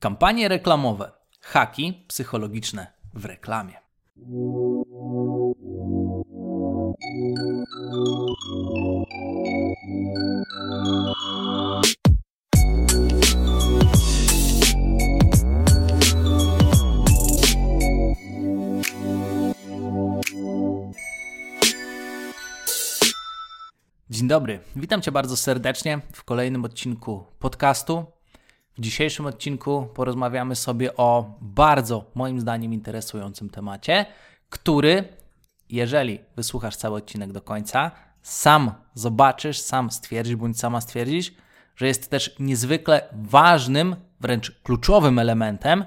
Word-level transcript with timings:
Kampanie 0.00 0.48
reklamowe, 0.48 1.12
haki 1.40 2.04
psychologiczne 2.08 2.86
w 3.14 3.24
reklamie. 3.24 3.74
Dzień 24.10 24.28
dobry, 24.28 24.60
witam 24.76 25.02
Cię 25.02 25.12
bardzo 25.12 25.36
serdecznie 25.36 26.00
w 26.12 26.24
kolejnym 26.24 26.64
odcinku 26.64 27.24
podcastu. 27.38 28.17
W 28.78 28.80
dzisiejszym 28.80 29.26
odcinku 29.26 29.88
porozmawiamy 29.94 30.56
sobie 30.56 30.96
o 30.96 31.38
bardzo, 31.40 32.10
moim 32.14 32.40
zdaniem, 32.40 32.72
interesującym 32.72 33.50
temacie, 33.50 34.06
który, 34.50 35.04
jeżeli 35.68 36.18
wysłuchasz 36.36 36.76
cały 36.76 36.98
odcinek 36.98 37.32
do 37.32 37.40
końca, 37.40 37.90
sam 38.22 38.72
zobaczysz, 38.94 39.60
sam 39.60 39.90
stwierdzisz, 39.90 40.36
bądź 40.36 40.58
sama 40.58 40.80
stwierdzisz, 40.80 41.32
że 41.76 41.86
jest 41.86 42.10
też 42.10 42.36
niezwykle 42.38 43.08
ważnym, 43.12 43.96
wręcz 44.20 44.60
kluczowym 44.62 45.18
elementem 45.18 45.84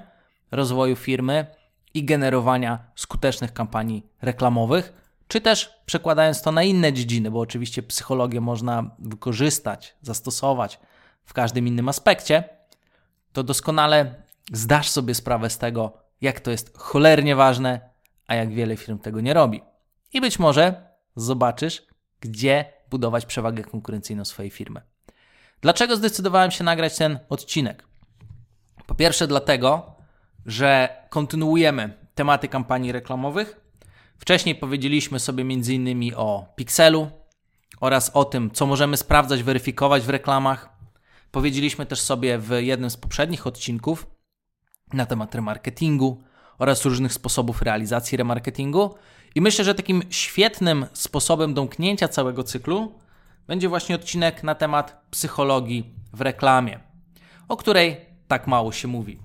rozwoju 0.50 0.96
firmy 0.96 1.46
i 1.94 2.04
generowania 2.04 2.78
skutecznych 2.94 3.52
kampanii 3.52 4.06
reklamowych 4.22 4.92
czy 5.28 5.40
też 5.40 5.70
przekładając 5.86 6.42
to 6.42 6.52
na 6.52 6.62
inne 6.62 6.92
dziedziny, 6.92 7.30
bo 7.30 7.40
oczywiście 7.40 7.82
psychologię 7.82 8.40
można 8.40 8.90
wykorzystać, 8.98 9.96
zastosować 10.02 10.80
w 11.24 11.32
każdym 11.32 11.68
innym 11.68 11.88
aspekcie, 11.88 12.44
to 13.32 13.42
doskonale 13.42 14.14
zdasz 14.52 14.88
sobie 14.88 15.14
sprawę 15.14 15.50
z 15.50 15.58
tego, 15.58 15.92
jak 16.20 16.40
to 16.40 16.50
jest 16.50 16.78
cholernie 16.78 17.36
ważne, 17.36 17.80
a 18.26 18.34
jak 18.34 18.54
wiele 18.54 18.76
firm 18.76 18.98
tego 18.98 19.20
nie 19.20 19.34
robi. 19.34 19.62
I 20.12 20.20
być 20.20 20.38
może 20.38 20.88
zobaczysz, 21.16 21.82
gdzie 22.20 22.64
budować 22.90 23.26
przewagę 23.26 23.64
konkurencyjną 23.64 24.24
swojej 24.24 24.50
firmy. 24.50 24.82
Dlaczego 25.60 25.96
zdecydowałem 25.96 26.50
się 26.50 26.64
nagrać 26.64 26.96
ten 26.96 27.18
odcinek? 27.28 27.84
Po 28.86 28.94
pierwsze, 28.94 29.26
dlatego, 29.26 29.96
że 30.46 30.88
kontynuujemy 31.10 31.96
tematy 32.14 32.48
kampanii 32.48 32.92
reklamowych, 32.92 33.62
Wcześniej 34.22 34.54
powiedzieliśmy 34.54 35.20
sobie 35.20 35.42
m.in. 35.42 36.12
o 36.16 36.46
pikselu 36.56 37.10
oraz 37.80 38.10
o 38.14 38.24
tym, 38.24 38.50
co 38.50 38.66
możemy 38.66 38.96
sprawdzać, 38.96 39.42
weryfikować 39.42 40.02
w 40.02 40.08
reklamach. 40.08 40.68
Powiedzieliśmy 41.32 41.86
też 41.86 42.00
sobie 42.00 42.38
w 42.38 42.50
jednym 42.50 42.90
z 42.90 42.96
poprzednich 42.96 43.46
odcinków 43.46 44.06
na 44.92 45.06
temat 45.06 45.34
remarketingu 45.34 46.22
oraz 46.58 46.84
różnych 46.84 47.12
sposobów 47.12 47.62
realizacji 47.62 48.18
remarketingu. 48.18 48.94
I 49.34 49.40
myślę, 49.40 49.64
że 49.64 49.74
takim 49.74 50.02
świetnym 50.10 50.86
sposobem 50.92 51.54
domknięcia 51.54 52.08
całego 52.08 52.44
cyklu 52.44 52.92
będzie 53.46 53.68
właśnie 53.68 53.94
odcinek 53.94 54.42
na 54.42 54.54
temat 54.54 55.06
psychologii 55.10 55.94
w 56.12 56.20
reklamie, 56.20 56.80
o 57.48 57.56
której 57.56 57.96
tak 58.28 58.46
mało 58.46 58.72
się 58.72 58.88
mówi. 58.88 59.18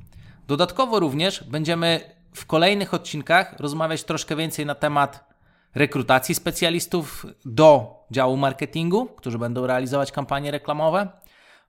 Dodatkowo 0.48 1.00
również 1.00 1.44
będziemy 1.44 2.00
w 2.34 2.46
kolejnych 2.46 2.94
odcinkach 2.94 3.60
rozmawiać 3.60 4.04
troszkę 4.04 4.36
więcej 4.36 4.66
na 4.66 4.76
temat 4.76 5.28
rekrutacji 5.76 6.36
specjalistów 6.36 7.26
do 7.46 7.96
działu 8.12 8.38
marketingu, 8.38 9.06
którzy 9.06 9.38
będą 9.38 9.68
realizować 9.68 10.12
kampanie 10.12 10.52
reklamowe 10.52 11.08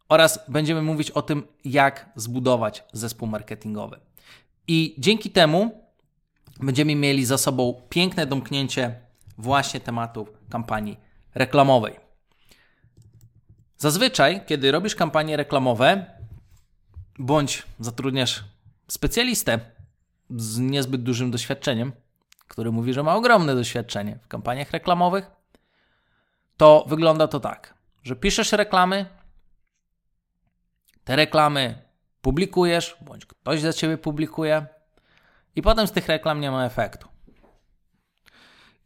oraz 0.08 0.40
będziemy 0.48 0.82
mówić 0.82 1.10
o 1.10 1.22
tym, 1.22 1.46
jak 1.64 2.10
zbudować 2.16 2.84
zespół 2.92 3.28
marketingowy. 3.28 4.00
I 4.68 4.94
dzięki 4.98 5.30
temu 5.30 5.84
będziemy 6.60 6.94
mieli 6.94 7.24
za 7.24 7.38
sobą 7.38 7.82
piękne 7.88 8.26
domknięcie 8.26 9.00
właśnie 9.38 9.80
tematów 9.80 10.32
kampanii 10.50 10.96
reklamowej. 11.34 11.96
Zazwyczaj, 13.76 14.40
kiedy 14.46 14.70
robisz 14.70 14.94
kampanie 14.94 15.36
reklamowe, 15.36 16.06
bądź 17.18 17.62
zatrudniasz 17.80 18.44
specjalistę 18.88 19.60
z 20.30 20.58
niezbyt 20.58 21.02
dużym 21.02 21.30
doświadczeniem, 21.30 21.92
który 22.48 22.72
mówi, 22.72 22.92
że 22.92 23.02
ma 23.02 23.14
ogromne 23.14 23.54
doświadczenie 23.54 24.18
w 24.22 24.28
kampaniach 24.28 24.70
reklamowych, 24.70 25.30
to 26.56 26.84
wygląda 26.88 27.28
to 27.28 27.40
tak, 27.40 27.74
że 28.04 28.16
piszesz 28.16 28.52
reklamy, 28.52 29.06
te 31.08 31.16
reklamy 31.16 31.82
publikujesz, 32.22 32.96
bądź 33.00 33.26
ktoś 33.26 33.60
za 33.60 33.72
ciebie 33.72 33.98
publikuje, 33.98 34.66
i 35.56 35.62
potem 35.62 35.86
z 35.86 35.92
tych 35.92 36.08
reklam 36.08 36.40
nie 36.40 36.50
ma 36.50 36.64
efektu. 36.66 37.08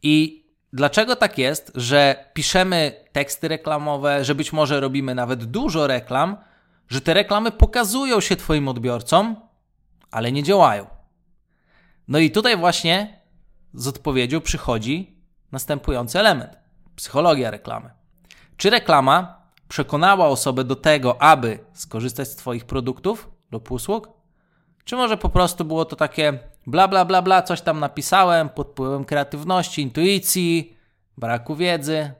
I 0.03 0.45
dlaczego 0.73 1.15
tak 1.15 1.37
jest, 1.37 1.71
że 1.75 2.25
piszemy 2.33 3.05
teksty 3.11 3.47
reklamowe, 3.47 4.25
że 4.25 4.35
być 4.35 4.53
może 4.53 4.79
robimy 4.79 5.15
nawet 5.15 5.43
dużo 5.43 5.87
reklam, 5.87 6.37
że 6.89 7.01
te 7.01 7.13
reklamy 7.13 7.51
pokazują 7.51 8.19
się 8.19 8.35
Twoim 8.35 8.67
odbiorcom, 8.67 9.35
ale 10.11 10.31
nie 10.31 10.43
działają? 10.43 10.87
No 12.07 12.19
i 12.19 12.31
tutaj 12.31 12.57
właśnie 12.57 13.21
z 13.73 13.87
odpowiedzią 13.87 14.41
przychodzi 14.41 15.23
następujący 15.51 16.19
element: 16.19 16.57
psychologia 16.95 17.51
reklamy. 17.51 17.89
Czy 18.57 18.69
reklama 18.69 19.42
przekonała 19.73 20.27
osobę 20.27 20.63
do 20.63 20.75
tego, 20.75 21.21
aby 21.21 21.59
skorzystać 21.73 22.27
z 22.27 22.35
Twoich 22.35 22.65
produktów 22.65 23.29
lub 23.51 23.71
usług? 23.71 24.09
Czy 24.83 24.95
może 24.95 25.17
po 25.17 25.29
prostu 25.29 25.65
było 25.65 25.85
to 25.85 25.95
takie 25.95 26.39
bla, 26.67 26.87
bla, 26.87 27.05
bla, 27.05 27.21
bla, 27.21 27.41
coś 27.41 27.61
tam 27.61 27.79
napisałem 27.79 28.49
pod 28.49 28.67
wpływem 28.67 29.05
kreatywności, 29.05 29.81
intuicji, 29.81 30.77
braku 31.17 31.55
wiedzy 31.55 32.11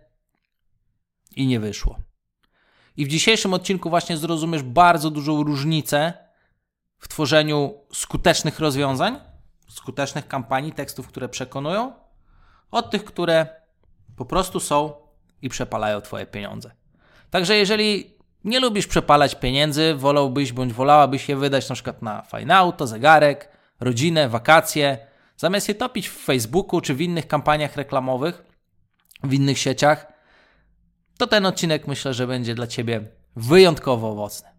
i 1.35 1.47
nie 1.47 1.59
wyszło. 1.59 1.99
I 2.97 3.05
w 3.05 3.07
dzisiejszym 3.07 3.53
odcinku 3.53 3.89
właśnie 3.89 4.17
zrozumiesz 4.17 4.63
bardzo 4.63 5.09
dużą 5.09 5.43
różnicę 5.43 6.13
w 6.99 7.07
tworzeniu 7.07 7.73
skutecznych 7.91 8.59
rozwiązań 8.59 9.19
skutecznych 9.69 10.27
kampanii, 10.27 10.73
tekstów, 10.73 11.07
które 11.07 11.29
przekonują, 11.29 11.93
od 12.71 12.91
tych, 12.91 13.05
które 13.05 13.47
po 14.15 14.25
prostu 14.25 14.59
są 14.59 14.93
i 15.41 15.49
przepalają 15.49 16.01
Twoje 16.01 16.25
pieniądze. 16.25 16.82
Także 17.33 17.55
jeżeli 17.55 18.13
nie 18.43 18.59
lubisz 18.59 18.87
przepalać 18.87 19.35
pieniędzy, 19.35 19.95
wolałbyś 19.95 20.53
bądź 20.53 20.73
wolałabyś 20.73 21.29
je 21.29 21.35
wydać 21.35 21.69
na 21.69 21.75
przykład 21.75 22.01
na 22.01 22.21
fajne 22.21 22.55
auto, 22.55 22.87
zegarek, 22.87 23.49
rodzinę, 23.79 24.29
wakacje, 24.29 24.97
zamiast 25.37 25.67
je 25.67 25.75
topić 25.75 26.09
w 26.09 26.17
Facebooku 26.17 26.81
czy 26.81 26.93
w 26.93 27.01
innych 27.01 27.27
kampaniach 27.27 27.75
reklamowych, 27.75 28.43
w 29.23 29.33
innych 29.33 29.59
sieciach, 29.59 30.07
to 31.17 31.27
ten 31.27 31.45
odcinek 31.45 31.87
myślę, 31.87 32.13
że 32.13 32.27
będzie 32.27 32.55
dla 32.55 32.67
Ciebie 32.67 33.07
wyjątkowo 33.35 34.09
owocny. 34.09 34.49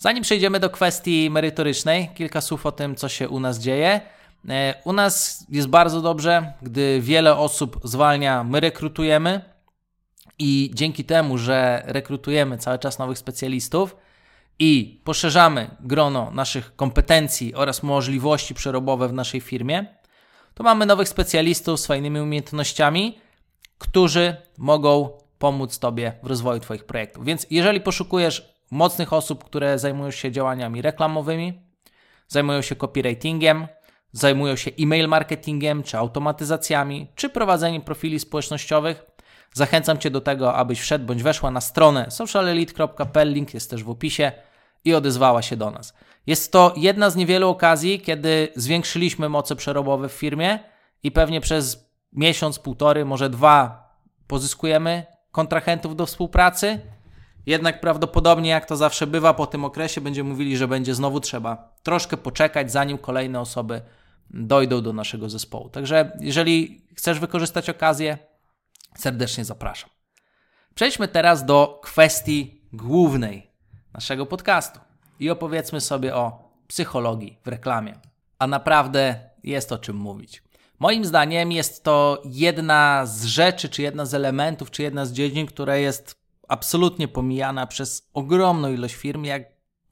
Zanim 0.00 0.22
przejdziemy 0.22 0.60
do 0.60 0.70
kwestii 0.70 1.30
merytorycznej, 1.30 2.10
kilka 2.14 2.40
słów 2.40 2.66
o 2.66 2.72
tym, 2.72 2.96
co 2.96 3.08
się 3.08 3.28
u 3.28 3.40
nas 3.40 3.58
dzieje. 3.58 4.00
E, 4.48 4.74
u 4.84 4.92
nas 4.92 5.46
jest 5.48 5.68
bardzo 5.68 6.00
dobrze, 6.00 6.52
gdy 6.62 7.00
wiele 7.00 7.36
osób 7.36 7.80
zwalnia, 7.84 8.44
my 8.44 8.60
rekrutujemy 8.60 9.55
i 10.38 10.70
dzięki 10.74 11.04
temu, 11.04 11.38
że 11.38 11.82
rekrutujemy 11.86 12.58
cały 12.58 12.78
czas 12.78 12.98
nowych 12.98 13.18
specjalistów 13.18 13.96
i 14.58 15.00
poszerzamy 15.04 15.70
grono 15.80 16.30
naszych 16.30 16.76
kompetencji 16.76 17.54
oraz 17.54 17.82
możliwości 17.82 18.54
przerobowe 18.54 19.08
w 19.08 19.12
naszej 19.12 19.40
firmie, 19.40 19.86
to 20.54 20.64
mamy 20.64 20.86
nowych 20.86 21.08
specjalistów 21.08 21.80
z 21.80 21.86
fajnymi 21.86 22.20
umiejętnościami, 22.20 23.18
którzy 23.78 24.36
mogą 24.58 25.10
pomóc 25.38 25.78
Tobie 25.78 26.12
w 26.22 26.26
rozwoju 26.26 26.60
Twoich 26.60 26.84
projektów. 26.84 27.24
Więc 27.24 27.46
jeżeli 27.50 27.80
poszukujesz 27.80 28.54
mocnych 28.70 29.12
osób, 29.12 29.44
które 29.44 29.78
zajmują 29.78 30.10
się 30.10 30.32
działaniami 30.32 30.82
reklamowymi, 30.82 31.60
zajmują 32.28 32.62
się 32.62 32.76
copywritingiem, 32.76 33.66
zajmują 34.12 34.56
się 34.56 34.70
e-mail 34.80 35.08
marketingiem, 35.08 35.82
czy 35.82 35.98
automatyzacjami, 35.98 37.06
czy 37.14 37.28
prowadzeniem 37.28 37.82
profili 37.82 38.20
społecznościowych. 38.20 39.15
Zachęcam 39.56 39.98
Cię 39.98 40.10
do 40.10 40.20
tego, 40.20 40.54
abyś 40.54 40.80
wszedł 40.80 41.04
bądź 41.04 41.22
weszła 41.22 41.50
na 41.50 41.60
stronę 41.60 42.10
socialelite.pl, 42.10 43.32
link 43.32 43.54
jest 43.54 43.70
też 43.70 43.84
w 43.84 43.90
opisie 43.90 44.32
i 44.84 44.94
odezwała 44.94 45.42
się 45.42 45.56
do 45.56 45.70
nas. 45.70 45.94
Jest 46.26 46.52
to 46.52 46.74
jedna 46.76 47.10
z 47.10 47.16
niewielu 47.16 47.48
okazji, 47.48 48.00
kiedy 48.00 48.48
zwiększyliśmy 48.56 49.28
moce 49.28 49.56
przerobowe 49.56 50.08
w 50.08 50.12
firmie 50.12 50.58
i 51.02 51.12
pewnie 51.12 51.40
przez 51.40 51.90
miesiąc, 52.12 52.58
półtory, 52.58 53.04
może 53.04 53.30
dwa 53.30 53.88
pozyskujemy 54.26 55.06
kontrahentów 55.32 55.96
do 55.96 56.06
współpracy 56.06 56.80
jednak 57.46 57.80
prawdopodobnie, 57.80 58.50
jak 58.50 58.66
to 58.66 58.76
zawsze 58.76 59.06
bywa 59.06 59.34
po 59.34 59.46
tym 59.46 59.64
okresie, 59.64 60.00
będziemy 60.00 60.30
mówili, 60.30 60.56
że 60.56 60.68
będzie 60.68 60.94
znowu 60.94 61.20
trzeba 61.20 61.74
troszkę 61.82 62.16
poczekać, 62.16 62.72
zanim 62.72 62.98
kolejne 62.98 63.40
osoby 63.40 63.80
dojdą 64.30 64.82
do 64.82 64.92
naszego 64.92 65.28
zespołu. 65.28 65.68
Także 65.68 66.12
jeżeli 66.20 66.82
chcesz 66.94 67.18
wykorzystać 67.18 67.70
okazję, 67.70 68.18
serdecznie 68.98 69.44
zapraszam. 69.44 69.90
Przejdźmy 70.74 71.08
teraz 71.08 71.44
do 71.44 71.80
kwestii 71.82 72.60
głównej 72.72 73.50
naszego 73.94 74.26
podcastu. 74.26 74.80
i 75.20 75.30
opowiedzmy 75.30 75.80
sobie 75.80 76.16
o 76.16 76.52
psychologii 76.66 77.38
w 77.44 77.48
reklamie. 77.48 77.94
A 78.38 78.46
naprawdę 78.46 79.30
jest 79.42 79.72
o 79.72 79.78
czym 79.78 79.96
mówić. 79.96 80.42
Moim 80.78 81.04
zdaniem 81.04 81.52
jest 81.52 81.84
to 81.84 82.22
jedna 82.24 83.06
z 83.06 83.24
rzeczy, 83.24 83.68
czy 83.68 83.82
jedna 83.82 84.06
z 84.06 84.14
elementów, 84.14 84.70
czy 84.70 84.82
jedna 84.82 85.06
z 85.06 85.12
dziedzin, 85.12 85.46
która 85.46 85.76
jest 85.76 86.20
absolutnie 86.48 87.08
pomijana 87.08 87.66
przez 87.66 88.10
ogromną 88.14 88.72
ilość 88.72 88.94
firm, 88.94 89.24
jak 89.24 89.42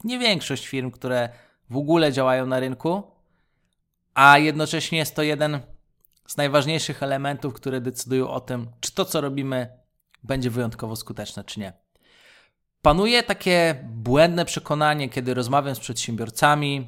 nie 0.03 0.19
większość 0.19 0.67
firm, 0.67 0.91
które 0.91 1.29
w 1.69 1.77
ogóle 1.77 2.11
działają 2.11 2.45
na 2.45 2.59
rynku, 2.59 3.03
a 4.13 4.37
jednocześnie 4.37 4.97
jest 4.97 5.15
to 5.15 5.21
jeden 5.21 5.59
z 6.27 6.37
najważniejszych 6.37 7.03
elementów, 7.03 7.53
które 7.53 7.81
decydują 7.81 8.29
o 8.29 8.39
tym, 8.39 8.67
czy 8.79 8.91
to, 8.91 9.05
co 9.05 9.21
robimy, 9.21 9.67
będzie 10.23 10.49
wyjątkowo 10.49 10.95
skuteczne, 10.95 11.43
czy 11.43 11.59
nie. 11.59 11.73
Panuje 12.81 13.23
takie 13.23 13.75
błędne 13.83 14.45
przekonanie, 14.45 15.09
kiedy 15.09 15.33
rozmawiam 15.33 15.75
z 15.75 15.79
przedsiębiorcami, 15.79 16.87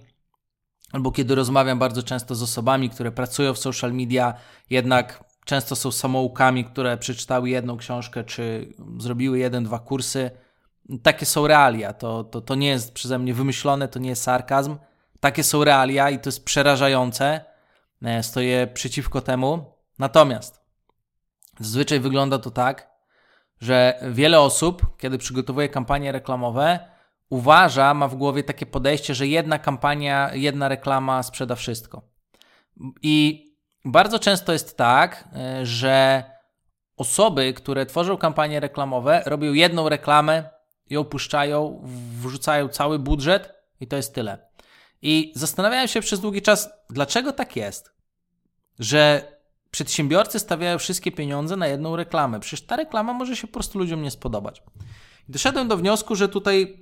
albo 0.92 1.12
kiedy 1.12 1.36
rozmawiam 1.36 1.80
bardzo 1.80 2.04
często 2.04 2.36
z 2.36 2.42
osobami, 2.42 2.90
które 2.90 3.12
pracują 3.12 3.54
w 3.54 3.60
social 3.60 3.94
media, 3.94 4.34
jednak 4.70 5.24
często 5.46 5.76
są 5.76 5.92
samoukami, 5.92 6.66
które 6.66 6.98
przeczytały 6.98 7.50
jedną 7.50 7.78
książkę, 7.78 8.24
czy 8.24 8.74
zrobiły 8.98 9.40
jeden, 9.40 9.64
dwa 9.64 9.80
kursy. 9.80 10.32
Takie 11.04 11.26
są 11.26 11.48
realia. 11.48 11.94
To, 11.94 12.24
to, 12.24 12.42
to 12.42 12.56
nie 12.56 12.68
jest 12.68 12.94
przeze 12.94 13.20
mnie 13.20 13.34
wymyślone, 13.34 13.88
to 13.88 14.00
nie 14.00 14.10
jest 14.10 14.24
sarkazm. 14.24 14.78
Takie 15.20 15.44
są 15.44 15.64
realia 15.64 16.10
i 16.10 16.20
to 16.20 16.28
jest 16.28 16.46
przerażające. 16.46 17.46
E, 18.04 18.24
stoję 18.24 18.68
przeciwko 18.68 19.22
temu. 19.22 19.74
Natomiast 20.00 20.62
zazwyczaj 21.60 22.00
wygląda 22.00 22.40
to 22.40 22.52
tak, 22.52 22.90
że 23.62 24.00
wiele 24.12 24.40
osób, 24.40 24.98
kiedy 24.98 25.18
przygotowuje 25.18 25.70
kampanie 25.70 26.12
reklamowe, 26.12 26.80
uważa, 27.30 27.94
ma 27.94 28.08
w 28.08 28.16
głowie 28.16 28.44
takie 28.44 28.66
podejście, 28.66 29.16
że 29.16 29.28
jedna 29.28 29.60
kampania, 29.60 30.30
jedna 30.34 30.68
reklama 30.68 31.24
sprzeda 31.24 31.56
wszystko. 31.56 32.02
I 33.02 33.48
bardzo 33.86 34.20
często 34.20 34.54
jest 34.54 34.78
tak, 34.78 35.30
e, 35.36 35.66
że 35.66 36.24
osoby, 36.98 37.54
które 37.54 37.86
tworzą 37.86 38.18
kampanie 38.18 38.60
reklamowe, 38.60 39.24
robią 39.26 39.54
jedną 39.54 39.90
reklamę, 39.90 40.50
ją 40.90 41.04
puszczają, 41.04 41.82
wrzucają 42.22 42.70
cały 42.70 43.00
budżet 43.00 43.54
i 43.80 43.88
to 43.88 43.96
jest 43.96 44.16
tyle. 44.16 44.47
I 45.02 45.32
zastanawiałem 45.36 45.88
się 45.88 46.02
przez 46.02 46.20
długi 46.20 46.42
czas, 46.42 46.70
dlaczego 46.90 47.34
tak 47.34 47.56
jest, 47.56 47.92
że 48.80 49.32
przedsiębiorcy 49.72 50.40
stawiają 50.40 50.78
wszystkie 50.78 51.12
pieniądze 51.12 51.56
na 51.56 51.68
jedną 51.68 51.96
reklamę. 51.96 52.40
Przecież 52.40 52.62
ta 52.62 52.76
reklama 52.76 53.14
może 53.14 53.36
się 53.36 53.48
po 53.48 53.54
prostu 53.54 53.80
ludziom 53.80 54.02
nie 54.02 54.12
spodobać. 54.12 54.64
doszedłem 55.30 55.68
do 55.68 55.78
wniosku, 55.78 56.16
że 56.16 56.30
tutaj 56.30 56.80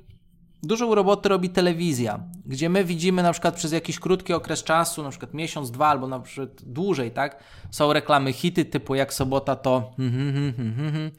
dużą 0.63 0.95
robotę 0.95 1.29
robi 1.29 1.49
telewizja, 1.49 2.23
gdzie 2.45 2.69
my 2.69 2.83
widzimy 2.83 3.23
na 3.23 3.31
przykład 3.31 3.55
przez 3.55 3.71
jakiś 3.71 3.99
krótki 3.99 4.33
okres 4.33 4.63
czasu, 4.63 5.03
na 5.03 5.09
przykład 5.09 5.33
miesiąc, 5.33 5.71
dwa 5.71 5.87
albo 5.87 6.07
na 6.07 6.19
przykład 6.19 6.49
dłużej, 6.63 7.11
tak? 7.11 7.43
Są 7.71 7.93
reklamy 7.93 8.33
hity 8.33 8.65
typu 8.65 8.95
jak 8.95 9.13
sobota 9.13 9.55
to 9.55 9.93
hmm, 9.97 10.33
hmm, 10.33 10.75
hmm, 10.75 11.11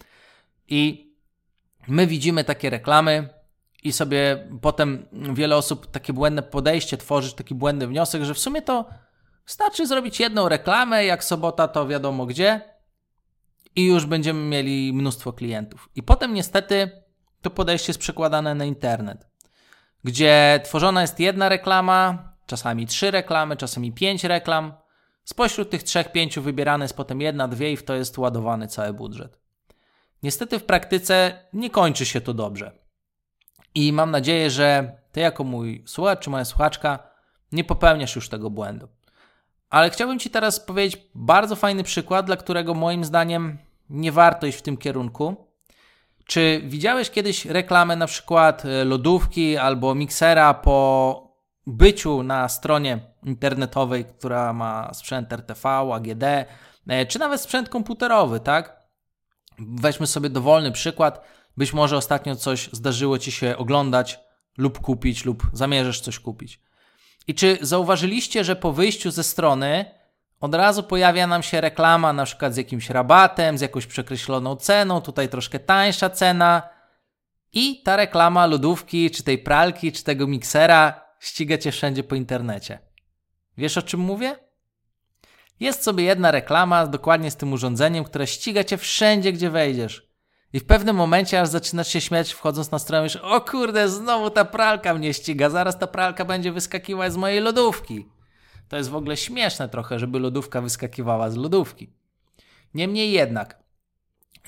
i 0.68 1.12
my 1.88 2.06
widzimy 2.06 2.44
takie 2.44 2.70
reklamy 2.70 3.28
i 3.86 3.92
sobie 3.92 4.48
potem 4.60 5.06
wiele 5.12 5.56
osób 5.56 5.86
takie 5.86 6.12
błędne 6.12 6.42
podejście 6.42 6.96
tworzyć, 6.96 7.34
taki 7.34 7.54
błędny 7.54 7.86
wniosek, 7.86 8.24
że 8.24 8.34
w 8.34 8.38
sumie 8.38 8.62
to 8.62 8.88
wystarczy 9.46 9.86
zrobić 9.86 10.20
jedną 10.20 10.48
reklamę, 10.48 11.04
jak 11.04 11.24
sobota 11.24 11.68
to 11.68 11.86
wiadomo 11.86 12.26
gdzie 12.26 12.60
i 13.76 13.86
już 13.86 14.06
będziemy 14.06 14.40
mieli 14.40 14.92
mnóstwo 14.92 15.32
klientów. 15.32 15.88
I 15.94 16.02
potem 16.02 16.34
niestety 16.34 16.90
to 17.42 17.50
podejście 17.50 17.90
jest 17.90 18.00
przekładane 18.00 18.54
na 18.54 18.64
internet 18.64 19.36
gdzie 20.06 20.60
tworzona 20.64 21.00
jest 21.00 21.20
jedna 21.20 21.48
reklama, 21.48 22.32
czasami 22.46 22.86
trzy 22.86 23.10
reklamy, 23.10 23.56
czasami 23.56 23.92
pięć 23.92 24.24
reklam. 24.24 24.72
Spośród 25.24 25.70
tych 25.70 25.82
trzech, 25.82 26.12
pięciu 26.12 26.42
wybierane 26.42 26.84
jest 26.84 26.96
potem 26.96 27.20
jedna, 27.20 27.48
dwie 27.48 27.72
i 27.72 27.76
w 27.76 27.84
to 27.84 27.94
jest 27.94 28.18
ładowany 28.18 28.68
cały 28.68 28.92
budżet. 28.92 29.38
Niestety 30.22 30.58
w 30.58 30.64
praktyce 30.64 31.44
nie 31.52 31.70
kończy 31.70 32.06
się 32.06 32.20
to 32.20 32.34
dobrze. 32.34 32.85
I 33.76 33.92
mam 33.92 34.10
nadzieję, 34.10 34.50
że 34.50 34.96
ty 35.12 35.20
jako 35.20 35.44
mój 35.44 35.82
słuchacz 35.86 36.20
czy 36.20 36.30
moja 36.30 36.44
słuchaczka 36.44 36.98
nie 37.52 37.64
popełniasz 37.64 38.16
już 38.16 38.28
tego 38.28 38.50
błędu. 38.50 38.88
Ale 39.70 39.90
chciałbym 39.90 40.18
Ci 40.18 40.30
teraz 40.30 40.60
powiedzieć 40.60 41.02
bardzo 41.14 41.56
fajny 41.56 41.82
przykład, 41.82 42.26
dla 42.26 42.36
którego 42.36 42.74
moim 42.74 43.04
zdaniem 43.04 43.58
nie 43.90 44.12
warto 44.12 44.46
iść 44.46 44.58
w 44.58 44.62
tym 44.62 44.76
kierunku, 44.76 45.36
czy 46.26 46.62
widziałeś 46.64 47.10
kiedyś 47.10 47.44
reklamę 47.44 47.96
na 47.96 48.06
przykład 48.06 48.64
e, 48.64 48.84
lodówki 48.84 49.56
albo 49.56 49.94
miksera 49.94 50.54
po 50.54 51.20
byciu 51.66 52.22
na 52.22 52.48
stronie 52.48 53.00
internetowej, 53.22 54.04
która 54.04 54.52
ma 54.52 54.94
sprzęt 54.94 55.32
RTV, 55.32 55.68
AGD, 55.68 56.22
e, 56.88 57.06
czy 57.06 57.18
nawet 57.18 57.40
sprzęt 57.40 57.68
komputerowy, 57.68 58.40
tak? 58.40 58.76
Weźmy 59.58 60.06
sobie 60.06 60.30
dowolny 60.30 60.72
przykład. 60.72 61.36
Być 61.56 61.72
może 61.72 61.96
ostatnio 61.96 62.36
coś 62.36 62.68
zdarzyło 62.72 63.18
Ci 63.18 63.32
się 63.32 63.56
oglądać 63.56 64.20
lub 64.58 64.80
kupić, 64.80 65.24
lub 65.24 65.42
zamierzasz 65.52 66.00
coś 66.00 66.18
kupić. 66.18 66.60
I 67.26 67.34
czy 67.34 67.58
zauważyliście, 67.60 68.44
że 68.44 68.56
po 68.56 68.72
wyjściu 68.72 69.10
ze 69.10 69.24
strony 69.24 69.84
od 70.40 70.54
razu 70.54 70.82
pojawia 70.82 71.26
nam 71.26 71.42
się 71.42 71.60
reklama 71.60 72.12
na 72.12 72.24
przykład 72.24 72.54
z 72.54 72.56
jakimś 72.56 72.90
rabatem, 72.90 73.58
z 73.58 73.60
jakąś 73.60 73.86
przekreśloną 73.86 74.56
ceną, 74.56 75.00
tutaj 75.00 75.28
troszkę 75.28 75.58
tańsza 75.58 76.10
cena 76.10 76.62
i 77.52 77.82
ta 77.82 77.96
reklama 77.96 78.46
lodówki, 78.46 79.10
czy 79.10 79.22
tej 79.22 79.38
pralki, 79.38 79.92
czy 79.92 80.04
tego 80.04 80.26
miksera 80.26 81.00
ściga 81.20 81.58
cię 81.58 81.72
wszędzie 81.72 82.04
po 82.04 82.14
internecie. 82.14 82.78
Wiesz 83.58 83.78
o 83.78 83.82
czym 83.82 84.00
mówię? 84.00 84.36
Jest 85.60 85.82
sobie 85.82 86.04
jedna 86.04 86.30
reklama 86.30 86.86
dokładnie 86.86 87.30
z 87.30 87.36
tym 87.36 87.52
urządzeniem, 87.52 88.04
która 88.04 88.26
ściga 88.26 88.64
cię 88.64 88.78
wszędzie, 88.78 89.32
gdzie 89.32 89.50
wejdziesz. 89.50 90.05
I 90.56 90.60
w 90.60 90.64
pewnym 90.64 90.96
momencie 90.96 91.40
aż 91.40 91.48
zaczynasz 91.48 91.88
się 91.88 92.00
śmiać 92.00 92.32
wchodząc 92.32 92.70
na 92.70 92.78
stronę 92.78 93.04
już, 93.04 93.16
o 93.16 93.40
kurde, 93.40 93.88
znowu 93.88 94.30
ta 94.30 94.44
pralka 94.44 94.94
mnie 94.94 95.14
ściga, 95.14 95.50
zaraz 95.50 95.78
ta 95.78 95.86
pralka 95.86 96.24
będzie 96.24 96.52
wyskakiwać 96.52 97.12
z 97.12 97.16
mojej 97.16 97.40
lodówki. 97.40 98.06
To 98.68 98.76
jest 98.76 98.90
w 98.90 98.96
ogóle 98.96 99.16
śmieszne 99.16 99.68
trochę, 99.68 99.98
żeby 99.98 100.18
lodówka 100.18 100.60
wyskakiwała 100.60 101.30
z 101.30 101.36
lodówki. 101.36 101.90
Niemniej 102.74 103.12
jednak, 103.12 103.62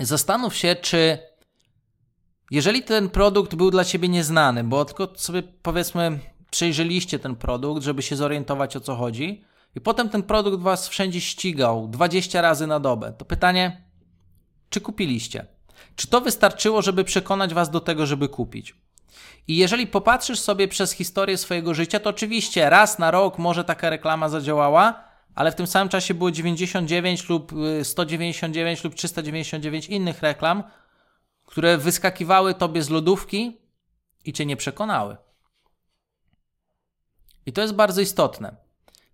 zastanów 0.00 0.56
się, 0.56 0.76
czy 0.76 1.18
jeżeli 2.50 2.82
ten 2.82 3.08
produkt 3.08 3.54
był 3.54 3.70
dla 3.70 3.84
ciebie 3.84 4.08
nieznany, 4.08 4.64
bo 4.64 4.84
tylko 4.84 5.08
sobie 5.16 5.42
powiedzmy 5.42 6.18
przejrzeliście 6.50 7.18
ten 7.18 7.36
produkt, 7.36 7.82
żeby 7.82 8.02
się 8.02 8.16
zorientować 8.16 8.76
o 8.76 8.80
co 8.80 8.96
chodzi, 8.96 9.44
i 9.74 9.80
potem 9.80 10.08
ten 10.08 10.22
produkt 10.22 10.62
was 10.62 10.88
wszędzie 10.88 11.20
ścigał 11.20 11.88
20 11.88 12.40
razy 12.40 12.66
na 12.66 12.80
dobę, 12.80 13.12
to 13.18 13.24
pytanie, 13.24 13.84
czy 14.70 14.80
kupiliście? 14.80 15.57
Czy 15.96 16.08
to 16.08 16.20
wystarczyło, 16.20 16.82
żeby 16.82 17.04
przekonać 17.04 17.54
was 17.54 17.70
do 17.70 17.80
tego, 17.80 18.06
żeby 18.06 18.28
kupić? 18.28 18.74
I 19.48 19.56
jeżeli 19.56 19.86
popatrzysz 19.86 20.40
sobie 20.40 20.68
przez 20.68 20.92
historię 20.92 21.38
swojego 21.38 21.74
życia, 21.74 22.00
to 22.00 22.10
oczywiście 22.10 22.70
raz 22.70 22.98
na 22.98 23.10
rok 23.10 23.38
może 23.38 23.64
taka 23.64 23.90
reklama 23.90 24.28
zadziałała, 24.28 25.04
ale 25.34 25.52
w 25.52 25.54
tym 25.54 25.66
samym 25.66 25.88
czasie 25.88 26.14
było 26.14 26.30
99 26.30 27.28
lub 27.28 27.52
199 27.82 28.80
y, 28.80 28.84
lub 28.84 28.94
399 28.94 29.86
innych 29.86 30.22
reklam, 30.22 30.62
które 31.46 31.78
wyskakiwały 31.78 32.54
tobie 32.54 32.82
z 32.82 32.90
lodówki 32.90 33.60
i 34.24 34.32
cię 34.32 34.46
nie 34.46 34.56
przekonały. 34.56 35.16
I 37.46 37.52
to 37.52 37.60
jest 37.60 37.74
bardzo 37.74 38.00
istotne, 38.00 38.56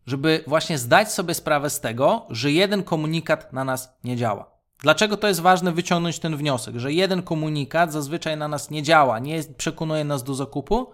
żeby 0.07 0.45
właśnie 0.47 0.79
zdać 0.79 1.13
sobie 1.13 1.35
sprawę 1.35 1.71
z 1.71 1.81
tego, 1.81 2.27
że 2.31 2.53
jeden 2.53 2.83
komunikat 2.83 3.53
na 3.53 3.65
nas 3.65 3.99
nie 4.05 4.17
działa. 4.17 4.54
Dlaczego 4.79 5.17
to 5.17 5.29
jest 5.29 5.41
ważne 5.41 5.73
wyciągnąć 5.73 6.19
ten 6.19 6.37
wniosek, 6.37 6.77
że 6.77 6.93
jeden 6.93 7.23
komunikat 7.23 7.93
zazwyczaj 7.93 8.37
na 8.37 8.49
nas 8.49 8.71
nie 8.71 8.83
działa, 8.83 9.19
nie 9.19 9.45
przekonuje 9.57 10.05
nas 10.05 10.25
do 10.25 10.35
zakupu? 10.35 10.93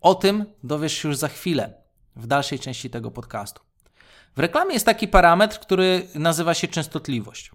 O 0.00 0.14
tym 0.14 0.44
dowiesz 0.64 0.92
się 0.92 1.08
już 1.08 1.16
za 1.16 1.28
chwilę 1.28 1.74
w 2.16 2.26
dalszej 2.26 2.58
części 2.58 2.90
tego 2.90 3.10
podcastu. 3.10 3.62
W 4.36 4.38
reklamie 4.38 4.74
jest 4.74 4.86
taki 4.86 5.08
parametr, 5.08 5.58
który 5.58 6.08
nazywa 6.14 6.54
się 6.54 6.68
częstotliwość. 6.68 7.50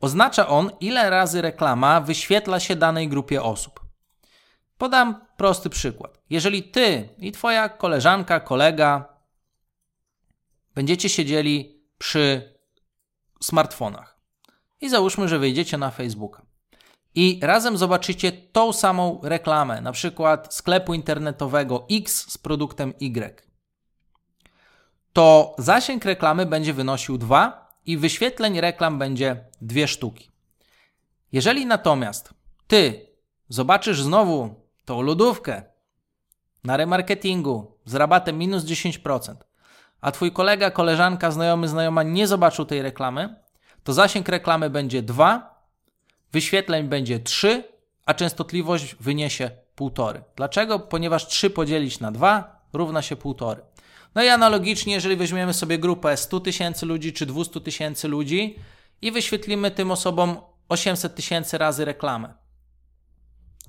Oznacza 0.00 0.48
on, 0.48 0.70
ile 0.80 1.10
razy 1.10 1.42
reklama 1.42 2.00
wyświetla 2.00 2.60
się 2.60 2.76
danej 2.76 3.08
grupie 3.08 3.42
osób. 3.42 3.80
Podam 4.78 5.26
prosty 5.36 5.70
przykład. 5.70 6.18
Jeżeli 6.30 6.62
ty 6.62 7.08
i 7.18 7.32
twoja 7.32 7.68
koleżanka, 7.68 8.40
kolega 8.40 9.08
będziecie 10.74 11.08
siedzieli 11.08 11.82
przy 11.98 12.54
smartfonach, 13.42 14.07
i 14.80 14.88
załóżmy, 14.88 15.28
że 15.28 15.38
wejdziecie 15.38 15.78
na 15.78 15.90
Facebooka 15.90 16.42
i 17.14 17.40
razem 17.42 17.76
zobaczycie 17.76 18.32
tą 18.32 18.72
samą 18.72 19.20
reklamę, 19.22 19.80
na 19.80 19.92
przykład 19.92 20.54
sklepu 20.54 20.94
internetowego 20.94 21.86
X 21.90 22.30
z 22.30 22.38
produktem 22.38 22.94
Y, 23.00 23.42
to 25.12 25.54
zasięg 25.58 26.04
reklamy 26.04 26.46
będzie 26.46 26.74
wynosił 26.74 27.18
2 27.18 27.68
i 27.86 27.96
wyświetleń 27.96 28.60
reklam 28.60 28.98
będzie 28.98 29.44
2 29.60 29.86
sztuki. 29.86 30.30
Jeżeli 31.32 31.66
natomiast 31.66 32.34
ty 32.66 33.06
zobaczysz 33.48 34.02
znowu 34.02 34.54
tą 34.84 35.02
lodówkę 35.02 35.62
na 36.64 36.76
remarketingu 36.76 37.78
z 37.84 37.94
rabatem 37.94 38.38
minus 38.38 38.64
10%, 38.64 39.34
a 40.00 40.12
twój 40.12 40.32
kolega, 40.32 40.70
koleżanka, 40.70 41.30
znajomy, 41.30 41.68
znajoma 41.68 42.02
nie 42.02 42.26
zobaczył 42.26 42.64
tej 42.64 42.82
reklamy, 42.82 43.42
to 43.84 43.92
zasięg 43.92 44.28
reklamy 44.28 44.70
będzie 44.70 45.02
2, 45.02 45.64
wyświetleń 46.32 46.88
będzie 46.88 47.20
3, 47.20 47.64
a 48.06 48.14
częstotliwość 48.14 48.94
wyniesie 49.00 49.50
1,5. 49.76 50.20
Dlaczego? 50.36 50.78
Ponieważ 50.78 51.26
3 51.26 51.50
podzielić 51.50 52.00
na 52.00 52.12
2 52.12 52.60
równa 52.72 53.02
się 53.02 53.16
1,5. 53.16 53.56
No 54.14 54.22
i 54.22 54.28
analogicznie, 54.28 54.94
jeżeli 54.94 55.16
weźmiemy 55.16 55.54
sobie 55.54 55.78
grupę 55.78 56.16
100 56.16 56.40
tysięcy 56.40 56.86
ludzi 56.86 57.12
czy 57.12 57.26
200 57.26 57.60
tysięcy 57.60 58.08
ludzi 58.08 58.58
i 59.02 59.12
wyświetlimy 59.12 59.70
tym 59.70 59.90
osobom 59.90 60.36
800 60.68 61.14
tysięcy 61.14 61.58
razy 61.58 61.84
reklamę, 61.84 62.34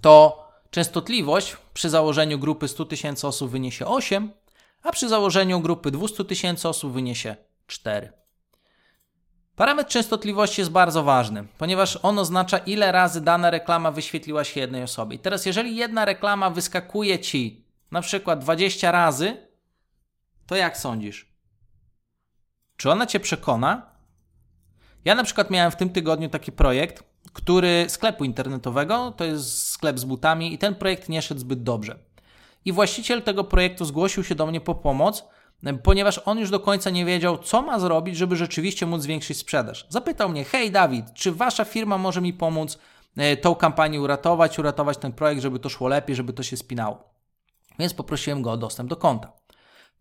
to 0.02 0.46
częstotliwość 0.72 1.58
przy 1.74 1.90
założeniu 1.90 2.40
grupy 2.40 2.68
100 2.68 2.86
tysięcy 2.86 3.28
osób 3.28 3.52
wyniesie 3.52 3.86
8, 3.86 4.32
a 4.84 4.92
przy 4.92 5.10
założeniu 5.10 5.60
grupy 5.60 5.92
200 5.92 6.26
tysięcy 6.26 6.70
osób 6.70 6.94
wyniesie 6.94 7.36
4. 7.68 8.19
Parametr 9.60 9.92
częstotliwości 9.92 10.62
jest 10.62 10.72
bardzo 10.72 11.04
ważny, 11.04 11.48
ponieważ 11.58 12.00
on 12.02 12.20
oznacza, 12.20 12.58
ile 12.58 12.92
razy 12.92 13.22
dana 13.22 13.50
reklama 13.50 13.92
wyświetliła 13.92 14.44
się 14.44 14.60
jednej 14.60 14.84
osobie. 14.84 15.16
I 15.16 15.20
teraz, 15.20 15.46
jeżeli 15.46 15.76
jedna 15.76 16.06
reklama 16.06 16.50
wyskakuje 16.50 17.20
ci 17.20 17.66
na 17.92 18.02
przykład 18.02 18.40
20 18.40 18.92
razy, 18.92 19.48
to 20.48 20.56
jak 20.56 20.78
sądzisz? 20.78 21.34
Czy 22.78 22.92
ona 22.92 23.06
cię 23.06 23.20
przekona? 23.20 23.92
Ja 25.06 25.16
na 25.16 25.24
przykład 25.24 25.50
miałem 25.50 25.72
w 25.72 25.76
tym 25.76 25.90
tygodniu 25.90 26.30
taki 26.30 26.52
projekt, 26.52 27.04
który 27.34 27.86
sklepu 27.88 28.24
internetowego, 28.24 29.12
to 29.12 29.24
jest 29.24 29.68
sklep 29.68 30.00
z 30.00 30.06
butami, 30.06 30.54
i 30.54 30.58
ten 30.58 30.76
projekt 30.76 31.10
nie 31.10 31.22
szedł 31.22 31.42
zbyt 31.42 31.64
dobrze. 31.64 32.00
I 32.66 32.72
właściciel 32.72 33.22
tego 33.22 33.44
projektu 33.44 33.86
zgłosił 33.86 34.24
się 34.24 34.36
do 34.36 34.46
mnie 34.46 34.62
po 34.62 34.76
pomoc, 34.76 35.24
ponieważ 35.84 36.22
on 36.26 36.40
już 36.40 36.50
do 36.50 36.60
końca 36.60 36.90
nie 36.90 37.06
wiedział, 37.06 37.38
co 37.38 37.62
ma 37.62 37.80
zrobić, 37.80 38.18
żeby 38.18 38.36
rzeczywiście 38.36 38.86
móc 38.86 39.02
zwiększyć 39.02 39.38
sprzedaż. 39.38 39.86
Zapytał 39.90 40.30
mnie: 40.30 40.44
Hej, 40.44 40.72
Dawid, 40.72 41.14
czy 41.14 41.32
wasza 41.32 41.66
firma 41.66 41.98
może 41.98 42.22
mi 42.22 42.34
pomóc 42.34 42.80
e, 43.18 43.38
tą 43.38 43.56
kampanię 43.56 44.02
uratować, 44.02 44.60
uratować 44.60 44.98
ten 44.98 45.14
projekt, 45.14 45.42
żeby 45.42 45.60
to 45.60 45.70
szło 45.70 45.88
lepiej, 45.88 46.16
żeby 46.16 46.34
to 46.34 46.44
się 46.44 46.58
spinało? 46.58 47.04
Więc 47.80 47.94
poprosiłem 47.94 48.42
go 48.42 48.52
o 48.52 48.58
dostęp 48.58 48.90
do 48.90 48.96
konta. 48.96 49.32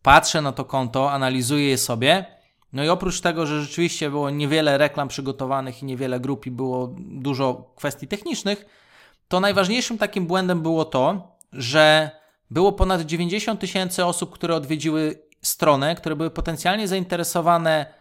Patrzę 0.03 0.43
na 0.43 0.53
to 0.53 0.65
konto, 0.65 1.13
analizuję 1.13 1.69
je 1.69 1.79
sobie. 1.79 2.25
No 2.73 2.85
i 2.85 2.89
oprócz 2.89 3.21
tego, 3.21 3.47
że 3.47 3.63
rzeczywiście 3.63 4.11
było 4.11 4.31
niewiele 4.31 4.79
reklam 4.79 5.09
przygotowanych 5.09 5.83
i 5.83 5.87
niewiele 5.87 6.21
grup 6.21 6.47
i 6.47 6.51
było 6.51 6.95
dużo 6.99 7.73
kwestii 7.77 8.09
technicznych, 8.09 8.67
to 9.29 9.41
najważniejszym 9.41 9.99
takim 9.99 10.27
błędem 10.27 10.63
było 10.63 10.85
to, 10.85 11.37
że 11.53 12.11
było 12.51 12.73
ponad 12.73 13.01
90 13.01 13.61
tysięcy 13.61 14.05
osób, 14.05 14.31
które 14.31 14.55
odwiedziły 14.55 15.28
stronę, 15.43 15.95
które 15.95 16.17
były 16.17 16.31
potencjalnie 16.31 16.89
zainteresowane 16.89 17.95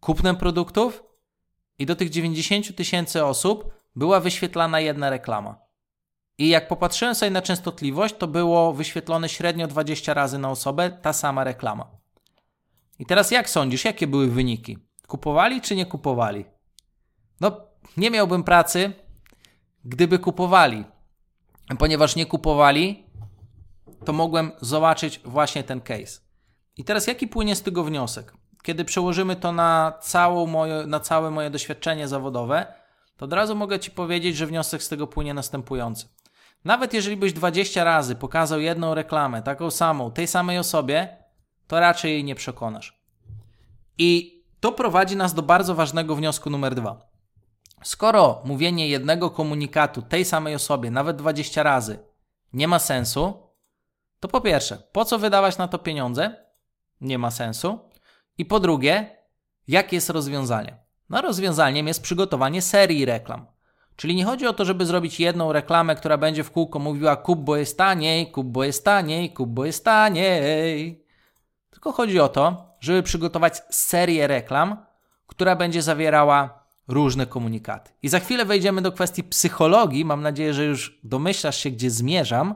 kupnem 0.00 0.36
produktów 0.36 1.04
i 1.78 1.86
do 1.86 1.96
tych 1.96 2.10
90 2.10 2.76
tysięcy 2.76 3.24
osób 3.24 3.74
była 3.96 4.20
wyświetlana 4.20 4.80
jedna 4.80 5.10
reklama. 5.10 5.58
I 6.38 6.48
jak 6.48 6.68
popatrzyłem 6.68 7.14
sobie 7.14 7.30
na 7.30 7.42
częstotliwość, 7.42 8.14
to 8.18 8.26
było 8.26 8.72
wyświetlone 8.72 9.28
średnio 9.28 9.66
20 9.66 10.14
razy 10.14 10.38
na 10.38 10.50
osobę 10.50 10.90
ta 10.90 11.12
sama 11.12 11.44
reklama. 11.44 11.90
I 12.98 13.06
teraz 13.06 13.30
jak 13.30 13.50
sądzisz, 13.50 13.84
jakie 13.84 14.06
były 14.06 14.28
wyniki? 14.30 14.78
Kupowali 15.06 15.60
czy 15.60 15.76
nie 15.76 15.86
kupowali? 15.86 16.44
No, 17.40 17.60
nie 17.96 18.10
miałbym 18.10 18.44
pracy, 18.44 18.92
gdyby 19.84 20.18
kupowali. 20.18 20.84
Ponieważ 21.78 22.16
nie 22.16 22.26
kupowali, 22.26 23.06
to 24.04 24.12
mogłem 24.12 24.52
zobaczyć 24.60 25.20
właśnie 25.24 25.64
ten 25.64 25.80
case. 25.80 26.27
I 26.78 26.84
teraz 26.84 27.06
jaki 27.06 27.28
płynie 27.28 27.56
z 27.56 27.62
tego 27.62 27.84
wniosek? 27.84 28.32
Kiedy 28.62 28.84
przełożymy 28.84 29.36
to 29.36 29.52
na, 29.52 29.92
całą 30.00 30.46
moje, 30.46 30.86
na 30.86 31.00
całe 31.00 31.30
moje 31.30 31.50
doświadczenie 31.50 32.08
zawodowe, 32.08 32.66
to 33.16 33.24
od 33.24 33.32
razu 33.32 33.56
mogę 33.56 33.80
Ci 33.80 33.90
powiedzieć, 33.90 34.36
że 34.36 34.46
wniosek 34.46 34.82
z 34.82 34.88
tego 34.88 35.06
płynie 35.06 35.34
następujący. 35.34 36.08
Nawet 36.64 36.94
jeżeli 36.94 37.16
byś 37.16 37.32
20 37.32 37.84
razy 37.84 38.14
pokazał 38.14 38.60
jedną 38.60 38.94
reklamę, 38.94 39.42
taką 39.42 39.70
samą, 39.70 40.10
tej 40.10 40.26
samej 40.26 40.58
osobie, 40.58 41.16
to 41.66 41.80
raczej 41.80 42.12
jej 42.12 42.24
nie 42.24 42.34
przekonasz. 42.34 43.02
I 43.98 44.42
to 44.60 44.72
prowadzi 44.72 45.16
nas 45.16 45.34
do 45.34 45.42
bardzo 45.42 45.74
ważnego 45.74 46.16
wniosku 46.16 46.50
numer 46.50 46.74
dwa. 46.74 47.08
Skoro 47.82 48.42
mówienie 48.44 48.88
jednego 48.88 49.30
komunikatu 49.30 50.02
tej 50.02 50.24
samej 50.24 50.54
osobie, 50.54 50.90
nawet 50.90 51.16
20 51.16 51.62
razy, 51.62 51.98
nie 52.52 52.68
ma 52.68 52.78
sensu, 52.78 53.48
to 54.20 54.28
po 54.28 54.40
pierwsze, 54.40 54.82
po 54.92 55.04
co 55.04 55.18
wydawać 55.18 55.58
na 55.58 55.68
to 55.68 55.78
pieniądze? 55.78 56.47
Nie 57.00 57.18
ma 57.18 57.30
sensu. 57.30 57.78
I 58.38 58.44
po 58.44 58.60
drugie, 58.60 59.16
jakie 59.68 59.96
jest 59.96 60.10
rozwiązanie? 60.10 60.76
No, 61.10 61.22
rozwiązaniem 61.22 61.86
jest 61.86 62.02
przygotowanie 62.02 62.62
serii 62.62 63.04
reklam. 63.04 63.46
Czyli 63.96 64.14
nie 64.14 64.24
chodzi 64.24 64.46
o 64.46 64.52
to, 64.52 64.64
żeby 64.64 64.86
zrobić 64.86 65.20
jedną 65.20 65.52
reklamę, 65.52 65.94
która 65.94 66.18
będzie 66.18 66.44
w 66.44 66.50
kółko 66.50 66.78
mówiła 66.78 67.16
kup, 67.16 67.40
bo 67.40 67.56
jest 67.56 67.78
taniej, 67.78 68.30
kup, 68.30 68.46
bo 68.46 68.64
jest 68.64 68.84
taniej, 68.84 69.32
kup, 69.32 69.50
bo 69.50 69.64
jest 69.64 69.84
taniej. 69.84 71.04
Tylko 71.70 71.92
chodzi 71.92 72.20
o 72.20 72.28
to, 72.28 72.74
żeby 72.80 73.02
przygotować 73.02 73.62
serię 73.70 74.26
reklam, 74.26 74.86
która 75.26 75.56
będzie 75.56 75.82
zawierała 75.82 76.64
różne 76.88 77.26
komunikaty. 77.26 77.92
I 78.02 78.08
za 78.08 78.20
chwilę 78.20 78.44
wejdziemy 78.44 78.82
do 78.82 78.92
kwestii 78.92 79.24
psychologii. 79.24 80.04
Mam 80.04 80.22
nadzieję, 80.22 80.54
że 80.54 80.64
już 80.64 81.00
domyślasz 81.04 81.56
się, 81.58 81.70
gdzie 81.70 81.90
zmierzam. 81.90 82.54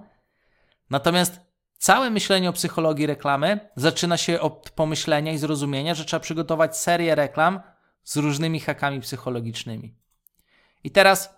Natomiast 0.91 1.41
całe 1.83 2.11
myślenie 2.11 2.49
o 2.49 2.53
psychologii 2.53 3.07
reklamy 3.07 3.61
zaczyna 3.77 4.17
się 4.17 4.41
od 4.41 4.71
pomyślenia 4.71 5.33
i 5.33 5.39
zrozumienia, 5.39 5.95
że 5.95 6.05
trzeba 6.05 6.21
przygotować 6.21 6.77
serię 6.77 7.15
reklam 7.15 7.61
z 8.05 8.17
różnymi 8.17 8.61
hakami 8.61 9.01
psychologicznymi. 9.01 9.95
I 10.85 10.91
teraz 10.91 11.35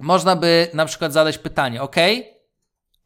można 0.00 0.36
by 0.36 0.70
na 0.74 0.86
przykład 0.86 1.12
zadać 1.12 1.38
pytanie, 1.38 1.82
ok, 1.82 1.96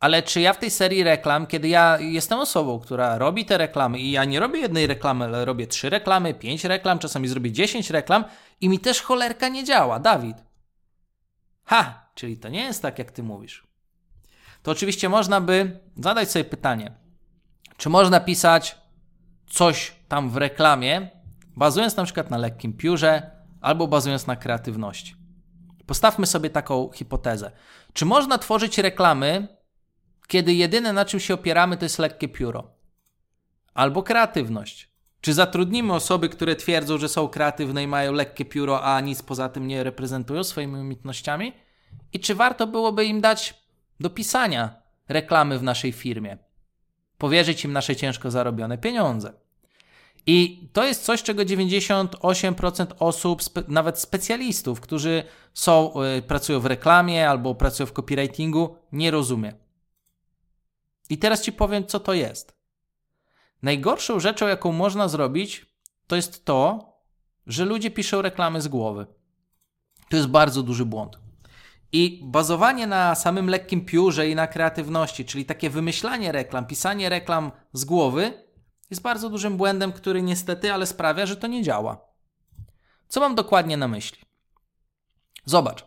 ale 0.00 0.22
czy 0.22 0.40
ja 0.40 0.52
w 0.52 0.58
tej 0.58 0.70
serii 0.70 1.02
reklam, 1.02 1.46
kiedy 1.46 1.68
ja 1.68 1.98
jestem 2.00 2.38
osobą, 2.38 2.80
która 2.80 3.18
robi 3.18 3.44
te 3.44 3.58
reklamy 3.58 3.98
i 3.98 4.10
ja 4.10 4.24
nie 4.24 4.40
robię 4.40 4.60
jednej 4.60 4.86
reklamy, 4.86 5.24
ale 5.24 5.44
robię 5.44 5.66
trzy 5.66 5.90
reklamy, 5.90 6.34
pięć 6.34 6.64
reklam, 6.64 6.98
czasami 6.98 7.28
zrobię 7.28 7.52
dziesięć 7.52 7.90
reklam 7.90 8.24
i 8.60 8.68
mi 8.68 8.78
też 8.78 9.02
cholerka 9.02 9.48
nie 9.48 9.64
działa, 9.64 9.98
Dawid. 9.98 10.36
Ha, 11.64 12.10
czyli 12.14 12.36
to 12.36 12.48
nie 12.48 12.64
jest 12.64 12.82
tak, 12.82 12.98
jak 12.98 13.10
ty 13.10 13.22
mówisz. 13.22 13.71
To 14.62 14.70
oczywiście 14.70 15.08
można 15.08 15.40
by 15.40 15.80
zadać 15.96 16.30
sobie 16.30 16.44
pytanie, 16.44 16.92
czy 17.76 17.88
można 17.88 18.20
pisać 18.20 18.78
coś 19.46 19.96
tam 20.08 20.30
w 20.30 20.36
reklamie, 20.36 21.10
bazując 21.56 21.96
na 21.96 22.04
przykład 22.04 22.30
na 22.30 22.38
lekkim 22.38 22.72
piórze 22.72 23.30
albo 23.60 23.88
bazując 23.88 24.26
na 24.26 24.36
kreatywności. 24.36 25.16
Postawmy 25.86 26.26
sobie 26.26 26.50
taką 26.50 26.90
hipotezę. 26.94 27.50
Czy 27.92 28.04
można 28.04 28.38
tworzyć 28.38 28.78
reklamy, 28.78 29.48
kiedy 30.28 30.54
jedyne 30.54 30.92
na 30.92 31.04
czym 31.04 31.20
się 31.20 31.34
opieramy 31.34 31.76
to 31.76 31.84
jest 31.84 31.98
lekkie 31.98 32.28
pióro? 32.28 32.70
Albo 33.74 34.02
kreatywność. 34.02 34.92
Czy 35.20 35.34
zatrudnimy 35.34 35.94
osoby, 35.94 36.28
które 36.28 36.56
twierdzą, 36.56 36.98
że 36.98 37.08
są 37.08 37.28
kreatywne 37.28 37.82
i 37.82 37.86
mają 37.86 38.12
lekkie 38.12 38.44
pióro, 38.44 38.84
a 38.84 39.00
nic 39.00 39.22
poza 39.22 39.48
tym 39.48 39.66
nie 39.66 39.84
reprezentują 39.84 40.44
swoimi 40.44 40.80
umiejętnościami? 40.80 41.52
I 42.12 42.20
czy 42.20 42.34
warto 42.34 42.66
byłoby 42.66 43.04
im 43.04 43.20
dać 43.20 43.61
do 44.02 44.10
pisania 44.10 44.82
reklamy 45.08 45.58
w 45.58 45.62
naszej 45.62 45.92
firmie? 45.92 46.38
Powierzyć 47.18 47.64
im 47.64 47.72
nasze 47.72 47.96
ciężko 47.96 48.30
zarobione 48.30 48.78
pieniądze? 48.78 49.32
I 50.26 50.68
to 50.72 50.84
jest 50.84 51.04
coś, 51.04 51.22
czego 51.22 51.42
98% 51.42 52.86
osób, 52.98 53.42
spe, 53.42 53.62
nawet 53.68 53.98
specjalistów, 53.98 54.80
którzy 54.80 55.24
są, 55.54 55.92
y, 56.18 56.22
pracują 56.22 56.60
w 56.60 56.66
reklamie 56.66 57.30
albo 57.30 57.54
pracują 57.54 57.86
w 57.86 57.92
copywritingu, 57.92 58.76
nie 58.92 59.10
rozumie. 59.10 59.54
I 61.10 61.18
teraz 61.18 61.42
ci 61.42 61.52
powiem, 61.52 61.86
co 61.86 62.00
to 62.00 62.14
jest. 62.14 62.56
Najgorszą 63.62 64.20
rzeczą, 64.20 64.46
jaką 64.48 64.72
można 64.72 65.08
zrobić, 65.08 65.66
to 66.06 66.16
jest 66.16 66.44
to, 66.44 66.92
że 67.46 67.64
ludzie 67.64 67.90
piszą 67.90 68.22
reklamy 68.22 68.60
z 68.60 68.68
głowy. 68.68 69.06
To 70.10 70.16
jest 70.16 70.28
bardzo 70.28 70.62
duży 70.62 70.84
błąd. 70.84 71.21
I 71.92 72.20
bazowanie 72.24 72.86
na 72.86 73.14
samym 73.14 73.48
lekkim 73.48 73.84
piórze 73.84 74.28
i 74.28 74.34
na 74.34 74.46
kreatywności, 74.46 75.24
czyli 75.24 75.44
takie 75.44 75.70
wymyślanie 75.70 76.32
reklam, 76.32 76.66
pisanie 76.66 77.08
reklam 77.08 77.52
z 77.72 77.84
głowy, 77.84 78.46
jest 78.90 79.02
bardzo 79.02 79.30
dużym 79.30 79.56
błędem, 79.56 79.92
który 79.92 80.22
niestety, 80.22 80.72
ale 80.72 80.86
sprawia, 80.86 81.26
że 81.26 81.36
to 81.36 81.46
nie 81.46 81.62
działa. 81.62 82.00
Co 83.08 83.20
mam 83.20 83.34
dokładnie 83.34 83.76
na 83.76 83.88
myśli? 83.88 84.18
Zobacz. 85.44 85.86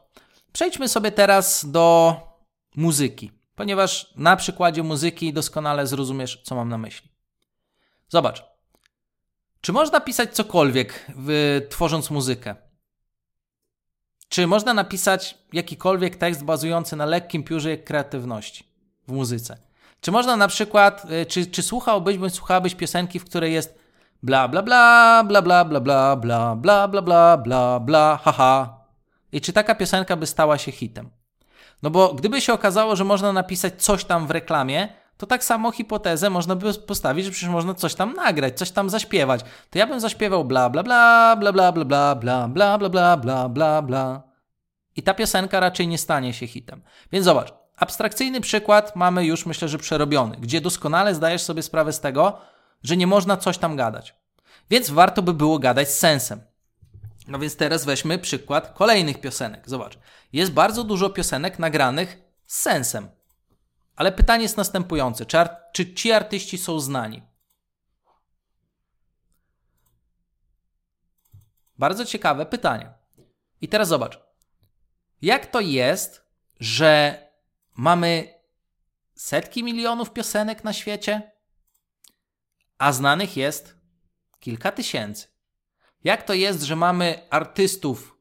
Przejdźmy 0.53 0.87
sobie 0.87 1.11
teraz 1.11 1.71
do 1.71 2.17
muzyki, 2.75 3.31
ponieważ 3.55 4.13
na 4.15 4.35
przykładzie 4.35 4.83
muzyki 4.83 5.33
doskonale 5.33 5.87
zrozumiesz, 5.87 6.41
co 6.43 6.55
mam 6.55 6.69
na 6.69 6.77
myśli. 6.77 7.09
Zobacz. 8.09 8.43
Czy 9.61 9.73
można 9.73 9.99
pisać 9.99 10.33
cokolwiek, 10.35 11.07
tworząc 11.69 12.09
muzykę? 12.11 12.55
Czy 14.35 14.47
można 14.47 14.73
napisać 14.73 15.37
jakikolwiek 15.53 16.15
tekst 16.15 16.43
bazujący 16.43 16.95
na 16.95 17.05
lekkim 17.05 17.43
piórze 17.43 17.77
kreatywności 17.77 18.63
w 19.07 19.11
muzyce? 19.11 19.57
Czy 20.01 20.11
można 20.11 20.35
na 20.35 20.47
przykład, 20.47 21.05
y, 21.11 21.25
czy, 21.25 21.45
czy 21.45 21.63
słuchałbyś 21.63 22.17
bądź 22.17 22.33
słuchałabyś 22.33 22.75
piosenki, 22.75 23.19
w 23.19 23.25
której 23.25 23.53
jest 23.53 23.79
bla 24.23 24.47
bla 24.47 24.61
bla, 24.61 25.23
bla 25.27 25.41
bla 25.41 25.65
bla 25.65 25.79
bla 25.79 26.15
bla 26.15 26.55
bla 26.55 26.87
bla 26.87 27.01
bla 27.01 27.37
bla 27.37 27.79
bla 27.79 28.19
haha. 28.23 28.79
I 29.31 29.41
czy 29.41 29.53
taka 29.53 29.75
piosenka 29.75 30.15
by 30.15 30.25
stała 30.25 30.57
się 30.57 30.71
hitem? 30.71 31.09
No 31.83 31.89
bo 31.89 32.13
gdyby 32.13 32.41
się 32.41 32.53
okazało, 32.53 32.95
że 32.95 33.03
można 33.03 33.33
napisać 33.33 33.83
coś 33.83 34.05
tam 34.05 34.27
w 34.27 34.31
reklamie, 34.31 34.89
to 35.17 35.25
tak 35.27 35.43
samo 35.43 35.71
hipotezę 35.71 36.29
można 36.29 36.55
by 36.55 36.73
postawić, 36.73 37.25
że 37.25 37.31
przecież 37.31 37.49
można 37.49 37.73
coś 37.73 37.95
tam 37.95 38.13
nagrać, 38.13 38.57
coś 38.57 38.71
tam 38.71 38.89
zaśpiewać. 38.89 39.41
To 39.69 39.79
ja 39.79 39.87
bym 39.87 39.99
zaśpiewał 39.99 40.45
bla 40.45 40.69
bla 40.69 40.83
bla 40.83 41.35
bla 41.35 41.51
bla 41.51 41.71
bla 41.71 41.85
bla 41.85 42.15
bla 42.15 42.47
bla 42.47 42.77
bla 42.77 42.89
bla 42.89 43.17
bla 43.17 43.49
bla 43.49 43.81
bla. 43.81 44.23
I 44.95 45.03
ta 45.03 45.13
piosenka 45.13 45.59
raczej 45.59 45.87
nie 45.87 45.97
stanie 45.97 46.33
się 46.33 46.47
hitem. 46.47 46.81
Więc 47.11 47.25
zobacz, 47.25 47.53
abstrakcyjny 47.77 48.41
przykład 48.41 48.95
mamy 48.95 49.25
już 49.25 49.45
myślę, 49.45 49.67
że 49.67 49.77
przerobiony, 49.77 50.37
gdzie 50.37 50.61
doskonale 50.61 51.15
zdajesz 51.15 51.41
sobie 51.41 51.61
sprawę 51.63 51.93
z 51.93 51.99
tego, 51.99 52.37
że 52.83 52.97
nie 52.97 53.07
można 53.07 53.37
coś 53.37 53.57
tam 53.57 53.75
gadać. 53.75 54.15
Więc 54.69 54.89
warto 54.89 55.21
by 55.21 55.33
było 55.33 55.59
gadać 55.59 55.89
z 55.89 55.97
sensem. 55.97 56.41
No 57.27 57.39
więc 57.39 57.55
teraz 57.55 57.85
weźmy 57.85 58.19
przykład 58.19 58.73
kolejnych 58.73 59.21
piosenek. 59.21 59.63
Zobacz, 59.69 59.97
jest 60.33 60.51
bardzo 60.51 60.83
dużo 60.83 61.09
piosenek 61.09 61.59
nagranych 61.59 62.17
z 62.45 62.61
sensem. 62.61 63.07
Ale 63.95 64.11
pytanie 64.11 64.43
jest 64.43 64.57
następujące: 64.57 65.25
czy, 65.25 65.37
czy 65.73 65.93
ci 65.93 66.11
artyści 66.11 66.57
są 66.57 66.79
znani? 66.79 67.21
Bardzo 71.77 72.05
ciekawe 72.05 72.45
pytanie. 72.45 72.93
I 73.61 73.67
teraz 73.67 73.87
zobacz, 73.87 74.19
jak 75.21 75.45
to 75.45 75.59
jest, 75.59 76.25
że 76.59 77.19
mamy 77.75 78.33
setki 79.15 79.63
milionów 79.63 80.11
piosenek 80.11 80.63
na 80.63 80.73
świecie, 80.73 81.31
a 82.77 82.91
znanych 82.91 83.37
jest 83.37 83.77
kilka 84.39 84.71
tysięcy. 84.71 85.27
Jak 86.03 86.23
to 86.23 86.33
jest, 86.33 86.61
że 86.61 86.75
mamy 86.75 87.27
artystów 87.29 88.17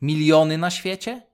miliony 0.00 0.58
na 0.58 0.70
świecie, 0.70 1.26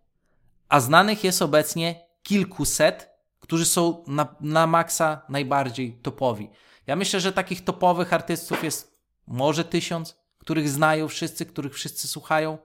a 0.69 0.81
znanych 0.81 1.25
jest 1.25 1.43
obecnie 1.43 2.07
kilkuset, 2.23 3.14
którzy 3.45 3.65
są 3.65 4.05
na, 4.07 4.37
na 4.41 4.67
maksa 4.67 5.23
najbardziej 5.29 5.93
topowi? 5.93 6.51
Ja 6.87 6.97
myślę, 6.97 7.21
że 7.21 7.33
takich 7.33 7.65
topowych 7.65 8.13
artystów 8.13 8.65
jest 8.65 9.01
może 9.27 9.65
tysiąc, 9.65 10.17
których 10.39 10.69
znają 10.69 11.09
wszyscy, 11.09 11.47
których 11.47 11.75
wszyscy 11.75 12.09
słuchają, 12.09 12.59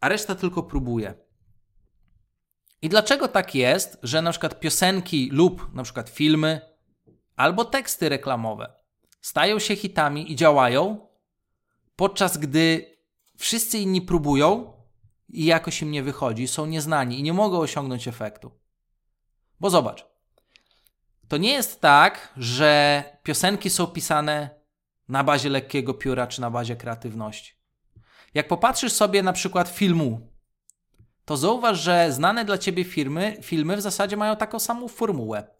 a 0.00 0.08
reszta 0.08 0.34
tylko 0.34 0.62
próbuje. 0.62 1.14
I 2.82 2.88
dlaczego 2.88 3.28
tak 3.28 3.54
jest, 3.54 3.98
że 4.02 4.22
na 4.22 4.30
przykład 4.30 4.60
piosenki 4.60 5.30
lub 5.32 5.74
na 5.74 5.82
przykład 5.82 6.08
filmy 6.08 6.60
albo 7.36 7.64
teksty 7.64 8.08
reklamowe 8.08 8.72
stają 9.20 9.58
się 9.58 9.76
hitami 9.76 10.32
i 10.32 10.36
działają, 10.36 11.08
podczas 11.96 12.38
gdy 12.38 12.96
wszyscy 13.36 13.78
inni 13.78 14.02
próbują 14.02 14.72
i 15.28 15.44
jakoś 15.44 15.82
im 15.82 15.90
nie 15.90 16.02
wychodzi, 16.02 16.48
są 16.48 16.66
nieznani 16.66 17.18
i 17.18 17.22
nie 17.22 17.32
mogą 17.32 17.58
osiągnąć 17.58 18.08
efektu. 18.08 18.50
Bo 19.60 19.70
zobacz, 19.70 20.06
to 21.28 21.36
nie 21.36 21.52
jest 21.52 21.80
tak, 21.80 22.32
że 22.36 23.02
piosenki 23.22 23.70
są 23.70 23.86
pisane 23.86 24.50
na 25.08 25.24
bazie 25.24 25.48
lekkiego 25.48 25.94
pióra 25.94 26.26
czy 26.26 26.40
na 26.40 26.50
bazie 26.50 26.76
kreatywności. 26.76 27.52
Jak 28.34 28.48
popatrzysz 28.48 28.92
sobie 28.92 29.22
na 29.22 29.32
przykład 29.32 29.68
filmu, 29.68 30.20
to 31.24 31.36
zauważ, 31.36 31.80
że 31.80 32.12
znane 32.12 32.44
dla 32.44 32.58
ciebie 32.58 32.84
firmy, 32.84 33.36
filmy 33.42 33.76
w 33.76 33.80
zasadzie 33.80 34.16
mają 34.16 34.36
taką 34.36 34.58
samą 34.58 34.88
formułę. 34.88 35.58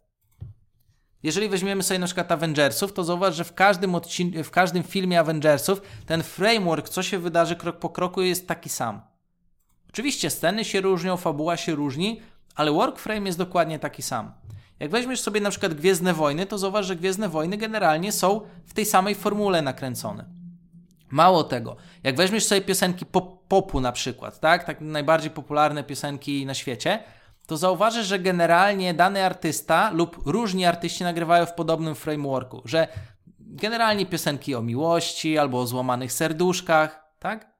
Jeżeli 1.23 1.49
weźmiemy 1.49 1.83
sobie 1.83 1.99
na 1.99 2.07
przykład 2.07 2.33
Avengersów, 2.33 2.93
to 2.93 3.05
zauważ, 3.05 3.37
że 3.37 3.45
w 3.45 3.55
każdym, 3.55 3.93
odcin- 3.93 4.43
w 4.43 4.51
każdym 4.51 4.83
filmie 4.83 5.21
Avengersów 5.21 5.83
ten 6.07 6.23
framework, 6.23 6.89
co 6.89 7.03
się 7.03 7.19
wydarzy 7.19 7.57
krok 7.57 7.79
po 7.79 7.91
kroku, 7.91 8.23
jest 8.23 8.49
taki 8.49 8.69
sam. 8.69 9.03
Oczywiście 9.89 10.31
sceny 10.31 10.65
się 10.65 10.81
różnią, 10.81 11.17
fabuła 11.17 11.57
się 11.57 11.75
różni, 11.75 12.21
ale 12.59 12.73
workframe 12.73 13.27
jest 13.27 13.39
dokładnie 13.39 13.79
taki 13.79 14.03
sam. 14.03 14.33
Jak 14.81 14.91
weźmiesz 14.91 15.21
sobie 15.21 15.41
na 15.41 15.51
przykład 15.51 15.75
Gwiezdne 15.75 16.15
Wojny, 16.15 16.47
to 16.47 16.59
zauważ, 16.59 16.87
że 16.87 16.97
Gwiezdne 16.97 17.29
Wojny 17.29 17.57
generalnie 17.57 18.13
są 18.13 18.41
w 18.67 18.75
tej 18.75 18.87
samej 18.87 19.15
formule 19.15 19.63
nakręcone. 19.63 20.25
Mało 21.11 21.45
tego, 21.45 21.77
jak 22.03 22.17
weźmiesz 22.17 22.45
sobie 22.45 22.61
piosenki 22.61 23.07
pop 23.07 23.49
popu 23.49 23.81
na 23.81 23.93
przykład, 23.93 24.41
tak, 24.41 24.65
tak 24.65 24.81
najbardziej 24.81 25.31
popularne 25.31 25.85
piosenki 25.85 26.47
na 26.47 26.55
świecie, 26.55 27.03
to 27.47 27.57
zauważysz, 27.57 28.07
że 28.07 28.19
generalnie 28.19 28.95
dany 28.95 29.25
artysta 29.25 29.91
lub 29.91 30.27
różni 30.27 30.65
artyści 30.65 31.05
nagrywają 31.05 31.47
w 31.47 31.55
podobnym 31.55 31.95
frameworku, 31.95 32.63
że 32.65 32.89
generalnie 33.41 34.07
piosenki 34.07 34.55
o 34.55 34.63
miłości 34.63 35.39
albo 35.39 35.61
o 35.61 35.67
złamanych 35.67 36.13
serduszkach, 36.13 37.05
tak? 37.19 37.53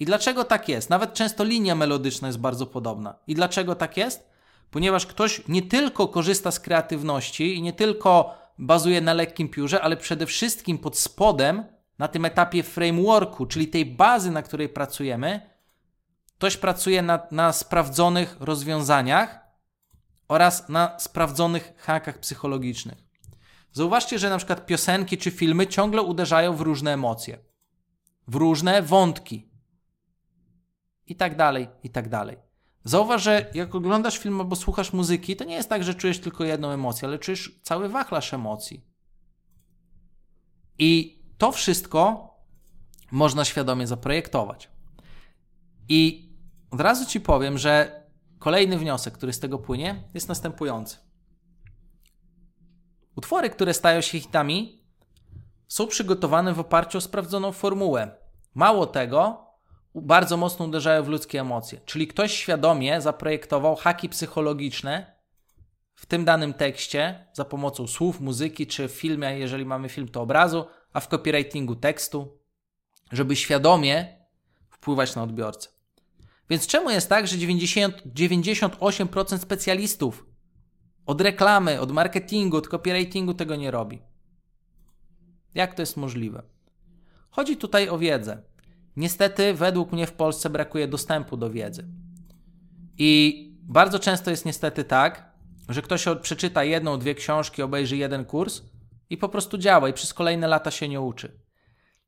I 0.00 0.04
dlaczego 0.04 0.44
tak 0.44 0.68
jest? 0.68 0.90
Nawet 0.90 1.14
często 1.14 1.44
linia 1.44 1.74
melodyczna 1.74 2.28
jest 2.28 2.38
bardzo 2.38 2.66
podobna. 2.66 3.14
I 3.26 3.34
dlaczego 3.34 3.74
tak 3.74 3.96
jest? 3.96 4.31
Ponieważ 4.72 5.06
ktoś 5.06 5.42
nie 5.48 5.62
tylko 5.62 6.08
korzysta 6.08 6.50
z 6.50 6.60
kreatywności 6.60 7.56
i 7.56 7.62
nie 7.62 7.72
tylko 7.72 8.34
bazuje 8.58 9.00
na 9.00 9.14
lekkim 9.14 9.48
piórze, 9.48 9.82
ale 9.82 9.96
przede 9.96 10.26
wszystkim 10.26 10.78
pod 10.78 10.98
spodem, 10.98 11.64
na 11.98 12.08
tym 12.08 12.24
etapie 12.24 12.62
frameworku, 12.62 13.46
czyli 13.46 13.68
tej 13.68 13.86
bazy, 13.86 14.30
na 14.30 14.42
której 14.42 14.68
pracujemy, 14.68 15.52
Ktoś 16.42 16.56
pracuje 16.56 17.02
na, 17.02 17.26
na 17.30 17.52
sprawdzonych 17.52 18.36
rozwiązaniach 18.40 19.40
oraz 20.28 20.68
na 20.68 20.98
sprawdzonych 20.98 21.74
hakach 21.76 22.18
psychologicznych. 22.18 22.98
Zauważcie, 23.72 24.18
że 24.18 24.30
na 24.30 24.36
przykład 24.36 24.66
piosenki 24.66 25.18
czy 25.18 25.30
filmy 25.30 25.66
ciągle 25.66 26.02
uderzają 26.02 26.56
w 26.56 26.60
różne 26.60 26.92
emocje, 26.92 27.38
w 28.28 28.34
różne 28.34 28.82
wątki 28.82 29.50
i 31.06 31.16
tak 31.16 31.36
dalej, 31.36 31.68
i 31.82 31.90
tak 31.90 32.08
dalej. 32.08 32.36
Zauważ, 32.84 33.22
że 33.22 33.50
jak 33.54 33.74
oglądasz 33.74 34.18
film 34.18 34.40
albo 34.40 34.56
słuchasz 34.56 34.92
muzyki, 34.92 35.36
to 35.36 35.44
nie 35.44 35.54
jest 35.54 35.68
tak, 35.68 35.84
że 35.84 35.94
czujesz 35.94 36.20
tylko 36.20 36.44
jedną 36.44 36.70
emocję, 36.70 37.08
ale 37.08 37.18
czujesz 37.18 37.60
cały 37.62 37.88
wachlarz 37.88 38.34
emocji. 38.34 38.84
I 40.78 41.22
to 41.38 41.52
wszystko 41.52 42.28
można 43.10 43.44
świadomie 43.44 43.86
zaprojektować. 43.86 44.70
I 45.88 46.30
od 46.70 46.80
razu 46.80 47.06
Ci 47.06 47.20
powiem, 47.20 47.58
że 47.58 48.02
kolejny 48.38 48.78
wniosek, 48.78 49.14
który 49.14 49.32
z 49.32 49.40
tego 49.40 49.58
płynie, 49.58 50.04
jest 50.14 50.28
następujący. 50.28 50.96
Utwory, 53.16 53.50
które 53.50 53.74
stają 53.74 54.00
się 54.00 54.20
hitami, 54.20 54.82
są 55.68 55.86
przygotowane 55.86 56.54
w 56.54 56.60
oparciu 56.60 56.98
o 56.98 57.00
sprawdzoną 57.00 57.52
formułę. 57.52 58.10
Mało 58.54 58.86
tego, 58.86 59.41
bardzo 59.94 60.36
mocno 60.36 60.64
uderzają 60.64 61.02
w 61.02 61.08
ludzkie 61.08 61.40
emocje. 61.40 61.80
Czyli 61.84 62.06
ktoś 62.06 62.32
świadomie 62.32 63.00
zaprojektował 63.00 63.76
haki 63.76 64.08
psychologiczne 64.08 65.16
w 65.94 66.06
tym 66.06 66.24
danym 66.24 66.54
tekście 66.54 67.26
za 67.32 67.44
pomocą 67.44 67.86
słów, 67.86 68.20
muzyki, 68.20 68.66
czy 68.66 68.88
w 68.88 68.92
filmie, 68.92 69.38
jeżeli 69.38 69.64
mamy 69.64 69.88
film, 69.88 70.08
to 70.08 70.22
obrazu, 70.22 70.66
a 70.92 71.00
w 71.00 71.08
copywritingu 71.08 71.76
tekstu, 71.76 72.38
żeby 73.12 73.36
świadomie 73.36 74.16
wpływać 74.70 75.16
na 75.16 75.22
odbiorcę. 75.22 75.68
Więc 76.50 76.66
czemu 76.66 76.90
jest 76.90 77.08
tak, 77.08 77.26
że 77.26 77.38
90, 77.38 78.02
98% 78.06 79.38
specjalistów 79.38 80.26
od 81.06 81.20
reklamy, 81.20 81.80
od 81.80 81.92
marketingu, 81.92 82.56
od 82.56 82.68
copywritingu 82.68 83.34
tego 83.34 83.56
nie 83.56 83.70
robi? 83.70 84.02
Jak 85.54 85.74
to 85.74 85.82
jest 85.82 85.96
możliwe? 85.96 86.42
Chodzi 87.30 87.56
tutaj 87.56 87.88
o 87.88 87.98
wiedzę. 87.98 88.42
Niestety, 88.96 89.54
według 89.54 89.92
mnie 89.92 90.06
w 90.06 90.12
Polsce 90.12 90.50
brakuje 90.50 90.88
dostępu 90.88 91.36
do 91.36 91.50
wiedzy. 91.50 91.86
I 92.98 93.52
bardzo 93.62 93.98
często 93.98 94.30
jest 94.30 94.44
niestety 94.44 94.84
tak, 94.84 95.32
że 95.68 95.82
ktoś 95.82 96.04
przeczyta 96.22 96.64
jedną, 96.64 96.98
dwie 96.98 97.14
książki, 97.14 97.62
obejrzy 97.62 97.96
jeden 97.96 98.24
kurs 98.24 98.62
i 99.10 99.16
po 99.16 99.28
prostu 99.28 99.58
działa 99.58 99.88
i 99.88 99.92
przez 99.92 100.14
kolejne 100.14 100.48
lata 100.48 100.70
się 100.70 100.88
nie 100.88 101.00
uczy. 101.00 101.40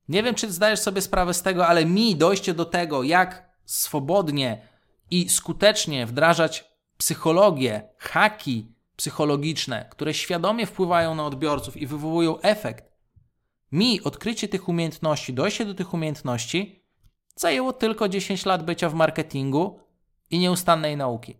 Nie 0.08 0.22
wiem, 0.22 0.34
czy 0.34 0.52
zdajesz 0.52 0.80
sobie 0.80 1.00
sprawę 1.00 1.34
z 1.34 1.42
tego, 1.42 1.66
ale 1.66 1.84
mi 1.84 2.16
dojście 2.16 2.54
do 2.54 2.64
tego, 2.64 3.02
jak 3.02 3.50
swobodnie 3.64 4.68
i 5.10 5.28
skutecznie 5.28 6.06
wdrażać 6.06 6.64
psychologię, 6.98 7.88
haki 7.98 8.74
psychologiczne, 8.96 9.88
które 9.90 10.14
świadomie 10.14 10.66
wpływają 10.66 11.14
na 11.14 11.26
odbiorców 11.26 11.76
i 11.76 11.86
wywołują 11.86 12.40
efekt, 12.40 12.93
mi 13.74 14.02
odkrycie 14.02 14.48
tych 14.48 14.68
umiejętności, 14.68 15.34
dojście 15.34 15.64
do 15.64 15.74
tych 15.74 15.94
umiejętności 15.94 16.84
zajęło 17.36 17.72
tylko 17.72 18.08
10 18.08 18.46
lat 18.46 18.64
bycia 18.64 18.88
w 18.88 18.94
marketingu 18.94 19.80
i 20.30 20.38
nieustannej 20.38 20.96
nauki. 20.96 21.36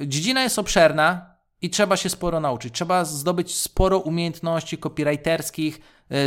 Dziedzina 0.00 0.42
jest 0.42 0.58
obszerna 0.58 1.36
i 1.62 1.70
trzeba 1.70 1.96
się 1.96 2.08
sporo 2.08 2.40
nauczyć. 2.40 2.74
Trzeba 2.74 3.04
zdobyć 3.04 3.54
sporo 3.54 3.98
umiejętności 3.98 4.78
copywriterskich, 4.78 5.80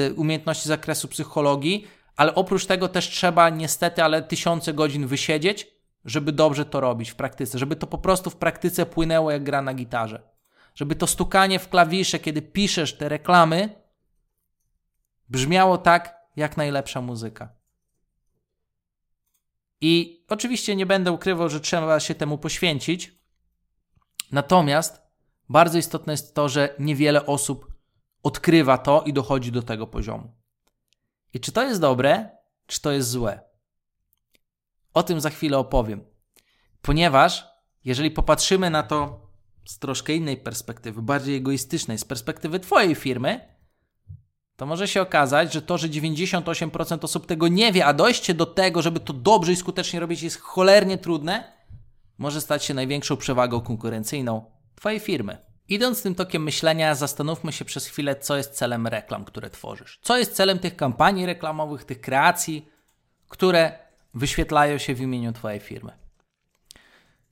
y, 0.09 0.13
umiejętności 0.13 0.63
z 0.63 0.67
zakresu 0.67 1.07
psychologii, 1.07 1.87
ale 2.15 2.35
oprócz 2.35 2.65
tego 2.65 2.87
też 2.87 3.09
trzeba 3.09 3.49
niestety, 3.49 4.03
ale 4.03 4.21
tysiące 4.21 4.73
godzin 4.73 5.07
wysiedzieć, 5.07 5.67
żeby 6.05 6.31
dobrze 6.31 6.65
to 6.65 6.79
robić 6.79 7.09
w 7.09 7.15
praktyce, 7.15 7.59
żeby 7.59 7.75
to 7.75 7.87
po 7.87 7.97
prostu 7.97 8.29
w 8.29 8.35
praktyce 8.35 8.85
płynęło 8.85 9.31
jak 9.31 9.43
gra 9.43 9.61
na 9.61 9.73
gitarze. 9.73 10.21
żeby 10.75 10.95
to 10.95 11.07
stukanie 11.07 11.59
w 11.59 11.69
klawisze, 11.69 12.19
kiedy 12.19 12.41
piszesz 12.41 12.97
te 12.97 13.09
reklamy, 13.09 13.86
brzmiało 15.29 15.77
tak, 15.77 16.17
jak 16.35 16.57
najlepsza 16.57 17.01
muzyka. 17.01 17.55
I 19.81 20.25
oczywiście 20.29 20.75
nie 20.75 20.85
będę 20.85 21.11
ukrywał, 21.11 21.49
że 21.49 21.59
trzeba 21.59 21.99
się 21.99 22.15
temu 22.15 22.37
poświęcić. 22.37 23.11
Natomiast 24.31 25.01
bardzo 25.49 25.77
istotne 25.77 26.13
jest 26.13 26.35
to, 26.35 26.49
że 26.49 26.75
niewiele 26.79 27.25
osób 27.25 27.73
odkrywa 28.23 28.77
to 28.77 29.03
i 29.05 29.13
dochodzi 29.13 29.51
do 29.51 29.63
tego 29.63 29.87
poziomu. 29.87 30.33
I 31.33 31.39
czy 31.39 31.51
to 31.51 31.63
jest 31.63 31.81
dobre, 31.81 32.29
czy 32.65 32.81
to 32.81 32.91
jest 32.91 33.09
złe? 33.09 33.39
O 34.93 35.03
tym 35.03 35.21
za 35.21 35.29
chwilę 35.29 35.57
opowiem. 35.57 36.05
Ponieważ 36.81 37.47
jeżeli 37.85 38.11
popatrzymy 38.11 38.69
na 38.69 38.83
to 38.83 39.27
z 39.65 39.79
troszkę 39.79 40.13
innej 40.13 40.37
perspektywy, 40.37 41.01
bardziej 41.01 41.35
egoistycznej, 41.35 41.97
z 41.97 42.05
perspektywy 42.05 42.59
Twojej 42.59 42.95
firmy, 42.95 43.56
to 44.57 44.65
może 44.65 44.87
się 44.87 45.01
okazać, 45.01 45.53
że 45.53 45.61
to, 45.61 45.77
że 45.77 45.89
98% 45.89 47.03
osób 47.03 47.25
tego 47.25 47.47
nie 47.47 47.71
wie, 47.71 47.85
a 47.85 47.93
dojście 47.93 48.33
do 48.33 48.45
tego, 48.45 48.81
żeby 48.81 48.99
to 48.99 49.13
dobrze 49.13 49.51
i 49.51 49.55
skutecznie 49.55 49.99
robić, 49.99 50.21
jest 50.21 50.41
cholernie 50.41 50.97
trudne, 50.97 51.53
może 52.17 52.41
stać 52.41 52.65
się 52.65 52.73
największą 52.73 53.17
przewagą 53.17 53.61
konkurencyjną 53.61 54.51
Twojej 54.75 54.99
firmy. 54.99 55.37
Idąc 55.69 56.03
tym 56.03 56.15
tokiem 56.15 56.43
myślenia, 56.43 56.95
zastanówmy 56.95 57.51
się 57.51 57.65
przez 57.65 57.87
chwilę, 57.87 58.15
co 58.15 58.37
jest 58.37 58.53
celem 58.53 58.87
reklam, 58.87 59.25
które 59.25 59.49
tworzysz. 59.49 59.99
Co 60.01 60.17
jest 60.17 60.35
celem 60.35 60.59
tych 60.59 60.75
kampanii 60.75 61.25
reklamowych, 61.25 61.83
tych 61.83 62.01
kreacji, 62.01 62.69
które 63.27 63.79
wyświetlają 64.13 64.77
się 64.77 64.95
w 64.95 65.01
imieniu 65.01 65.33
Twojej 65.33 65.59
firmy. 65.59 66.06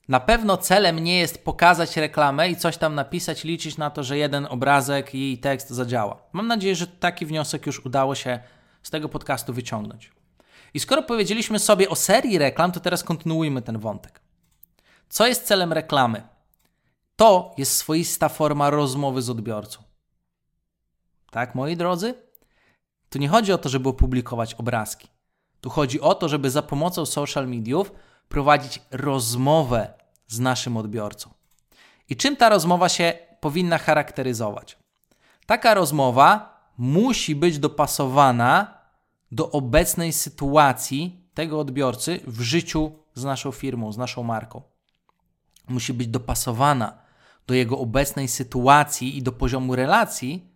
Na 0.08 0.20
pewno 0.20 0.58
celem 0.58 1.00
nie 1.00 1.20
jest 1.20 1.44
pokazać 1.44 1.98
reklamę 1.98 2.50
i 2.50 2.56
coś 2.56 2.78
tam 2.78 2.96
napisać, 2.96 3.44
liczyć 3.44 3.78
na 3.78 3.90
to, 3.90 4.04
że 4.04 4.18
jeden 4.18 4.48
obrazek 4.50 5.16
i 5.16 5.38
tekst 5.38 5.70
zadziała. 5.70 6.18
Mam 6.34 6.48
nadzieję, 6.48 6.76
że 6.76 6.88
taki 6.88 7.26
wniosek 7.26 7.66
już 7.66 7.86
udało 7.86 8.16
się 8.16 8.40
z 8.84 8.90
tego 8.90 9.10
podcastu 9.10 9.54
wyciągnąć. 9.54 10.12
I 10.74 10.80
skoro 10.80 11.04
powiedzieliśmy 11.04 11.60
sobie 11.60 11.90
o 11.90 11.96
serii 11.96 12.38
reklam, 12.38 12.72
to 12.72 12.80
teraz 12.80 13.04
kontynuujmy 13.04 13.62
ten 13.62 13.80
wątek. 13.80 14.22
Co 15.10 15.28
jest 15.28 15.46
celem 15.46 15.74
reklamy? 15.74 16.24
To 17.16 17.54
jest 17.58 17.76
swoista 17.76 18.30
forma 18.30 18.70
rozmowy 18.70 19.22
z 19.22 19.30
odbiorcą. 19.30 19.84
Tak, 21.32 21.56
moi 21.56 21.78
drodzy? 21.78 22.14
Tu 23.10 23.20
nie 23.20 23.30
chodzi 23.30 23.54
o 23.54 23.58
to, 23.58 23.70
żeby 23.70 23.90
opublikować 23.90 24.54
obrazki. 24.54 25.08
Tu 25.62 25.70
chodzi 25.70 26.02
o 26.02 26.16
to, 26.16 26.30
żeby 26.30 26.50
za 26.52 26.62
pomocą 26.62 27.06
social 27.06 27.48
mediów 27.48 27.92
prowadzić 28.30 28.82
rozmowę 28.92 29.94
z 30.28 30.40
naszym 30.40 30.78
odbiorcą. 30.78 31.30
I 32.10 32.16
czym 32.16 32.36
ta 32.36 32.50
rozmowa 32.50 32.90
się 32.90 33.14
powinna 33.40 33.78
charakteryzować? 33.78 34.78
Taka 35.46 35.74
rozmowa 35.74 36.56
musi 36.78 37.36
być 37.36 37.60
dopasowana 37.60 38.78
do 39.32 39.52
obecnej 39.52 40.14
sytuacji 40.14 41.26
tego 41.34 41.60
odbiorcy 41.60 42.20
w 42.28 42.42
życiu 42.42 42.92
z 43.14 43.24
naszą 43.24 43.52
firmą, 43.52 43.92
z 43.92 43.98
naszą 43.98 44.24
marką. 44.24 44.62
Musi 45.68 45.94
być 45.94 46.08
dopasowana 46.08 46.98
do 47.48 47.54
jego 47.54 47.80
obecnej 47.80 48.28
sytuacji 48.28 49.18
i 49.18 49.24
do 49.24 49.32
poziomu 49.32 49.76
relacji, 49.76 50.50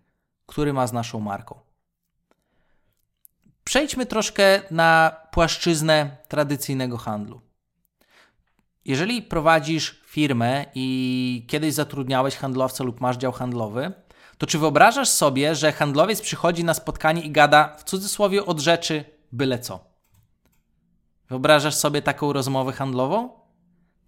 który 0.45 0.73
ma 0.73 0.87
z 0.87 0.93
naszą 0.93 1.19
marką. 1.19 1.59
Przejdźmy 3.63 4.05
troszkę 4.05 4.61
na 4.71 5.15
płaszczyznę 5.31 6.17
tradycyjnego 6.27 6.97
handlu. 6.97 7.41
Jeżeli 8.89 9.21
prowadzisz 9.21 10.01
firmę 10.05 10.65
i 10.75 11.45
kiedyś 11.47 11.73
zatrudniałeś 11.73 12.35
handlowca 12.35 12.83
lub 12.83 13.01
masz 13.01 13.17
dział 13.17 13.31
handlowy, 13.31 13.91
to 14.37 14.47
czy 14.47 14.59
wyobrażasz 14.59 15.09
sobie, 15.09 15.55
że 15.55 15.71
handlowiec 15.71 16.21
przychodzi 16.21 16.63
na 16.63 16.73
spotkanie 16.73 17.21
i 17.21 17.31
gada 17.31 17.75
w 17.77 17.83
cudzysłowie 17.83 18.45
od 18.45 18.59
rzeczy 18.59 19.03
byle 19.31 19.59
co? 19.59 19.79
Wyobrażasz 21.29 21.75
sobie 21.75 22.01
taką 22.01 22.33
rozmowę 22.33 22.71
handlową? 22.71 23.29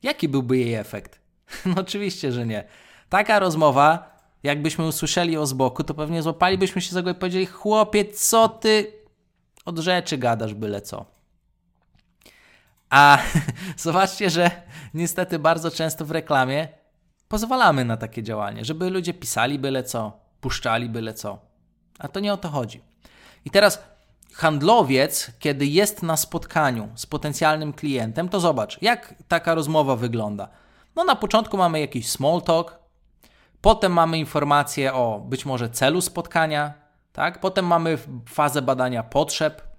Jaki 0.04 0.28
byłby 0.28 0.58
jej 0.58 0.74
efekt? 0.74 1.22
No 1.66 1.82
oczywiście, 1.82 2.32
że 2.32 2.46
nie. 2.46 2.64
Taka 3.10 3.40
rozmowa, 3.40 4.18
jakbyśmy 4.44 4.88
usłyszeli 4.88 5.38
o 5.38 5.46
z 5.46 5.54
boku, 5.54 5.84
to 5.84 5.94
pewnie 5.94 6.22
złapalibyśmy 6.22 6.82
się 6.82 6.92
za 6.92 7.02
głowę 7.02 7.18
i 7.18 7.20
powiedzieli: 7.20 7.46
Chłopie, 7.46 8.06
co 8.06 8.50
ty 8.50 8.94
od 9.66 9.80
rzeczy 9.80 10.18
gadasz 10.18 10.54
byle 10.54 10.82
co. 10.82 11.21
A 12.92 13.18
zobaczcie, 13.78 14.30
że 14.30 14.52
niestety 14.94 15.40
bardzo 15.40 15.72
często 15.72 16.06
w 16.06 16.12
reklamie 16.12 16.68
pozwalamy 17.28 17.86
na 17.86 17.98
takie 17.98 18.24
działanie, 18.24 18.66
żeby 18.66 18.90
ludzie 18.90 19.14
pisali 19.14 19.60
byle 19.60 19.84
co, 19.84 20.20
puszczali 20.42 20.90
byle 20.90 21.14
co. 21.14 21.40
A 22.00 22.08
to 22.08 22.20
nie 22.20 22.34
o 22.34 22.38
to 22.38 22.50
chodzi. 22.50 22.82
I 23.46 23.50
teraz 23.52 23.84
handlowiec, 24.34 25.32
kiedy 25.40 25.66
jest 25.66 26.04
na 26.04 26.18
spotkaniu 26.18 26.90
z 26.96 27.06
potencjalnym 27.06 27.74
klientem, 27.74 28.30
to 28.30 28.40
zobacz, 28.40 28.82
jak 28.82 29.16
taka 29.28 29.56
rozmowa 29.56 29.96
wygląda. 29.96 30.50
No 30.96 31.04
na 31.04 31.16
początku 31.16 31.58
mamy 31.58 31.80
jakiś 31.80 32.10
small 32.10 32.42
talk, 32.42 32.80
potem 33.62 33.94
mamy 33.94 34.18
informacje 34.18 34.94
o 34.94 35.20
być 35.20 35.46
może 35.46 35.70
celu 35.70 36.02
spotkania, 36.02 36.74
tak? 37.14 37.40
Potem 37.40 37.66
mamy 37.66 37.98
fazę 38.30 38.62
badania 38.62 39.04
potrzeb, 39.04 39.71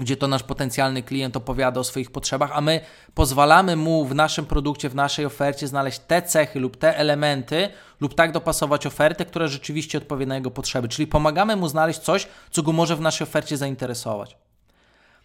gdzie 0.00 0.16
to 0.16 0.28
nasz 0.28 0.42
potencjalny 0.42 1.02
klient 1.02 1.36
opowiada 1.36 1.80
o 1.80 1.84
swoich 1.84 2.10
potrzebach, 2.10 2.50
a 2.54 2.60
my 2.60 2.80
pozwalamy 3.14 3.76
mu 3.76 4.04
w 4.04 4.14
naszym 4.14 4.46
produkcie, 4.46 4.88
w 4.88 4.94
naszej 4.94 5.26
ofercie 5.26 5.68
znaleźć 5.68 5.98
te 5.98 6.22
cechy 6.22 6.60
lub 6.60 6.76
te 6.76 6.98
elementy, 6.98 7.68
lub 8.00 8.14
tak 8.14 8.32
dopasować 8.32 8.86
ofertę, 8.86 9.24
która 9.24 9.46
rzeczywiście 9.46 9.98
odpowie 9.98 10.26
na 10.26 10.34
jego 10.34 10.50
potrzeby. 10.50 10.88
Czyli 10.88 11.06
pomagamy 11.06 11.56
mu 11.56 11.68
znaleźć 11.68 12.00
coś, 12.00 12.28
co 12.50 12.62
go 12.62 12.72
może 12.72 12.96
w 12.96 13.00
naszej 13.00 13.24
ofercie 13.26 13.56
zainteresować. 13.56 14.36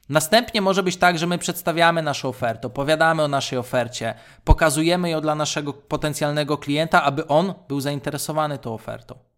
Następnie 0.09 0.61
może 0.61 0.83
być 0.83 0.97
tak, 0.97 1.17
że 1.17 1.27
my 1.27 1.37
przedstawiamy 1.37 2.01
naszą 2.01 2.29
ofertę, 2.29 2.67
opowiadamy 2.67 3.23
o 3.23 3.27
naszej 3.27 3.59
ofercie, 3.59 4.13
pokazujemy 4.43 5.09
ją 5.09 5.21
dla 5.21 5.35
naszego 5.35 5.73
potencjalnego 5.73 6.57
klienta, 6.57 7.03
aby 7.03 7.27
on 7.27 7.53
był 7.67 7.81
zainteresowany 7.81 8.57
tą 8.57 8.73
ofertą. 8.73 9.28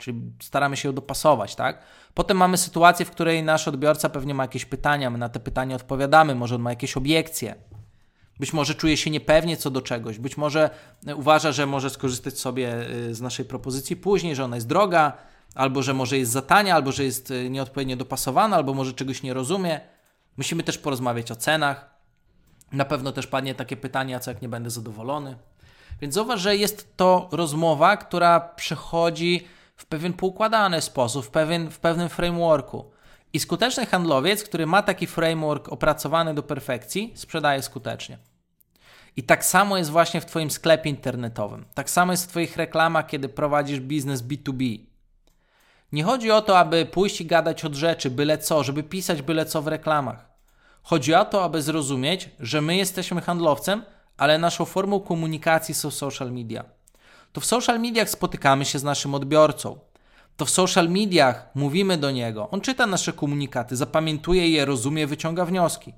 Czyli 0.00 0.20
staramy 0.42 0.76
się 0.76 0.88
ją 0.88 0.94
dopasować, 0.94 1.54
tak? 1.54 1.82
Potem 2.14 2.36
mamy 2.36 2.56
sytuację, 2.56 3.06
w 3.06 3.10
której 3.10 3.42
nasz 3.42 3.68
odbiorca 3.68 4.08
pewnie 4.08 4.34
ma 4.34 4.44
jakieś 4.44 4.64
pytania, 4.64 5.10
my 5.10 5.18
na 5.18 5.28
te 5.28 5.40
pytania 5.40 5.76
odpowiadamy, 5.76 6.34
może 6.34 6.54
on 6.54 6.60
ma 6.60 6.70
jakieś 6.70 6.96
obiekcje. 6.96 7.54
Być 8.40 8.52
może 8.52 8.74
czuje 8.74 8.96
się 8.96 9.10
niepewnie 9.10 9.56
co 9.56 9.70
do 9.70 9.82
czegoś, 9.82 10.18
być 10.18 10.36
może 10.36 10.70
e, 11.06 11.16
uważa, 11.16 11.52
że 11.52 11.66
może 11.66 11.90
skorzystać 11.90 12.38
sobie 12.38 12.74
e, 12.74 13.14
z 13.14 13.20
naszej 13.20 13.44
propozycji 13.44 13.96
później, 13.96 14.36
że 14.36 14.44
ona 14.44 14.56
jest 14.56 14.68
droga, 14.68 15.12
albo 15.54 15.82
że 15.82 15.94
może 15.94 16.18
jest 16.18 16.32
za 16.32 16.42
tania, 16.42 16.74
albo 16.74 16.92
że 16.92 17.04
jest 17.04 17.30
e, 17.30 17.50
nieodpowiednio 17.50 17.96
dopasowana, 17.96 18.56
albo 18.56 18.74
może 18.74 18.92
czegoś 18.92 19.22
nie 19.22 19.34
rozumie. 19.34 19.80
Musimy 20.36 20.62
też 20.62 20.78
porozmawiać 20.78 21.30
o 21.30 21.36
cenach. 21.36 21.90
Na 22.72 22.84
pewno 22.84 23.12
też 23.12 23.26
padnie 23.26 23.54
takie 23.54 23.76
pytanie, 23.76 24.20
co 24.20 24.30
jak 24.30 24.42
nie 24.42 24.48
będę 24.48 24.70
zadowolony. 24.70 25.36
Więc 26.00 26.14
zauważ, 26.14 26.40
że 26.40 26.56
jest 26.56 26.96
to 26.96 27.28
rozmowa, 27.32 27.96
która 27.96 28.40
przechodzi 28.40 29.46
w 29.80 29.86
pewien 29.86 30.12
poukładany 30.12 30.80
sposób, 30.80 31.26
w, 31.26 31.30
pewien, 31.30 31.70
w 31.70 31.78
pewnym 31.78 32.08
frameworku. 32.08 32.90
I 33.32 33.40
skuteczny 33.40 33.86
handlowiec, 33.86 34.44
który 34.44 34.66
ma 34.66 34.82
taki 34.82 35.06
framework 35.06 35.68
opracowany 35.68 36.34
do 36.34 36.42
perfekcji, 36.42 37.12
sprzedaje 37.14 37.62
skutecznie. 37.62 38.18
I 39.16 39.22
tak 39.22 39.44
samo 39.44 39.78
jest 39.78 39.90
właśnie 39.90 40.20
w 40.20 40.26
Twoim 40.26 40.50
sklepie 40.50 40.90
internetowym. 40.90 41.64
Tak 41.74 41.90
samo 41.90 42.12
jest 42.12 42.24
w 42.24 42.28
Twoich 42.28 42.56
reklamach, 42.56 43.06
kiedy 43.06 43.28
prowadzisz 43.28 43.80
biznes 43.80 44.22
B2B. 44.22 44.80
Nie 45.92 46.04
chodzi 46.04 46.30
o 46.30 46.42
to, 46.42 46.58
aby 46.58 46.86
pójść 46.86 47.20
i 47.20 47.26
gadać 47.26 47.64
od 47.64 47.74
rzeczy, 47.74 48.10
byle 48.10 48.38
co, 48.38 48.64
żeby 48.64 48.82
pisać 48.82 49.22
byle 49.22 49.46
co 49.46 49.62
w 49.62 49.68
reklamach. 49.68 50.30
Chodzi 50.82 51.14
o 51.14 51.24
to, 51.24 51.44
aby 51.44 51.62
zrozumieć, 51.62 52.30
że 52.40 52.60
my 52.60 52.76
jesteśmy 52.76 53.20
handlowcem, 53.20 53.82
ale 54.16 54.38
naszą 54.38 54.64
formą 54.64 55.00
komunikacji 55.00 55.74
są 55.74 55.90
social 55.90 56.32
media 56.32 56.79
to 57.32 57.40
w 57.40 57.44
social 57.44 57.80
mediach 57.80 58.10
spotykamy 58.10 58.64
się 58.64 58.78
z 58.78 58.84
naszym 58.84 59.14
odbiorcą. 59.14 59.78
To 60.36 60.44
w 60.44 60.50
social 60.50 60.88
mediach 60.88 61.50
mówimy 61.54 61.98
do 61.98 62.10
niego. 62.10 62.50
On 62.50 62.60
czyta 62.60 62.86
nasze 62.86 63.12
komunikaty, 63.12 63.76
zapamiętuje 63.76 64.50
je, 64.50 64.64
rozumie, 64.64 65.06
wyciąga 65.06 65.44
wnioski. 65.44 65.94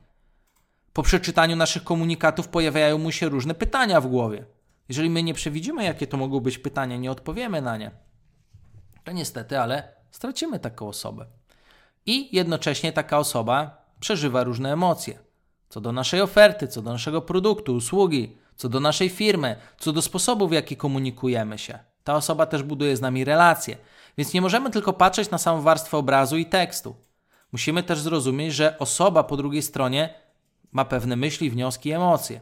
Po 0.93 1.03
przeczytaniu 1.03 1.57
naszych 1.57 1.85
komunikatów 1.85 2.49
pojawiają 2.49 2.99
mu 2.99 3.13
się 3.13 3.29
różne 3.29 3.55
pytania 3.55 4.01
w 4.01 4.07
głowie. 4.07 4.45
Jeżeli 4.89 5.11
my 5.11 5.23
nie 5.23 5.35
przewidzimy, 5.35 5.85
jakie 5.85 6.07
to 6.07 6.17
mogą 6.17 6.41
być 6.41 6.59
pytania, 6.59 6.97
nie 6.97 7.11
odpowiemy 7.11 7.63
na 7.63 7.77
nie, 7.77 7.91
to 9.05 9.13
niestety, 9.13 9.61
ale 9.61 9.95
stracimy 10.11 10.59
taką 10.59 10.89
osobę. 10.89 11.27
I 12.07 12.37
jednocześnie 12.37 12.93
taka 12.93 13.19
osoba 13.19 13.85
przeżywa 14.01 14.45
różne 14.45 14.73
emocje 14.73 15.19
co 15.73 15.81
do 15.81 15.93
naszej 15.93 16.21
oferty, 16.21 16.69
co 16.69 16.83
do 16.83 16.93
naszego 16.93 17.23
produktu, 17.23 17.75
usługi, 17.75 18.37
co 18.63 18.69
do 18.69 18.81
naszej 18.81 19.09
firmy, 19.09 19.57
co 19.79 19.93
do 19.93 20.03
sposobu, 20.03 20.49
w 20.49 20.53
jaki 20.53 20.77
komunikujemy 20.77 21.59
się. 21.59 21.79
Ta 22.05 22.15
osoba 22.15 22.47
też 22.47 22.63
buduje 22.63 22.97
z 22.97 23.01
nami 23.01 23.25
relacje, 23.25 23.77
więc 24.19 24.33
nie 24.33 24.41
możemy 24.41 24.71
tylko 24.71 24.93
patrzeć 24.93 25.31
na 25.31 25.39
samą 25.39 25.63
warstwę 25.63 25.97
obrazu 25.97 26.37
i 26.37 26.47
tekstu. 26.47 26.97
Musimy 27.53 27.83
też 27.83 28.01
zrozumieć, 28.01 28.55
że 28.55 28.79
osoba 28.79 29.25
po 29.25 29.37
drugiej 29.37 29.63
stronie 29.63 30.15
ma 30.73 30.85
pewne 30.85 31.17
myśli, 31.17 31.51
wnioski, 31.51 31.91
emocje. 31.91 32.41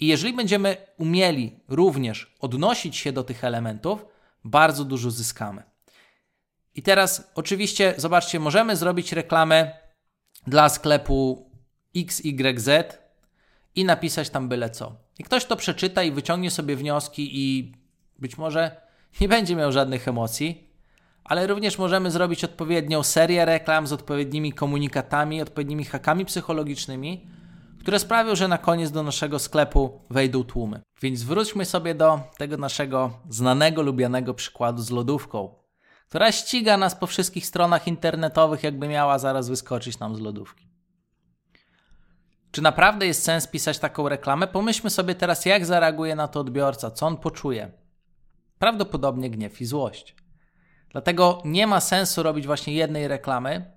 I 0.00 0.06
jeżeli 0.06 0.32
będziemy 0.32 0.76
umieli 0.98 1.60
również 1.68 2.34
odnosić 2.40 2.96
się 2.96 3.12
do 3.12 3.24
tych 3.24 3.44
elementów, 3.44 4.04
bardzo 4.44 4.84
dużo 4.84 5.10
zyskamy. 5.10 5.62
I 6.74 6.82
teraz, 6.82 7.30
oczywiście, 7.34 7.94
zobaczcie, 7.96 8.40
możemy 8.40 8.76
zrobić 8.76 9.12
reklamę 9.12 9.72
dla 10.46 10.68
sklepu 10.68 11.50
XYZ 11.96 12.68
i 13.74 13.84
napisać 13.84 14.30
tam 14.30 14.48
byle 14.48 14.70
co. 14.70 15.07
I 15.18 15.24
ktoś 15.24 15.44
to 15.44 15.56
przeczyta 15.56 16.02
i 16.02 16.12
wyciągnie 16.12 16.50
sobie 16.50 16.76
wnioski 16.76 17.30
i 17.32 17.72
być 18.18 18.38
może 18.38 18.80
nie 19.20 19.28
będzie 19.28 19.56
miał 19.56 19.72
żadnych 19.72 20.08
emocji, 20.08 20.68
ale 21.24 21.46
również 21.46 21.78
możemy 21.78 22.10
zrobić 22.10 22.44
odpowiednią 22.44 23.02
serię 23.02 23.44
reklam 23.44 23.86
z 23.86 23.92
odpowiednimi 23.92 24.52
komunikatami, 24.52 25.42
odpowiednimi 25.42 25.84
hakami 25.84 26.24
psychologicznymi, 26.24 27.26
które 27.80 27.98
sprawią, 27.98 28.34
że 28.34 28.48
na 28.48 28.58
koniec 28.58 28.90
do 28.90 29.02
naszego 29.02 29.38
sklepu 29.38 30.00
wejdą 30.10 30.44
tłumy. 30.44 30.80
Więc 31.02 31.22
wróćmy 31.22 31.64
sobie 31.64 31.94
do 31.94 32.20
tego 32.38 32.56
naszego 32.56 33.10
znanego, 33.28 33.82
lubianego 33.82 34.34
przykładu 34.34 34.82
z 34.82 34.90
lodówką, 34.90 35.54
która 36.08 36.32
ściga 36.32 36.76
nas 36.76 36.94
po 36.94 37.06
wszystkich 37.06 37.46
stronach 37.46 37.88
internetowych, 37.88 38.62
jakby 38.62 38.88
miała 38.88 39.18
zaraz 39.18 39.48
wyskoczyć 39.48 39.98
nam 39.98 40.16
z 40.16 40.20
lodówki. 40.20 40.67
Czy 42.58 42.62
naprawdę 42.62 43.06
jest 43.06 43.24
sens 43.24 43.46
pisać 43.46 43.78
taką 43.78 44.08
reklamę? 44.08 44.46
Pomyślmy 44.46 44.90
sobie 44.90 45.14
teraz, 45.14 45.46
jak 45.46 45.66
zareaguje 45.66 46.16
na 46.16 46.28
to 46.28 46.40
odbiorca, 46.40 46.90
co 46.90 47.06
on 47.06 47.16
poczuje. 47.16 47.72
Prawdopodobnie 48.58 49.30
gniew 49.30 49.60
i 49.60 49.64
złość. 49.66 50.16
Dlatego 50.90 51.42
nie 51.44 51.66
ma 51.66 51.80
sensu 51.80 52.22
robić 52.22 52.46
właśnie 52.46 52.72
jednej 52.74 53.08
reklamy, 53.08 53.72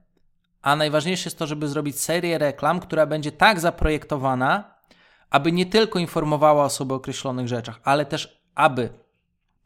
a 0.61 0.75
najważniejsze 0.75 1.27
jest 1.27 1.39
to, 1.39 1.47
żeby 1.47 1.67
zrobić 1.67 1.99
serię 1.99 2.37
reklam, 2.37 2.79
która 2.79 3.05
będzie 3.05 3.31
tak 3.31 3.59
zaprojektowana, 3.59 4.75
aby 5.29 5.51
nie 5.51 5.65
tylko 5.65 5.99
informowała 5.99 6.63
osoby 6.63 6.93
o 6.93 6.97
określonych 6.97 7.47
rzeczach, 7.47 7.79
ale 7.83 8.05
też 8.05 8.41
aby 8.55 8.89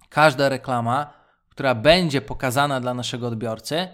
każda 0.09 0.49
reklama, 0.49 1.13
która 1.49 1.75
będzie 1.75 2.21
pokazana 2.21 2.81
dla 2.81 2.93
naszego 2.93 3.27
odbiorcy, 3.27 3.87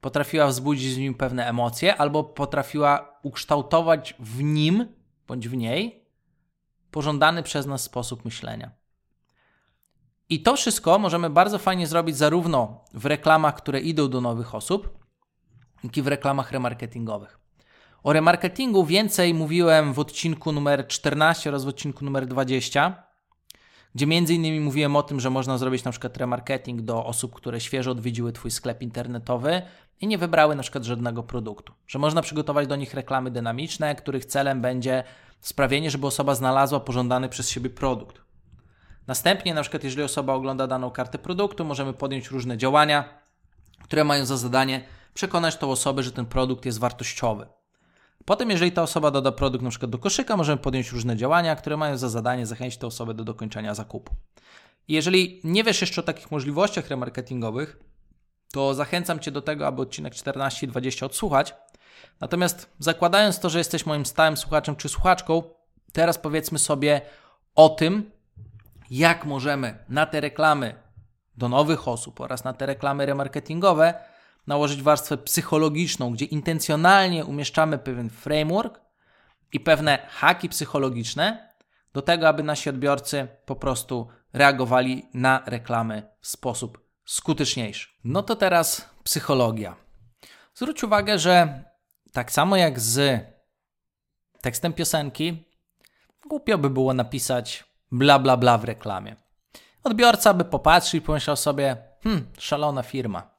potrafiła 0.00 0.46
wzbudzić 0.46 0.94
w 0.94 0.98
nim 0.98 1.14
pewne 1.14 1.46
emocje, 1.46 1.96
albo 1.96 2.24
potrafiła 2.24 3.18
ukształtować 3.22 4.14
w 4.18 4.42
nim 4.42 4.86
bądź 5.28 5.48
w 5.48 5.56
niej 5.56 6.06
pożądany 6.90 7.42
przez 7.42 7.66
nas 7.66 7.82
sposób 7.82 8.24
myślenia. 8.24 8.70
I 10.28 10.42
to 10.42 10.56
wszystko 10.56 10.98
możemy 10.98 11.30
bardzo 11.30 11.58
fajnie 11.58 11.86
zrobić 11.86 12.16
zarówno 12.16 12.84
w 12.94 13.06
reklamach, 13.06 13.54
które 13.54 13.80
idą 13.80 14.08
do 14.08 14.20
nowych 14.20 14.54
osób, 14.54 14.98
jak 15.84 15.96
i 15.96 16.02
w 16.02 16.06
reklamach 16.06 16.52
remarketingowych. 16.52 17.38
O 18.02 18.12
remarketingu 18.12 18.84
więcej 18.84 19.34
mówiłem 19.34 19.92
w 19.92 19.98
odcinku 19.98 20.52
numer 20.52 20.86
14 20.86 21.50
oraz 21.50 21.64
w 21.64 21.68
odcinku 21.68 22.04
numer 22.04 22.26
20, 22.26 23.05
gdzie 23.96 24.06
między 24.06 24.34
innymi 24.34 24.60
mówiłem 24.60 24.96
o 24.96 25.02
tym, 25.02 25.20
że 25.20 25.30
można 25.30 25.58
zrobić 25.58 25.84
na 25.84 25.90
przykład 25.90 26.16
remarketing 26.16 26.82
do 26.82 27.06
osób, 27.06 27.34
które 27.34 27.60
świeżo 27.60 27.90
odwiedziły 27.90 28.32
Twój 28.32 28.50
sklep 28.50 28.82
internetowy 28.82 29.62
i 30.00 30.06
nie 30.06 30.18
wybrały 30.18 30.56
na 30.56 30.62
przykład 30.62 30.84
żadnego 30.84 31.22
produktu. 31.22 31.72
Że 31.86 31.98
można 31.98 32.22
przygotować 32.22 32.66
do 32.66 32.76
nich 32.76 32.94
reklamy 32.94 33.30
dynamiczne, 33.30 33.94
których 33.94 34.24
celem 34.24 34.60
będzie 34.60 35.04
sprawienie, 35.40 35.90
żeby 35.90 36.06
osoba 36.06 36.34
znalazła 36.34 36.80
pożądany 36.80 37.28
przez 37.28 37.50
siebie 37.50 37.70
produkt. 37.70 38.20
Następnie, 39.06 39.54
na 39.54 39.62
przykład, 39.62 39.84
jeżeli 39.84 40.02
osoba 40.02 40.34
ogląda 40.34 40.66
daną 40.66 40.90
kartę 40.90 41.18
produktu, 41.18 41.64
możemy 41.64 41.92
podjąć 41.92 42.30
różne 42.30 42.56
działania, 42.56 43.04
które 43.82 44.04
mają 44.04 44.24
za 44.24 44.36
zadanie 44.36 44.84
przekonać 45.14 45.56
tą 45.56 45.70
osobę, 45.70 46.02
że 46.02 46.12
ten 46.12 46.26
produkt 46.26 46.66
jest 46.66 46.78
wartościowy. 46.78 47.46
Potem, 48.26 48.50
jeżeli 48.50 48.72
ta 48.72 48.82
osoba 48.82 49.10
doda 49.10 49.32
produkt 49.32 49.64
na 49.64 49.70
przykład 49.70 49.90
do 49.90 49.98
koszyka, 49.98 50.36
możemy 50.36 50.58
podjąć 50.58 50.92
różne 50.92 51.16
działania, 51.16 51.56
które 51.56 51.76
mają 51.76 51.96
za 51.96 52.08
zadanie 52.08 52.46
zachęcić 52.46 52.80
tę 52.80 52.86
osobę 52.86 53.14
do 53.14 53.24
dokończenia 53.24 53.74
zakupu. 53.74 54.14
Jeżeli 54.88 55.40
nie 55.44 55.64
wiesz 55.64 55.80
jeszcze 55.80 56.00
o 56.00 56.04
takich 56.04 56.30
możliwościach 56.30 56.88
remarketingowych, 56.88 57.76
to 58.52 58.74
zachęcam 58.74 59.20
Cię 59.20 59.30
do 59.30 59.42
tego, 59.42 59.66
aby 59.66 59.82
odcinek 59.82 60.14
14 60.14 60.66
i 60.66 60.68
20 60.68 61.06
odsłuchać. 61.06 61.54
Natomiast 62.20 62.70
zakładając 62.78 63.40
to, 63.40 63.50
że 63.50 63.58
jesteś 63.58 63.86
moim 63.86 64.06
stałym 64.06 64.36
słuchaczem 64.36 64.76
czy 64.76 64.88
słuchaczką, 64.88 65.42
teraz 65.92 66.18
powiedzmy 66.18 66.58
sobie 66.58 67.00
o 67.54 67.68
tym, 67.68 68.10
jak 68.90 69.24
możemy 69.24 69.84
na 69.88 70.06
te 70.06 70.20
reklamy 70.20 70.74
do 71.36 71.48
nowych 71.48 71.88
osób 71.88 72.20
oraz 72.20 72.44
na 72.44 72.52
te 72.52 72.66
reklamy 72.66 73.06
remarketingowe 73.06 73.94
nałożyć 74.46 74.82
warstwę 74.82 75.16
psychologiczną, 75.16 76.10
gdzie 76.10 76.24
intencjonalnie 76.24 77.24
umieszczamy 77.24 77.78
pewien 77.78 78.10
framework 78.10 78.80
i 79.52 79.60
pewne 79.60 79.98
haki 80.10 80.48
psychologiczne 80.48 81.54
do 81.92 82.02
tego, 82.02 82.28
aby 82.28 82.42
nasi 82.42 82.70
odbiorcy 82.70 83.28
po 83.46 83.56
prostu 83.56 84.08
reagowali 84.32 85.08
na 85.14 85.42
reklamy 85.46 86.02
w 86.20 86.26
sposób 86.26 86.86
skuteczniejszy. 87.04 87.88
No 88.04 88.22
to 88.22 88.36
teraz 88.36 88.90
psychologia. 89.04 89.76
Zwróć 90.54 90.84
uwagę, 90.84 91.18
że 91.18 91.64
tak 92.12 92.32
samo 92.32 92.56
jak 92.56 92.80
z 92.80 93.24
tekstem 94.40 94.72
piosenki, 94.72 95.44
głupio 96.28 96.58
by 96.58 96.70
było 96.70 96.94
napisać 96.94 97.64
bla 97.92 98.18
bla 98.18 98.36
bla 98.36 98.58
w 98.58 98.64
reklamie. 98.64 99.16
Odbiorca 99.84 100.34
by 100.34 100.44
popatrzył 100.44 100.98
i 100.98 101.02
pomyślał 101.02 101.36
sobie, 101.36 101.76
hmm, 102.02 102.26
szalona 102.38 102.82
firma. 102.82 103.35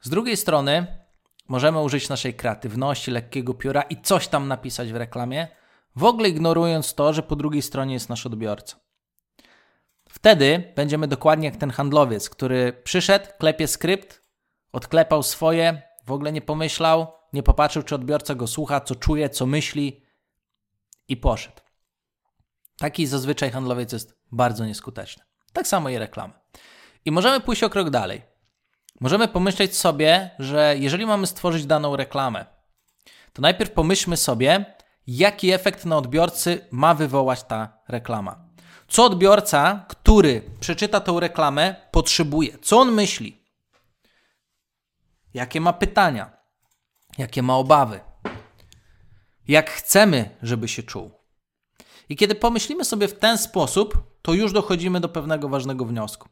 Z 0.00 0.08
drugiej 0.10 0.36
strony 0.36 0.86
możemy 1.48 1.82
użyć 1.82 2.08
naszej 2.08 2.34
kreatywności, 2.34 3.10
lekkiego 3.10 3.54
pióra 3.54 3.82
i 3.82 4.02
coś 4.02 4.28
tam 4.28 4.48
napisać 4.48 4.92
w 4.92 4.96
reklamie, 4.96 5.48
w 5.96 6.04
ogóle 6.04 6.28
ignorując 6.28 6.94
to, 6.94 7.12
że 7.12 7.22
po 7.22 7.36
drugiej 7.36 7.62
stronie 7.62 7.94
jest 7.94 8.08
nasz 8.08 8.26
odbiorca. 8.26 8.76
Wtedy 10.08 10.72
będziemy 10.76 11.08
dokładnie 11.08 11.48
jak 11.48 11.56
ten 11.56 11.70
handlowiec, 11.70 12.30
który 12.30 12.72
przyszedł, 12.72 13.26
klepie 13.38 13.66
skrypt, 13.66 14.22
odklepał 14.72 15.22
swoje, 15.22 15.82
w 16.04 16.12
ogóle 16.12 16.32
nie 16.32 16.42
pomyślał, 16.42 17.06
nie 17.32 17.42
popatrzył, 17.42 17.82
czy 17.82 17.94
odbiorca 17.94 18.34
go 18.34 18.46
słucha, 18.46 18.80
co 18.80 18.94
czuje, 18.94 19.30
co 19.30 19.46
myśli 19.46 20.04
i 21.08 21.16
poszedł. 21.16 21.60
Taki 22.76 23.06
zazwyczaj 23.06 23.50
handlowiec 23.50 23.92
jest 23.92 24.18
bardzo 24.32 24.66
nieskuteczny. 24.66 25.24
Tak 25.52 25.66
samo 25.66 25.88
i 25.88 25.98
reklamy. 25.98 26.34
I 27.04 27.10
możemy 27.10 27.40
pójść 27.40 27.62
o 27.62 27.70
krok 27.70 27.90
dalej. 27.90 28.22
Możemy 29.00 29.28
pomyśleć 29.28 29.76
sobie, 29.76 30.30
że 30.38 30.74
jeżeli 30.78 31.06
mamy 31.06 31.26
stworzyć 31.26 31.66
daną 31.66 31.96
reklamę, 31.96 32.46
to 33.32 33.42
najpierw 33.42 33.70
pomyślmy 33.70 34.16
sobie, 34.16 34.74
jaki 35.06 35.52
efekt 35.52 35.84
na 35.84 35.96
odbiorcy 35.96 36.66
ma 36.70 36.94
wywołać 36.94 37.44
ta 37.44 37.78
reklama. 37.88 38.48
Co 38.88 39.04
odbiorca, 39.04 39.86
który 39.88 40.42
przeczyta 40.60 41.00
tą 41.00 41.20
reklamę, 41.20 41.74
potrzebuje? 41.90 42.58
Co 42.58 42.80
on 42.80 42.92
myśli? 42.92 43.44
Jakie 45.34 45.60
ma 45.60 45.72
pytania? 45.72 46.30
Jakie 47.18 47.42
ma 47.42 47.56
obawy? 47.56 48.00
Jak 49.48 49.70
chcemy, 49.70 50.36
żeby 50.42 50.68
się 50.68 50.82
czuł? 50.82 51.10
I 52.08 52.16
kiedy 52.16 52.34
pomyślimy 52.34 52.84
sobie 52.84 53.08
w 53.08 53.18
ten 53.18 53.38
sposób, 53.38 53.98
to 54.22 54.34
już 54.34 54.52
dochodzimy 54.52 55.00
do 55.00 55.08
pewnego 55.08 55.48
ważnego 55.48 55.84
wniosku 55.84 56.28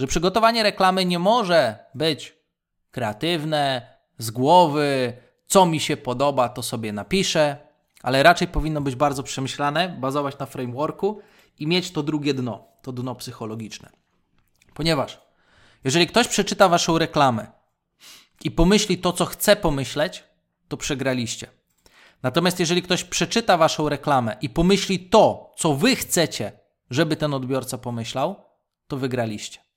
że 0.00 0.06
przygotowanie 0.06 0.62
reklamy 0.62 1.04
nie 1.04 1.18
może 1.18 1.78
być 1.94 2.36
kreatywne, 2.90 3.94
z 4.18 4.30
głowy, 4.30 5.12
co 5.46 5.66
mi 5.66 5.80
się 5.80 5.96
podoba, 5.96 6.48
to 6.48 6.62
sobie 6.62 6.92
napiszę, 6.92 7.56
ale 8.02 8.22
raczej 8.22 8.48
powinno 8.48 8.80
być 8.80 8.94
bardzo 8.94 9.22
przemyślane, 9.22 9.88
bazować 9.88 10.38
na 10.38 10.46
frameworku 10.46 11.20
i 11.58 11.66
mieć 11.66 11.90
to 11.90 12.02
drugie 12.02 12.34
dno, 12.34 12.64
to 12.82 12.92
dno 12.92 13.14
psychologiczne. 13.14 13.90
Ponieważ 14.74 15.20
jeżeli 15.84 16.06
ktoś 16.06 16.28
przeczyta 16.28 16.68
waszą 16.68 16.98
reklamę 16.98 17.46
i 18.44 18.50
pomyśli 18.50 18.98
to, 18.98 19.12
co 19.12 19.26
chce 19.26 19.56
pomyśleć, 19.56 20.24
to 20.68 20.76
przegraliście. 20.76 21.46
Natomiast 22.22 22.60
jeżeli 22.60 22.82
ktoś 22.82 23.04
przeczyta 23.04 23.56
waszą 23.56 23.88
reklamę 23.88 24.36
i 24.40 24.50
pomyśli 24.50 24.98
to, 24.98 25.52
co 25.56 25.74
wy 25.74 25.96
chcecie, 25.96 26.52
żeby 26.90 27.16
ten 27.16 27.34
odbiorca 27.34 27.78
pomyślał, 27.78 28.44
to 28.88 28.96
wygraliście. 28.96 29.69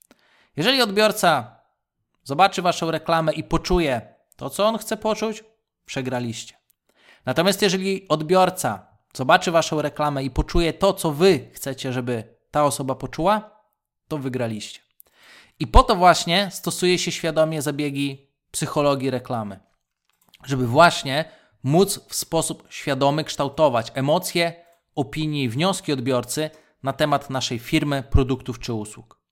Jeżeli 0.56 0.82
odbiorca 0.82 1.60
zobaczy 2.24 2.62
Waszą 2.62 2.90
reklamę 2.90 3.32
i 3.32 3.44
poczuje 3.44 4.14
to, 4.36 4.50
co 4.50 4.66
on 4.66 4.78
chce 4.78 4.96
poczuć, 4.96 5.44
przegraliście. 5.84 6.54
Natomiast 7.26 7.62
jeżeli 7.62 8.08
odbiorca 8.08 8.86
zobaczy 9.14 9.50
Waszą 9.50 9.82
reklamę 9.82 10.24
i 10.24 10.30
poczuje 10.30 10.72
to, 10.72 10.92
co 10.92 11.12
Wy 11.12 11.50
chcecie, 11.52 11.92
żeby 11.92 12.36
ta 12.50 12.64
osoba 12.64 12.94
poczuła, 12.94 13.50
to 14.08 14.18
wygraliście. 14.18 14.80
I 15.58 15.66
po 15.66 15.82
to 15.82 15.96
właśnie 15.96 16.48
stosuje 16.52 16.98
się 16.98 17.12
świadomie 17.12 17.62
zabiegi 17.62 18.30
psychologii 18.50 19.10
reklamy, 19.10 19.60
żeby 20.44 20.66
właśnie 20.66 21.24
móc 21.62 22.00
w 22.08 22.14
sposób 22.14 22.66
świadomy 22.68 23.24
kształtować 23.24 23.92
emocje, 23.94 24.64
opinie 24.94 25.42
i 25.42 25.48
wnioski 25.48 25.92
odbiorcy 25.92 26.50
na 26.82 26.92
temat 26.92 27.30
naszej 27.30 27.58
firmy, 27.58 28.02
produktów 28.10 28.58
czy 28.58 28.72
usług. 28.72 29.23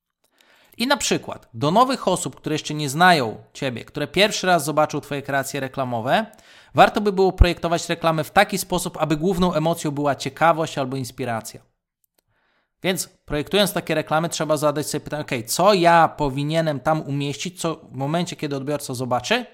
I 0.76 0.86
na 0.86 0.96
przykład 0.96 1.48
do 1.54 1.70
nowych 1.70 2.08
osób, 2.08 2.36
które 2.36 2.54
jeszcze 2.54 2.74
nie 2.74 2.90
znają 2.90 3.44
Ciebie, 3.52 3.84
które 3.84 4.06
pierwszy 4.06 4.46
raz 4.46 4.64
zobaczą 4.64 5.00
Twoje 5.00 5.22
kreacje 5.22 5.60
reklamowe, 5.60 6.26
warto 6.74 7.00
by 7.00 7.12
było 7.12 7.32
projektować 7.32 7.88
reklamy 7.88 8.24
w 8.24 8.30
taki 8.30 8.58
sposób, 8.58 8.96
aby 9.00 9.16
główną 9.16 9.54
emocją 9.54 9.90
była 9.90 10.14
ciekawość 10.14 10.78
albo 10.78 10.96
inspiracja. 10.96 11.60
Więc 12.82 13.08
projektując 13.08 13.72
takie 13.72 13.94
reklamy, 13.94 14.28
trzeba 14.28 14.56
zadać 14.56 14.86
sobie 14.86 15.04
pytanie, 15.04 15.22
ok, 15.22 15.30
co 15.46 15.74
ja 15.74 16.08
powinienem 16.08 16.80
tam 16.80 17.00
umieścić, 17.00 17.60
co 17.60 17.74
w 17.74 17.92
momencie, 17.92 18.36
kiedy 18.36 18.56
odbiorca 18.56 18.94
zobaczy, 18.94 19.46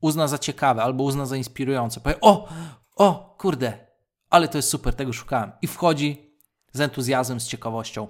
uzna 0.00 0.28
za 0.28 0.38
ciekawe 0.38 0.82
albo 0.82 1.04
uzna 1.04 1.26
za 1.26 1.36
inspirujące. 1.36 2.00
Powie, 2.00 2.20
o, 2.20 2.48
o, 2.96 3.36
kurde, 3.38 3.86
ale 4.30 4.48
to 4.48 4.58
jest 4.58 4.68
super, 4.68 4.94
tego 4.94 5.12
szukałem. 5.12 5.52
I 5.62 5.66
wchodzi 5.66 6.34
z 6.72 6.80
entuzjazmem, 6.80 7.40
z 7.40 7.46
ciekawością, 7.46 8.08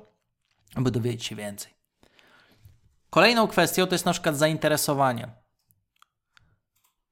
aby 0.75 0.91
dowiedzieć 0.91 1.25
się 1.25 1.37
więcej. 1.37 1.78
Kolejną 3.11 3.49
kwestią 3.49 3.87
to 3.87 3.95
jest 3.95 4.05
na 4.05 4.13
przykład 4.13 4.37
zainteresowanie. 4.37 5.29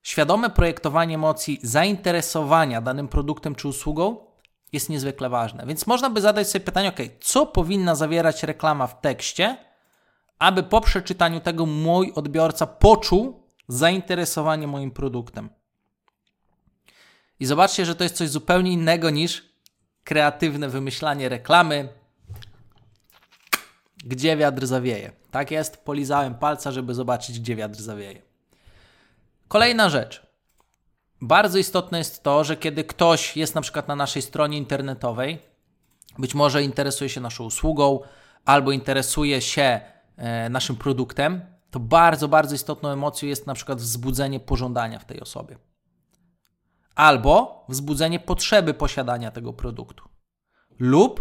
Świadome 0.02 0.50
projektowanie 0.50 1.14
emocji 1.14 1.61
zainteresowania 1.62 2.80
danym 2.80 3.09
produktem 3.09 3.54
czy 3.54 3.68
usługą 3.68 4.26
jest 4.72 4.88
niezwykle 4.88 5.28
ważne. 5.28 5.66
Więc 5.66 5.87
można 5.87 6.11
by 6.11 6.20
zadać 6.20 6.48
sobie 6.48 6.64
pytanie, 6.64 6.88
ok, 6.88 6.98
co 7.20 7.46
powinna 7.46 7.94
zawierać 7.94 8.42
reklama 8.42 8.87
w 8.87 9.00
tekście, 9.00 9.56
aby 10.38 10.62
po 10.62 10.80
przeczytaniu 10.80 11.40
tego 11.40 11.66
mój 11.66 12.12
odbiorca 12.14 12.66
poczuł 12.66 13.42
zainteresowanie 13.68 14.66
moim 14.66 14.90
produktem. 14.90 15.50
I 17.40 17.46
zobaczcie, 17.46 17.87
że 17.87 17.94
to 17.94 18.04
jest 18.04 18.16
coś 18.16 18.28
zupełnie 18.28 18.72
innego 18.72 19.11
niż 19.11 19.52
kreatywne 20.04 20.68
wymyślanie 20.68 21.28
reklamy, 21.28 21.88
gdzie 24.07 24.37
wiatr 24.37 24.66
zawieje. 24.66 25.12
Tak 25.31 25.51
jest, 25.51 25.77
polizałem 25.77 26.35
palca, 26.35 26.73
żeby 26.73 26.95
zobaczyć, 26.95 27.40
gdzie 27.40 27.57
wiatr 27.57 27.81
zawieje. 27.81 28.23
Kolejna 29.49 29.88
rzecz. 29.88 30.27
Bardzo 31.21 31.59
istotne 31.59 31.99
jest 31.99 32.23
to, 32.23 32.45
że 32.45 32.57
kiedy 32.57 32.85
ktoś 32.85 33.37
jest 33.37 33.55
na 33.55 33.61
przykład 33.61 33.88
na 33.88 33.97
naszej 33.97 34.23
stronie 34.23 34.59
internetowej, 34.59 35.38
być 36.19 36.35
może 36.35 36.62
interesuje 36.62 37.11
się 37.11 37.21
naszą 37.21 37.45
usługą 37.45 38.01
albo 38.45 38.73
interesuje 38.73 39.40
się 39.40 39.81
e, 40.16 40.49
naszym 40.49 40.77
produktem, 40.77 41.40
to 41.71 41.81
bardzo, 41.81 42.29
bardzo 42.29 42.55
istotną 42.55 42.88
emocją 42.88 43.29
jest 43.29 43.47
na 43.47 43.55
przykład 43.55 43.79
wzbudzenie 43.79 44.40
pożądania 44.40 44.99
w 44.99 45.05
tej 45.05 45.21
osobie. 45.21 45.59
Albo 46.95 47.64
wzbudzenie 47.69 48.21
potrzeby 48.21 48.75
posiadania 48.75 49.31
tego 49.31 49.53
produktu. 49.53 50.09
Lub 50.79 51.21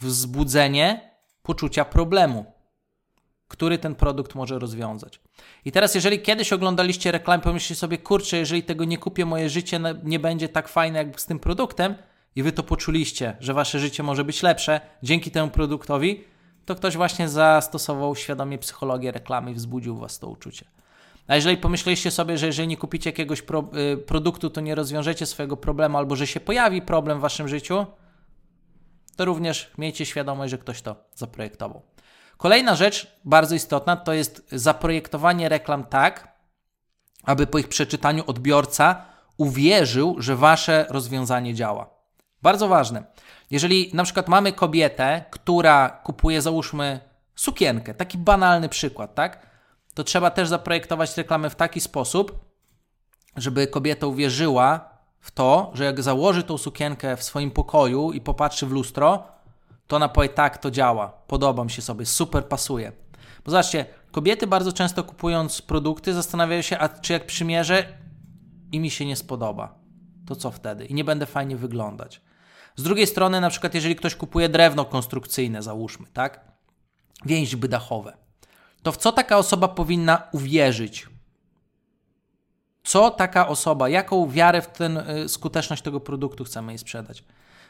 wzbudzenie 0.00 1.15
poczucia 1.46 1.84
problemu 1.84 2.56
który 3.48 3.78
ten 3.78 3.94
produkt 3.94 4.34
może 4.34 4.58
rozwiązać. 4.58 5.20
I 5.64 5.72
teraz, 5.72 5.94
jeżeli 5.94 6.20
kiedyś 6.20 6.52
oglądaliście 6.52 7.12
reklamę, 7.12 7.42
pomyślcie 7.42 7.74
sobie, 7.74 7.98
kurczę, 7.98 8.36
jeżeli 8.36 8.62
tego 8.62 8.84
nie 8.84 8.98
kupię, 8.98 9.24
moje 9.24 9.50
życie 9.50 9.80
nie 10.04 10.18
będzie 10.18 10.48
tak 10.48 10.68
fajne 10.68 10.98
jak 10.98 11.20
z 11.20 11.26
tym 11.26 11.38
produktem, 11.38 11.94
i 12.36 12.42
wy 12.42 12.52
to 12.52 12.62
poczuliście, 12.62 13.36
że 13.40 13.54
wasze 13.54 13.78
życie 13.78 14.02
może 14.02 14.24
być 14.24 14.42
lepsze 14.42 14.80
dzięki 15.02 15.30
temu 15.30 15.50
produktowi, 15.50 16.24
to 16.64 16.74
ktoś 16.74 16.96
właśnie 16.96 17.28
zastosował 17.28 18.16
świadomie 18.16 18.58
psychologię 18.58 19.12
reklamy 19.12 19.50
i 19.50 19.54
wzbudził 19.54 19.96
was 19.96 20.18
to 20.18 20.28
uczucie. 20.28 20.64
A 21.26 21.36
jeżeli 21.36 21.56
pomyśleliście 21.56 22.10
sobie, 22.10 22.38
że 22.38 22.46
jeżeli 22.46 22.68
nie 22.68 22.76
kupicie 22.76 23.10
jakiegoś 23.10 23.42
pro, 23.42 23.64
y, 23.94 23.96
produktu, 23.96 24.50
to 24.50 24.60
nie 24.60 24.74
rozwiążecie 24.74 25.26
swojego 25.26 25.56
problemu, 25.56 25.98
albo 25.98 26.16
że 26.16 26.26
się 26.26 26.40
pojawi 26.40 26.82
problem 26.82 27.18
w 27.18 27.20
waszym 27.20 27.48
życiu, 27.48 27.86
to 29.16 29.24
również 29.24 29.70
miejcie 29.78 30.06
świadomość, 30.06 30.50
że 30.50 30.58
ktoś 30.58 30.82
to 30.82 30.96
zaprojektował. 31.14 31.82
Kolejna 32.36 32.74
rzecz 32.74 33.18
bardzo 33.24 33.54
istotna 33.54 33.96
to 33.96 34.12
jest 34.12 34.48
zaprojektowanie 34.52 35.48
reklam 35.48 35.84
tak, 35.84 36.36
aby 37.22 37.46
po 37.46 37.58
ich 37.58 37.68
przeczytaniu 37.68 38.24
odbiorca 38.26 39.04
uwierzył, 39.36 40.16
że 40.18 40.36
wasze 40.36 40.86
rozwiązanie 40.88 41.54
działa. 41.54 41.90
Bardzo 42.42 42.68
ważne. 42.68 43.04
Jeżeli 43.50 43.90
na 43.94 44.04
przykład 44.04 44.28
mamy 44.28 44.52
kobietę, 44.52 45.24
która 45.30 45.88
kupuje, 45.88 46.42
załóżmy, 46.42 47.00
sukienkę, 47.36 47.94
taki 47.94 48.18
banalny 48.18 48.68
przykład, 48.68 49.14
tak? 49.14 49.46
To 49.94 50.04
trzeba 50.04 50.30
też 50.30 50.48
zaprojektować 50.48 51.16
reklamę 51.16 51.50
w 51.50 51.54
taki 51.54 51.80
sposób, 51.80 52.44
żeby 53.36 53.66
kobieta 53.66 54.06
uwierzyła 54.06 54.95
w 55.26 55.30
to, 55.30 55.70
że 55.74 55.84
jak 55.84 56.02
założy 56.02 56.42
tą 56.42 56.58
sukienkę 56.58 57.16
w 57.16 57.22
swoim 57.22 57.50
pokoju 57.50 58.12
i 58.12 58.20
popatrzy 58.20 58.66
w 58.66 58.72
lustro, 58.72 59.22
to 59.86 59.96
ona 59.96 60.08
powie 60.08 60.28
tak, 60.28 60.58
to 60.58 60.70
działa, 60.70 61.08
podoba 61.08 61.64
mi 61.64 61.70
się 61.70 61.82
sobie, 61.82 62.06
super 62.06 62.48
pasuje. 62.48 62.92
Bo 63.44 63.50
zobaczcie, 63.50 63.86
kobiety 64.12 64.46
bardzo 64.46 64.72
często 64.72 65.04
kupując 65.04 65.62
produkty 65.62 66.14
zastanawiają 66.14 66.62
się, 66.62 66.78
a 66.78 66.88
czy 66.88 67.12
jak 67.12 67.26
przymierzę 67.26 67.98
i 68.72 68.80
mi 68.80 68.90
się 68.90 69.06
nie 69.06 69.16
spodoba, 69.16 69.78
to 70.26 70.36
co 70.36 70.50
wtedy? 70.50 70.86
I 70.86 70.94
nie 70.94 71.04
będę 71.04 71.26
fajnie 71.26 71.56
wyglądać. 71.56 72.20
Z 72.76 72.82
drugiej 72.82 73.06
strony, 73.06 73.40
na 73.40 73.50
przykład, 73.50 73.74
jeżeli 73.74 73.96
ktoś 73.96 74.14
kupuje 74.14 74.48
drewno 74.48 74.84
konstrukcyjne, 74.84 75.62
załóżmy, 75.62 76.06
tak? 76.12 76.40
Więźby 77.24 77.68
dachowe, 77.68 78.16
to 78.82 78.92
w 78.92 78.96
co 78.96 79.12
taka 79.12 79.38
osoba 79.38 79.68
powinna 79.68 80.22
uwierzyć? 80.32 81.15
Co 82.86 83.10
taka 83.10 83.48
osoba, 83.48 83.88
jaką 83.88 84.30
wiarę 84.30 84.62
w 84.62 84.66
ten 84.66 84.96
y, 84.96 85.28
skuteczność 85.28 85.82
tego 85.82 86.00
produktu 86.00 86.44
chcemy 86.44 86.72
jej 86.72 86.78
sprzedać? 86.78 87.24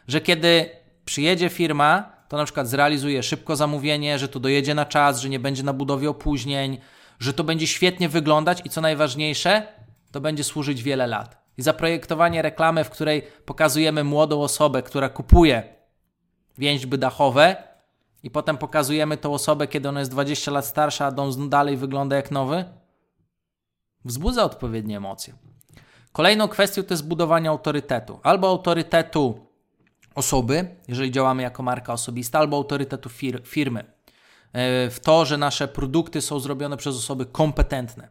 Że 0.09 0.21
kiedy 0.21 0.71
przyjedzie 1.05 1.49
firma, 1.49 2.13
to 2.29 2.37
na 2.37 2.45
przykład 2.45 2.69
zrealizuje 2.69 3.23
szybko 3.23 3.57
zamówienie, 3.57 4.19
że 4.19 4.29
to 4.29 4.41
dojedzie 4.41 4.75
na 4.75 4.87
czas, 4.87 5.21
że 5.21 5.29
nie 5.29 5.41
będzie 5.41 5.63
na 5.63 5.73
budowie 5.73 6.11
opóźnień, 6.11 6.79
że 7.19 7.33
to 7.33 7.45
będzie 7.45 7.67
świetnie 7.67 8.09
wyglądać 8.09 8.63
i 8.65 8.71
co 8.71 8.81
najważniejsze, 8.81 9.67
to 10.13 10.21
będzie 10.21 10.45
służyć 10.45 10.83
wiele 10.83 11.07
lat. 11.07 11.39
I 11.59 11.63
zaprojektowanie 11.63 12.43
reklamy, 12.43 12.85
w 12.85 12.91
której 12.91 13.23
pokazujemy 13.45 14.05
młodą 14.05 14.43
osobę, 14.43 14.83
która 14.83 15.09
kupuje 15.09 15.63
więźby 16.59 16.99
dachowe 16.99 17.57
i 18.23 18.31
potem 18.31 18.59
pokazujemy 18.59 19.17
tą 19.17 19.35
osobę, 19.35 19.67
kiedy 19.67 19.89
ona 19.89 20.01
jest 20.01 20.11
20 20.11 20.51
lat 20.51 20.67
starsza, 20.67 21.07
a 21.07 21.11
dom 21.11 21.49
dalej 21.49 21.77
wygląda 21.77 22.17
jak 22.17 22.31
nowy, 22.31 22.65
wzbudza 24.07 24.45
odpowiednie 24.45 24.97
emocje. 24.97 25.35
Kolejną 26.13 26.49
kwestią 26.49 26.83
to 26.83 26.95
jest 26.95 27.09
budowanie 27.09 27.49
autorytetu. 27.49 28.21
Albo 28.23 28.49
autorytetu 28.49 29.47
osoby, 30.15 30.77
jeżeli 30.89 31.11
działamy 31.11 31.43
jako 31.43 31.63
marka 31.63 31.93
osobista, 31.93 32.39
albo 32.39 32.57
autorytetu 32.57 33.09
fir 33.09 33.43
firmy. 33.45 33.81
E, 34.53 34.91
w 34.91 35.01
to, 35.01 35.25
że 35.25 35.39
nasze 35.39 35.69
produkty 35.69 36.21
są 36.21 36.41
zrobione 36.41 36.77
przez 36.77 36.97
osoby 36.97 37.27
kompetentne. 37.27 38.09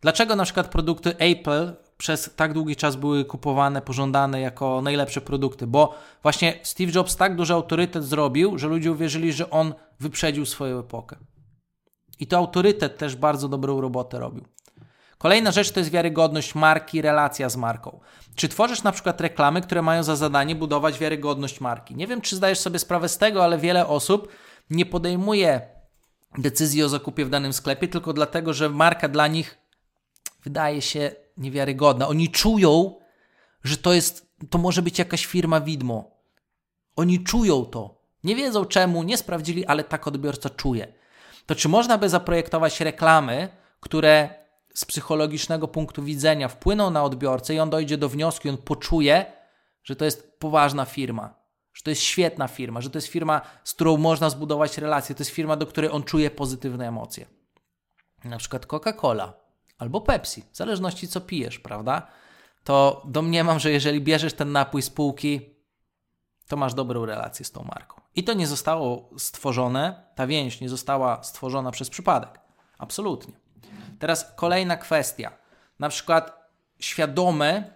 Dlaczego 0.00 0.36
na 0.36 0.44
przykład 0.44 0.68
produkty 0.68 1.16
Apple 1.16 1.72
przez 1.96 2.30
tak 2.36 2.52
długi 2.52 2.76
czas 2.76 2.96
były 2.96 3.24
kupowane, 3.24 3.82
pożądane 3.82 4.40
jako 4.40 4.82
najlepsze 4.82 5.20
produkty? 5.20 5.66
Bo 5.66 5.94
właśnie 6.22 6.60
Steve 6.62 6.92
Jobs 6.94 7.16
tak 7.16 7.36
duży 7.36 7.54
autorytet 7.54 8.04
zrobił, 8.04 8.58
że 8.58 8.68
ludzie 8.68 8.92
uwierzyli, 8.92 9.32
że 9.32 9.50
on 9.50 9.74
wyprzedził 10.00 10.46
swoją 10.46 10.78
epokę. 10.78 11.16
I 12.20 12.26
to 12.26 12.36
autorytet 12.36 12.98
też 12.98 13.16
bardzo 13.16 13.48
dobrą 13.48 13.80
robotę 13.80 14.18
robił. 14.18 14.44
Kolejna 15.20 15.50
rzecz 15.50 15.70
to 15.70 15.80
jest 15.80 15.90
wiarygodność 15.90 16.54
marki, 16.54 17.02
relacja 17.02 17.48
z 17.48 17.56
marką. 17.56 18.00
Czy 18.34 18.48
tworzysz 18.48 18.82
na 18.82 18.92
przykład 18.92 19.20
reklamy, 19.20 19.60
które 19.60 19.82
mają 19.82 20.02
za 20.02 20.16
zadanie 20.16 20.54
budować 20.54 20.98
wiarygodność 20.98 21.60
marki? 21.60 21.96
Nie 21.96 22.06
wiem, 22.06 22.20
czy 22.20 22.36
zdajesz 22.36 22.58
sobie 22.58 22.78
sprawę 22.78 23.08
z 23.08 23.18
tego, 23.18 23.44
ale 23.44 23.58
wiele 23.58 23.86
osób 23.86 24.28
nie 24.70 24.86
podejmuje 24.86 25.60
decyzji 26.38 26.82
o 26.82 26.88
zakupie 26.88 27.24
w 27.24 27.30
danym 27.30 27.52
sklepie 27.52 27.88
tylko 27.88 28.12
dlatego, 28.12 28.52
że 28.52 28.68
marka 28.68 29.08
dla 29.08 29.26
nich 29.26 29.58
wydaje 30.42 30.82
się 30.82 31.10
niewiarygodna. 31.36 32.08
Oni 32.08 32.28
czują, 32.28 32.94
że 33.64 33.76
to 33.76 33.92
jest, 33.92 34.34
to 34.50 34.58
może 34.58 34.82
być 34.82 34.98
jakaś 34.98 35.26
firma 35.26 35.60
widmo. 35.60 36.10
Oni 36.96 37.24
czują 37.24 37.64
to. 37.64 38.02
Nie 38.24 38.36
wiedzą 38.36 38.64
czemu, 38.64 39.02
nie 39.02 39.16
sprawdzili, 39.16 39.66
ale 39.66 39.84
tak 39.84 40.06
odbiorca 40.06 40.50
czuje. 40.50 40.94
To 41.46 41.54
czy 41.54 41.68
można 41.68 41.98
by 41.98 42.08
zaprojektować 42.08 42.80
reklamy, 42.80 43.48
które 43.80 44.39
z 44.74 44.84
psychologicznego 44.84 45.68
punktu 45.68 46.02
widzenia 46.02 46.48
wpłyną 46.48 46.90
na 46.90 47.04
odbiorcę 47.04 47.54
i 47.54 47.60
on 47.60 47.70
dojdzie 47.70 47.98
do 47.98 48.08
wniosku 48.08 48.48
i 48.48 48.50
on 48.50 48.56
poczuje, 48.56 49.32
że 49.84 49.96
to 49.96 50.04
jest 50.04 50.38
poważna 50.38 50.84
firma, 50.84 51.34
że 51.72 51.82
to 51.82 51.90
jest 51.90 52.02
świetna 52.02 52.48
firma, 52.48 52.80
że 52.80 52.90
to 52.90 52.98
jest 52.98 53.08
firma, 53.08 53.40
z 53.64 53.74
którą 53.74 53.96
można 53.96 54.30
zbudować 54.30 54.78
relacje, 54.78 55.14
to 55.14 55.20
jest 55.20 55.30
firma, 55.30 55.56
do 55.56 55.66
której 55.66 55.90
on 55.90 56.02
czuje 56.02 56.30
pozytywne 56.30 56.88
emocje. 56.88 57.26
Na 58.24 58.38
przykład 58.38 58.66
Coca-Cola 58.66 59.32
albo 59.78 60.00
Pepsi, 60.00 60.42
w 60.52 60.56
zależności 60.56 61.08
co 61.08 61.20
pijesz, 61.20 61.58
prawda? 61.58 62.06
To 62.64 63.02
domniemam, 63.04 63.58
że 63.58 63.70
jeżeli 63.70 64.00
bierzesz 64.00 64.34
ten 64.34 64.52
napój 64.52 64.82
z 64.82 64.90
półki, 64.90 65.40
to 66.48 66.56
masz 66.56 66.74
dobrą 66.74 67.06
relację 67.06 67.44
z 67.44 67.50
tą 67.50 67.64
marką. 67.64 68.00
I 68.16 68.24
to 68.24 68.32
nie 68.32 68.46
zostało 68.46 69.10
stworzone, 69.18 70.04
ta 70.14 70.26
więź 70.26 70.60
nie 70.60 70.68
została 70.68 71.22
stworzona 71.22 71.70
przez 71.70 71.90
przypadek. 71.90 72.40
Absolutnie. 72.78 73.34
Teraz 74.00 74.32
kolejna 74.36 74.76
kwestia. 74.76 75.32
Na 75.78 75.88
przykład 75.88 76.50
świadome 76.78 77.70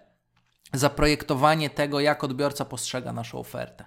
zaprojektowanie 0.73 1.69
tego, 1.69 1.99
jak 1.99 2.23
odbiorca 2.23 2.65
postrzega 2.65 3.13
naszą 3.13 3.39
ofertę. 3.39 3.85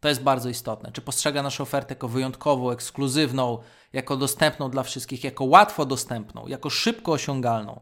To 0.00 0.08
jest 0.08 0.22
bardzo 0.22 0.48
istotne. 0.48 0.92
Czy 0.92 1.00
postrzega 1.00 1.42
naszą 1.42 1.62
ofertę 1.62 1.94
jako 1.94 2.08
wyjątkową, 2.08 2.70
ekskluzywną, 2.70 3.58
jako 3.92 4.16
dostępną 4.16 4.70
dla 4.70 4.82
wszystkich, 4.82 5.24
jako 5.24 5.44
łatwo 5.44 5.86
dostępną, 5.86 6.46
jako 6.46 6.70
szybko 6.70 7.12
osiągalną. 7.12 7.80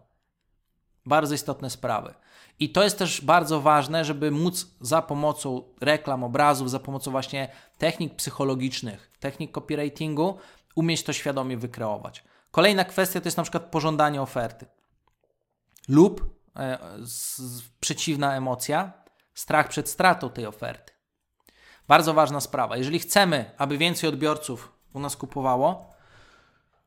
Bardzo 1.07 1.35
istotne 1.35 1.71
sprawy. 1.71 2.15
I 2.59 2.73
to 2.73 2.83
jest 2.83 2.99
też 2.99 3.21
bardzo 3.21 3.61
ważne, 3.61 4.05
żeby 4.05 4.31
móc 4.31 4.67
za 4.81 5.03
pomocą 5.03 5.63
reklam, 5.81 6.25
obrazów, 6.25 6.71
za 6.71 6.79
pomocą 6.79 7.11
właśnie 7.11 7.49
technik 7.79 8.15
psychologicznych, 8.17 9.11
technik 9.21 9.53
copywritingu, 9.53 10.39
umieć 10.75 11.03
to 11.03 11.13
świadomie 11.13 11.57
wykreować. 11.57 12.25
Kolejna 12.51 12.85
kwestia 12.85 13.21
to 13.21 13.27
jest 13.27 13.37
na 13.37 13.43
przykład 13.43 13.63
pożądanie 13.63 14.23
oferty 14.23 14.67
lub 15.89 16.41
e, 16.57 16.79
z, 17.03 17.41
przeciwna 17.81 18.37
emocja, 18.37 18.93
strach 19.35 19.69
przed 19.69 19.89
stratą 19.89 20.31
tej 20.31 20.47
oferty. 20.47 20.93
Bardzo 21.89 22.15
ważna 22.15 22.41
sprawa. 22.41 22.77
Jeżeli 22.77 22.99
chcemy, 22.99 23.51
aby 23.59 23.79
więcej 23.79 24.09
odbiorców 24.09 24.73
u 24.93 25.01
nas 25.01 25.17
kupowało, 25.17 25.91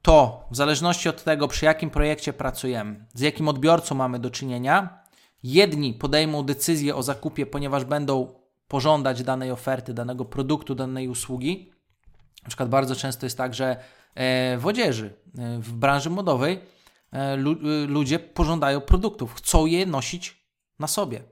to 0.01 0.47
w 0.51 0.55
zależności 0.55 1.09
od 1.09 1.23
tego, 1.23 1.47
przy 1.47 1.65
jakim 1.65 1.89
projekcie 1.89 2.33
pracujemy, 2.33 3.05
z 3.13 3.19
jakim 3.19 3.47
odbiorcą 3.47 3.95
mamy 3.95 4.19
do 4.19 4.29
czynienia, 4.29 5.03
jedni 5.43 5.93
podejmą 5.93 6.43
decyzję 6.43 6.95
o 6.95 7.03
zakupie, 7.03 7.45
ponieważ 7.45 7.85
będą 7.85 8.33
pożądać 8.67 9.23
danej 9.23 9.51
oferty, 9.51 9.93
danego 9.93 10.25
produktu, 10.25 10.75
danej 10.75 11.07
usługi. 11.07 11.71
Na 12.43 12.47
przykład 12.47 12.69
bardzo 12.69 12.95
często 12.95 13.25
jest 13.25 13.37
tak, 13.37 13.53
że 13.53 13.77
w 14.57 14.63
odzieży, 14.65 15.13
e, 15.37 15.59
w 15.59 15.71
branży 15.71 16.09
modowej 16.09 16.59
e, 17.11 17.35
ludzie 17.87 18.19
pożądają 18.19 18.81
produktów, 18.81 19.33
chcą 19.33 19.65
je 19.65 19.85
nosić 19.85 20.47
na 20.79 20.87
sobie. 20.87 21.23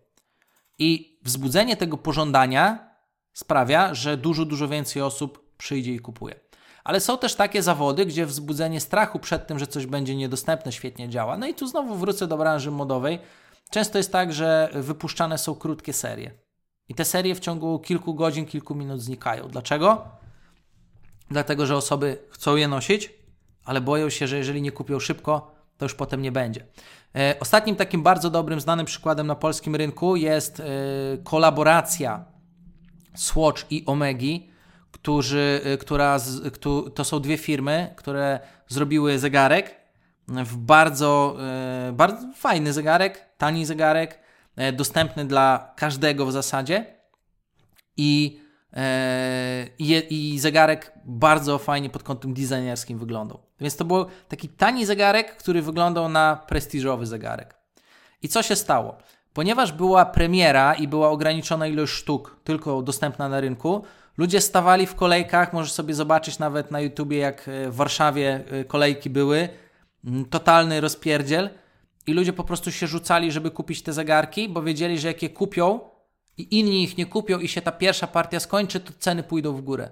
I 0.79 1.19
wzbudzenie 1.23 1.77
tego 1.77 1.97
pożądania 1.97 2.91
sprawia, 3.33 3.93
że 3.93 4.17
dużo, 4.17 4.45
dużo 4.45 4.67
więcej 4.67 5.01
osób 5.01 5.55
przyjdzie 5.57 5.93
i 5.93 5.99
kupuje. 5.99 6.39
Ale 6.83 6.99
są 6.99 7.17
też 7.17 7.35
takie 7.35 7.63
zawody, 7.63 8.05
gdzie 8.05 8.25
wzbudzenie 8.25 8.79
strachu 8.79 9.19
przed 9.19 9.47
tym, 9.47 9.59
że 9.59 9.67
coś 9.67 9.85
będzie 9.85 10.15
niedostępne, 10.15 10.71
świetnie 10.71 11.09
działa. 11.09 11.37
No 11.37 11.47
i 11.47 11.53
tu 11.53 11.67
znowu 11.67 11.95
wrócę 11.95 12.27
do 12.27 12.37
branży 12.37 12.71
modowej. 12.71 13.19
Często 13.69 13.97
jest 13.97 14.11
tak, 14.11 14.33
że 14.33 14.69
wypuszczane 14.73 15.37
są 15.37 15.55
krótkie 15.55 15.93
serie. 15.93 16.31
I 16.89 16.95
te 16.95 17.05
serie 17.05 17.35
w 17.35 17.39
ciągu 17.39 17.79
kilku 17.79 18.13
godzin, 18.13 18.45
kilku 18.45 18.75
minut 18.75 19.01
znikają. 19.01 19.47
Dlaczego? 19.47 20.20
Dlatego, 21.31 21.65
że 21.65 21.75
osoby 21.75 22.17
chcą 22.29 22.55
je 22.55 22.67
nosić, 22.67 23.13
ale 23.65 23.81
boją 23.81 24.09
się, 24.09 24.27
że 24.27 24.37
jeżeli 24.37 24.61
nie 24.61 24.71
kupią 24.71 24.99
szybko, 24.99 25.55
to 25.77 25.85
już 25.85 25.95
potem 25.95 26.21
nie 26.21 26.31
będzie. 26.31 26.65
E, 27.15 27.35
ostatnim 27.39 27.75
takim 27.75 28.03
bardzo 28.03 28.29
dobrym, 28.29 28.61
znanym 28.61 28.85
przykładem 28.85 29.27
na 29.27 29.35
polskim 29.35 29.75
rynku 29.75 30.15
jest 30.15 30.59
e, 30.59 30.63
kolaboracja 31.23 32.25
Swatch 33.15 33.71
i 33.71 33.83
Omegi, 33.85 34.49
którzy, 34.91 35.61
y, 35.65 35.77
która, 35.77 36.17
to 36.95 37.03
są 37.03 37.19
dwie 37.19 37.37
firmy, 37.37 37.93
które 37.95 38.39
zrobiły 38.67 39.19
zegarek 39.19 39.75
w 40.27 40.57
bardzo, 40.57 41.37
bardzo 41.93 42.33
fajny 42.35 42.73
zegarek, 42.73 43.25
tani 43.37 43.65
zegarek, 43.65 44.19
dostępny 44.73 45.25
dla 45.25 45.73
każdego 45.77 46.25
w 46.25 46.31
zasadzie 46.31 46.85
i, 47.97 48.40
i, 49.79 50.03
i 50.09 50.39
zegarek 50.39 50.91
bardzo 51.05 51.57
fajnie 51.57 51.89
pod 51.89 52.03
kątem 52.03 52.33
designerskim 52.33 52.99
wyglądał. 52.99 53.39
Więc 53.59 53.75
to 53.75 53.85
był 53.85 54.05
taki 54.27 54.49
tani 54.49 54.85
zegarek, 54.85 55.37
który 55.37 55.61
wyglądał 55.61 56.09
na 56.09 56.35
prestiżowy 56.47 57.05
zegarek. 57.05 57.55
I 58.21 58.27
co 58.27 58.43
się 58.43 58.55
stało? 58.55 58.97
Ponieważ 59.33 59.71
była 59.71 60.05
premiera 60.05 60.73
i 60.73 60.87
była 60.87 61.09
ograniczona 61.09 61.67
ilość 61.67 61.93
sztuk 61.93 62.39
tylko 62.43 62.81
dostępna 62.81 63.29
na 63.29 63.39
rynku, 63.39 63.83
ludzie 64.17 64.41
stawali 64.41 64.85
w 64.87 64.95
kolejkach. 64.95 65.53
Możesz 65.53 65.71
sobie 65.71 65.93
zobaczyć 65.93 66.39
nawet 66.39 66.71
na 66.71 66.79
YouTubie, 66.79 67.17
jak 67.17 67.47
e, 67.47 67.69
w 67.69 67.75
Warszawie 67.75 68.43
e, 68.51 68.65
kolejki 68.65 69.09
były. 69.09 69.49
Totalny 70.29 70.81
rozpierdziel. 70.81 71.49
I 72.07 72.13
ludzie 72.13 72.33
po 72.33 72.43
prostu 72.43 72.71
się 72.71 72.87
rzucali, 72.87 73.31
żeby 73.31 73.51
kupić 73.51 73.83
te 73.83 73.93
zegarki, 73.93 74.49
bo 74.49 74.61
wiedzieli, 74.61 74.99
że 74.99 75.07
jak 75.07 75.23
je 75.23 75.29
kupią 75.29 75.79
i 76.37 76.59
inni 76.59 76.83
ich 76.83 76.97
nie 76.97 77.05
kupią 77.05 77.39
i 77.39 77.47
się 77.47 77.61
ta 77.61 77.71
pierwsza 77.71 78.07
partia 78.07 78.39
skończy, 78.39 78.79
to 78.79 78.93
ceny 78.99 79.23
pójdą 79.23 79.53
w 79.53 79.61
górę. 79.61 79.89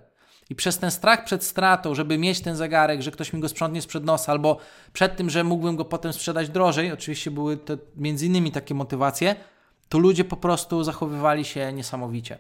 I 0.49 0.55
przez 0.55 0.77
ten 0.77 0.91
strach 0.91 1.25
przed 1.25 1.43
stratą, 1.43 1.95
żeby 1.95 2.17
mieć 2.17 2.41
ten 2.41 2.55
zegarek, 2.55 3.01
że 3.01 3.11
ktoś 3.11 3.33
mi 3.33 3.39
go 3.39 3.49
sprzątnie 3.49 3.81
sprzed 3.81 4.03
nosa, 4.03 4.31
albo 4.31 4.57
przed 4.93 5.15
tym, 5.15 5.29
że 5.29 5.43
mógłbym 5.43 5.75
go 5.75 5.85
potem 5.85 6.13
sprzedać 6.13 6.49
drożej, 6.49 6.91
oczywiście 6.91 7.31
były 7.31 7.57
to 7.57 7.77
między 7.95 8.25
innymi 8.25 8.51
takie 8.51 8.73
motywacje, 8.73 9.35
to 9.89 9.99
ludzie 9.99 10.23
po 10.23 10.37
prostu 10.37 10.83
zachowywali 10.83 11.45
się 11.45 11.73
niesamowicie. 11.73 12.37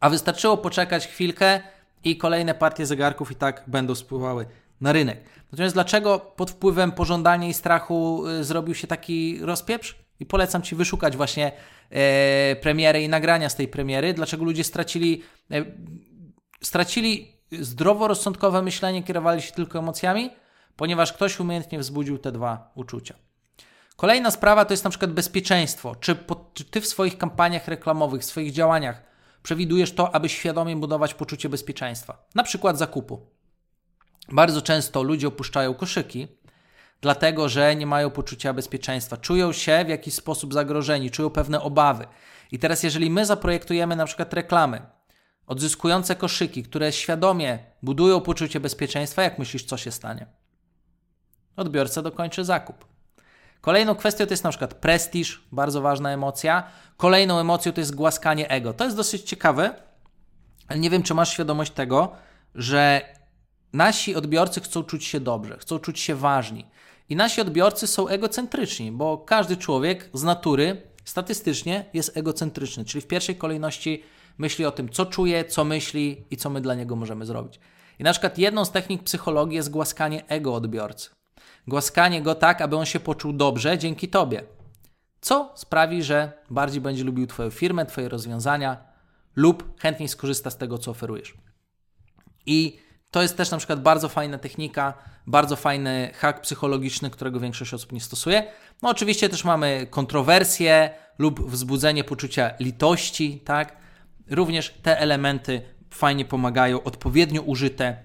A 0.00 0.10
wystarczyło 0.10 0.56
poczekać 0.56 1.06
chwilkę 1.06 1.60
i 2.04 2.16
kolejne 2.16 2.54
partie 2.54 2.86
zegarków 2.86 3.32
i 3.32 3.34
tak 3.34 3.64
będą 3.66 3.94
spływały 3.94 4.46
na 4.80 4.92
rynek. 4.92 5.24
Natomiast 5.52 5.74
dlaczego 5.74 6.18
pod 6.18 6.50
wpływem 6.50 6.92
pożądania 6.92 7.48
i 7.48 7.54
strachu 7.54 8.26
y, 8.26 8.44
zrobił 8.44 8.74
się 8.74 8.86
taki 8.86 9.38
rozpieprz? 9.42 10.05
I 10.20 10.26
polecam 10.26 10.62
Ci 10.62 10.74
wyszukać 10.74 11.16
właśnie 11.16 11.52
e, 11.90 12.56
premiery 12.56 13.02
i 13.02 13.08
nagrania 13.08 13.48
z 13.48 13.56
tej 13.56 13.68
premiery. 13.68 14.14
Dlaczego 14.14 14.44
ludzie 14.44 14.64
stracili 14.64 15.22
e, 15.50 15.64
stracili 16.60 17.32
zdroworozsądkowe 17.52 18.62
myślenie, 18.62 19.02
kierowali 19.02 19.42
się 19.42 19.52
tylko 19.52 19.78
emocjami, 19.78 20.30
ponieważ 20.76 21.12
ktoś 21.12 21.40
umiejętnie 21.40 21.78
wzbudził 21.78 22.18
te 22.18 22.32
dwa 22.32 22.72
uczucia. 22.74 23.14
Kolejna 23.96 24.30
sprawa 24.30 24.64
to 24.64 24.72
jest 24.72 24.84
na 24.84 24.90
przykład 24.90 25.12
bezpieczeństwo. 25.12 25.94
Czy, 25.94 26.14
po, 26.14 26.50
czy 26.54 26.64
ty 26.64 26.80
w 26.80 26.86
swoich 26.86 27.18
kampaniach 27.18 27.68
reklamowych, 27.68 28.22
w 28.22 28.24
swoich 28.24 28.52
działaniach 28.52 29.02
przewidujesz 29.42 29.94
to, 29.94 30.14
aby 30.14 30.28
świadomie 30.28 30.76
budować 30.76 31.14
poczucie 31.14 31.48
bezpieczeństwa? 31.48 32.26
Na 32.34 32.42
przykład 32.42 32.78
zakupu. 32.78 33.26
Bardzo 34.28 34.62
często 34.62 35.02
ludzie 35.02 35.28
opuszczają 35.28 35.74
koszyki, 35.74 36.28
dlatego 37.00 37.48
że 37.48 37.76
nie 37.76 37.86
mają 37.86 38.10
poczucia 38.10 38.52
bezpieczeństwa, 38.52 39.16
czują 39.16 39.52
się 39.52 39.84
w 39.84 39.88
jakiś 39.88 40.14
sposób 40.14 40.54
zagrożeni, 40.54 41.10
czują 41.10 41.30
pewne 41.30 41.60
obawy. 41.60 42.06
I 42.52 42.58
teraz, 42.58 42.82
jeżeli 42.82 43.10
my 43.10 43.26
zaprojektujemy 43.26 43.96
na 43.96 44.04
przykład 44.04 44.32
reklamy, 44.32 44.82
odzyskujące 45.46 46.16
koszyki, 46.16 46.62
które 46.62 46.92
świadomie 46.92 47.58
budują 47.82 48.20
poczucie 48.20 48.60
bezpieczeństwa, 48.60 49.22
jak 49.22 49.38
myślisz, 49.38 49.64
co 49.64 49.76
się 49.76 49.90
stanie? 49.90 50.26
Odbiorca 51.56 52.02
dokończy 52.02 52.44
zakup. 52.44 52.86
Kolejną 53.60 53.94
kwestią 53.94 54.26
to 54.26 54.32
jest 54.32 54.44
na 54.44 54.50
przykład 54.50 54.74
prestiż, 54.74 55.48
bardzo 55.52 55.80
ważna 55.80 56.10
emocja. 56.10 56.64
Kolejną 56.96 57.38
emocją 57.38 57.72
to 57.72 57.80
jest 57.80 57.94
głaskanie 57.94 58.50
ego. 58.50 58.72
To 58.72 58.84
jest 58.84 58.96
dosyć 58.96 59.22
ciekawe, 59.22 59.74
ale 60.68 60.78
nie 60.78 60.90
wiem, 60.90 61.02
czy 61.02 61.14
masz 61.14 61.32
świadomość 61.32 61.72
tego, 61.72 62.12
że 62.54 63.02
nasi 63.72 64.14
odbiorcy 64.14 64.60
chcą 64.60 64.82
czuć 64.82 65.04
się 65.04 65.20
dobrze, 65.20 65.56
chcą 65.58 65.78
czuć 65.78 66.00
się 66.00 66.14
ważni. 66.14 66.66
I 67.08 67.16
nasi 67.16 67.40
odbiorcy 67.40 67.86
są 67.86 68.08
egocentryczni, 68.08 68.92
bo 68.92 69.18
każdy 69.18 69.56
człowiek 69.56 70.10
z 70.12 70.22
natury 70.22 70.82
statystycznie 71.04 71.84
jest 71.94 72.16
egocentryczny, 72.16 72.84
czyli 72.84 73.02
w 73.02 73.06
pierwszej 73.06 73.36
kolejności 73.36 74.02
myśli 74.38 74.64
o 74.64 74.70
tym, 74.70 74.88
co 74.88 75.06
czuje, 75.06 75.44
co 75.44 75.64
myśli 75.64 76.24
i 76.30 76.36
co 76.36 76.50
my 76.50 76.60
dla 76.60 76.74
niego 76.74 76.96
możemy 76.96 77.26
zrobić. 77.26 77.60
I 77.98 78.04
na 78.04 78.12
przykład 78.12 78.38
jedną 78.38 78.64
z 78.64 78.70
technik 78.70 79.02
psychologii 79.02 79.56
jest 79.56 79.70
głaskanie 79.70 80.28
ego 80.28 80.54
odbiorcy. 80.54 81.10
Głaskanie 81.66 82.22
go 82.22 82.34
tak, 82.34 82.60
aby 82.60 82.76
on 82.76 82.86
się 82.86 83.00
poczuł 83.00 83.32
dobrze 83.32 83.78
dzięki 83.78 84.08
tobie. 84.08 84.42
Co 85.20 85.52
sprawi, 85.54 86.02
że 86.02 86.32
bardziej 86.50 86.80
będzie 86.80 87.04
lubił 87.04 87.26
Twoją 87.26 87.50
firmę, 87.50 87.86
Twoje 87.86 88.08
rozwiązania 88.08 88.76
lub 89.36 89.80
chętniej 89.80 90.08
skorzysta 90.08 90.50
z 90.50 90.56
tego, 90.56 90.78
co 90.78 90.90
oferujesz. 90.90 91.34
I 92.46 92.78
to 93.16 93.22
jest 93.22 93.36
też 93.36 93.50
na 93.50 93.58
przykład 93.58 93.82
bardzo 93.82 94.08
fajna 94.08 94.38
technika, 94.38 94.94
bardzo 95.26 95.56
fajny 95.56 96.10
hack 96.14 96.40
psychologiczny, 96.40 97.10
którego 97.10 97.40
większość 97.40 97.74
osób 97.74 97.92
nie 97.92 98.00
stosuje. 98.00 98.52
No 98.82 98.88
oczywiście 98.88 99.28
też 99.28 99.44
mamy 99.44 99.86
kontrowersje 99.90 100.90
lub 101.18 101.50
wzbudzenie 101.50 102.04
poczucia 102.04 102.50
litości, 102.60 103.40
tak? 103.44 103.76
Również 104.30 104.74
te 104.82 104.98
elementy 104.98 105.62
fajnie 105.90 106.24
pomagają, 106.24 106.82
odpowiednio 106.82 107.42
użyte, 107.42 107.84
e, 107.84 107.96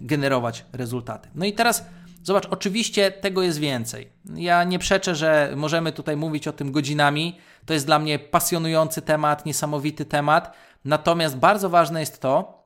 generować 0.00 0.64
rezultaty. 0.72 1.28
No 1.34 1.44
i 1.44 1.52
teraz 1.52 1.84
zobacz, 2.22 2.46
oczywiście 2.50 3.10
tego 3.10 3.42
jest 3.42 3.58
więcej. 3.58 4.12
Ja 4.34 4.64
nie 4.64 4.78
przeczę, 4.78 5.14
że 5.14 5.52
możemy 5.56 5.92
tutaj 5.92 6.16
mówić 6.16 6.48
o 6.48 6.52
tym 6.52 6.72
godzinami. 6.72 7.38
To 7.66 7.74
jest 7.74 7.86
dla 7.86 7.98
mnie 7.98 8.18
pasjonujący 8.18 9.02
temat, 9.02 9.46
niesamowity 9.46 10.04
temat. 10.04 10.56
Natomiast 10.84 11.36
bardzo 11.36 11.70
ważne 11.70 12.00
jest 12.00 12.20
to, 12.20 12.59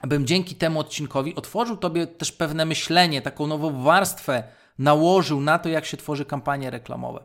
abym 0.00 0.26
dzięki 0.26 0.54
temu 0.54 0.80
odcinkowi 0.80 1.34
otworzył 1.34 1.76
Tobie 1.76 2.06
też 2.06 2.32
pewne 2.32 2.64
myślenie, 2.64 3.22
taką 3.22 3.46
nową 3.46 3.82
warstwę 3.82 4.44
nałożył 4.78 5.40
na 5.40 5.58
to, 5.58 5.68
jak 5.68 5.84
się 5.84 5.96
tworzy 5.96 6.24
kampanie 6.24 6.70
reklamowe. 6.70 7.24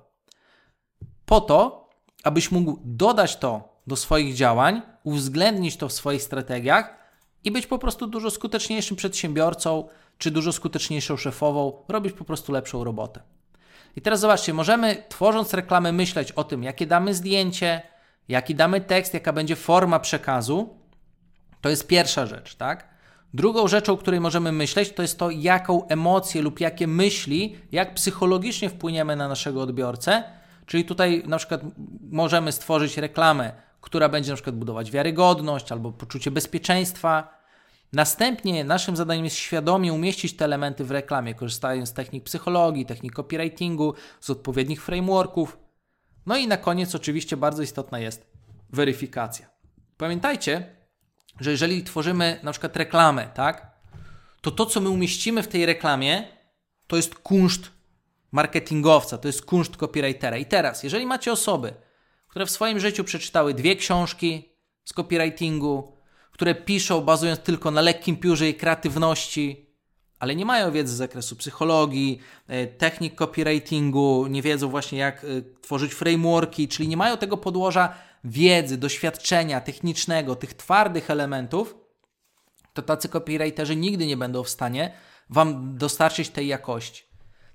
Po 1.25 1.41
to, 1.41 1.89
abyś 2.23 2.51
mógł 2.51 2.79
dodać 2.83 3.37
to 3.37 3.81
do 3.87 3.95
swoich 3.95 4.35
działań, 4.35 4.81
uwzględnić 5.03 5.77
to 5.77 5.89
w 5.89 5.93
swoich 5.93 6.23
strategiach 6.23 6.95
i 7.43 7.51
być 7.51 7.67
po 7.67 7.79
prostu 7.79 8.07
dużo 8.07 8.31
skuteczniejszym 8.31 8.97
przedsiębiorcą, 8.97 9.87
czy 10.17 10.31
dużo 10.31 10.51
skuteczniejszą 10.51 11.17
szefową, 11.17 11.83
robić 11.87 12.13
po 12.13 12.25
prostu 12.25 12.51
lepszą 12.51 12.83
robotę. 12.83 13.21
I 13.95 14.01
teraz 14.01 14.19
zobaczcie, 14.19 14.53
możemy 14.53 15.03
tworząc 15.09 15.53
reklamę 15.53 15.91
myśleć 15.91 16.31
o 16.31 16.43
tym, 16.43 16.63
jakie 16.63 16.87
damy 16.87 17.13
zdjęcie, 17.13 17.81
jaki 18.27 18.55
damy 18.55 18.81
tekst, 18.81 19.13
jaka 19.13 19.33
będzie 19.33 19.55
forma 19.55 19.99
przekazu, 19.99 20.80
To 21.61 21.69
jest 21.69 21.87
pierwsza 21.87 22.25
rzecz, 22.25 22.55
tak? 22.55 22.87
Drugą 23.33 23.67
rzeczą, 23.67 23.93
o 23.93 23.97
której 23.97 24.19
możemy 24.19 24.51
myśleć, 24.51 24.93
to 24.93 25.01
jest 25.01 25.19
to, 25.19 25.29
jaką 25.29 25.87
emocję 25.87 26.41
lub 26.41 26.59
jakie 26.59 26.87
myśli, 26.87 27.55
jak 27.71 27.93
psychologicznie 27.93 28.69
wpłyniemy 28.69 29.15
na 29.15 29.27
naszego 29.27 29.61
odbiorcę. 29.61 30.23
Czyli 30.65 30.85
tutaj 30.85 31.23
na 31.25 31.37
przykład 31.37 31.61
możemy 32.11 32.51
stworzyć 32.51 32.97
reklamę, 32.97 33.51
która 33.81 34.09
będzie 34.09 34.31
na 34.31 34.35
przykład 34.35 34.55
budować 34.55 34.91
wiarygodność 34.91 35.71
albo 35.71 35.91
poczucie 35.91 36.31
bezpieczeństwa. 36.31 37.41
Następnie 37.93 38.63
naszym 38.63 38.95
zadaniem 38.95 39.25
jest 39.25 39.35
świadomie 39.35 39.93
umieścić 39.93 40.35
te 40.35 40.45
elementy 40.45 40.85
w 40.85 40.91
reklamie, 40.91 41.35
korzystając 41.35 41.89
z 41.89 41.93
technik 41.93 42.23
psychologii, 42.23 42.85
technik 42.85 43.13
copywritingu, 43.13 43.93
z 44.19 44.29
odpowiednich 44.29 44.83
frameworków. 44.83 45.57
No 46.25 46.37
i 46.37 46.47
na 46.47 46.57
koniec 46.57 46.95
oczywiście 46.95 47.37
bardzo 47.37 47.63
istotna 47.63 47.99
jest 47.99 48.25
weryfikacja. 48.69 49.49
Pamiętajcie, 49.97 50.80
że 51.41 51.51
jeżeli 51.51 51.83
tworzymy 51.83 52.39
na 52.43 52.51
przykład 52.51 52.77
reklamę, 52.77 53.29
tak, 53.33 53.71
to 54.41 54.51
to, 54.51 54.65
co 54.65 54.81
my 54.81 54.89
umieścimy 54.89 55.43
w 55.43 55.47
tej 55.47 55.65
reklamie, 55.65 56.27
to 56.87 56.95
jest 56.95 57.15
kunszt 57.15 57.71
marketingowca, 58.31 59.17
to 59.17 59.27
jest 59.27 59.45
kunszt 59.45 59.77
copywritera. 59.77 60.37
I 60.37 60.45
teraz, 60.45 60.83
jeżeli 60.83 61.05
macie 61.05 61.31
osoby, 61.31 61.73
które 62.27 62.45
w 62.45 62.51
swoim 62.51 62.79
życiu 62.79 63.03
przeczytały 63.03 63.53
dwie 63.53 63.75
książki 63.75 64.49
z 64.85 64.93
copywritingu, 64.93 65.95
które 66.31 66.55
piszą 66.55 67.01
bazując 67.01 67.39
tylko 67.39 67.71
na 67.71 67.81
lekkim 67.81 68.17
piórze 68.17 68.49
i 68.49 68.53
kreatywności, 68.53 69.71
ale 70.19 70.35
nie 70.35 70.45
mają 70.45 70.71
wiedzy 70.71 70.93
z 70.93 70.97
zakresu 70.97 71.35
psychologii, 71.35 72.19
e, 72.47 72.67
technik 72.67 73.15
copywritingu, 73.15 74.27
nie 74.27 74.41
wiedzą 74.41 74.69
właśnie 74.69 74.99
jak 74.99 75.23
e, 75.23 75.27
tworzyć 75.61 75.93
frameworki, 75.93 76.67
czyli 76.67 76.87
nie 76.87 76.97
mają 76.97 77.17
tego 77.17 77.37
podłoża 77.37 77.93
wiedzy, 78.23 78.77
doświadczenia 78.77 79.61
technicznego, 79.61 80.35
tych 80.35 80.53
twardych 80.53 81.09
elementów, 81.09 81.75
to 82.73 82.81
tacy 82.81 83.09
copywriterzy 83.09 83.75
nigdy 83.75 84.05
nie 84.05 84.17
będą 84.17 84.43
w 84.43 84.49
stanie 84.49 84.93
Wam 85.29 85.77
dostarczyć 85.77 86.29
tej 86.29 86.47
jakości. 86.47 87.03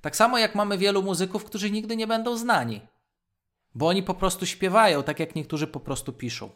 Tak 0.00 0.16
samo 0.16 0.38
jak 0.38 0.54
mamy 0.54 0.78
wielu 0.78 1.02
muzyków, 1.02 1.44
którzy 1.44 1.70
nigdy 1.70 1.96
nie 1.96 2.06
będą 2.06 2.36
znani, 2.36 2.80
bo 3.74 3.88
oni 3.88 4.02
po 4.02 4.14
prostu 4.14 4.46
śpiewają, 4.46 5.02
tak 5.02 5.20
jak 5.20 5.34
niektórzy 5.34 5.66
po 5.66 5.80
prostu 5.80 6.12
piszą. 6.12 6.50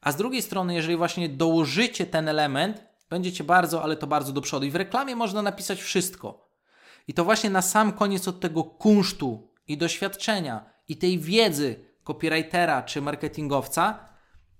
A 0.00 0.12
z 0.12 0.16
drugiej 0.16 0.42
strony, 0.42 0.74
jeżeli 0.74 0.96
właśnie 0.96 1.28
dołożycie 1.28 2.06
ten 2.06 2.28
element, 2.28 2.86
będziecie 3.10 3.44
bardzo, 3.44 3.82
ale 3.82 3.96
to 3.96 4.06
bardzo 4.06 4.32
do 4.32 4.40
przodu. 4.40 4.66
I 4.66 4.70
w 4.70 4.76
reklamie 4.76 5.16
można 5.16 5.42
napisać 5.42 5.82
wszystko. 5.82 6.48
I 7.08 7.14
to 7.14 7.24
właśnie 7.24 7.50
na 7.50 7.62
sam 7.62 7.92
koniec 7.92 8.28
od 8.28 8.40
tego 8.40 8.64
kunsztu 8.64 9.52
i 9.68 9.78
doświadczenia 9.78 10.70
i 10.88 10.96
tej 10.96 11.18
wiedzy 11.18 11.87
copywritera 12.08 12.82
czy 12.82 13.02
marketingowca 13.02 14.08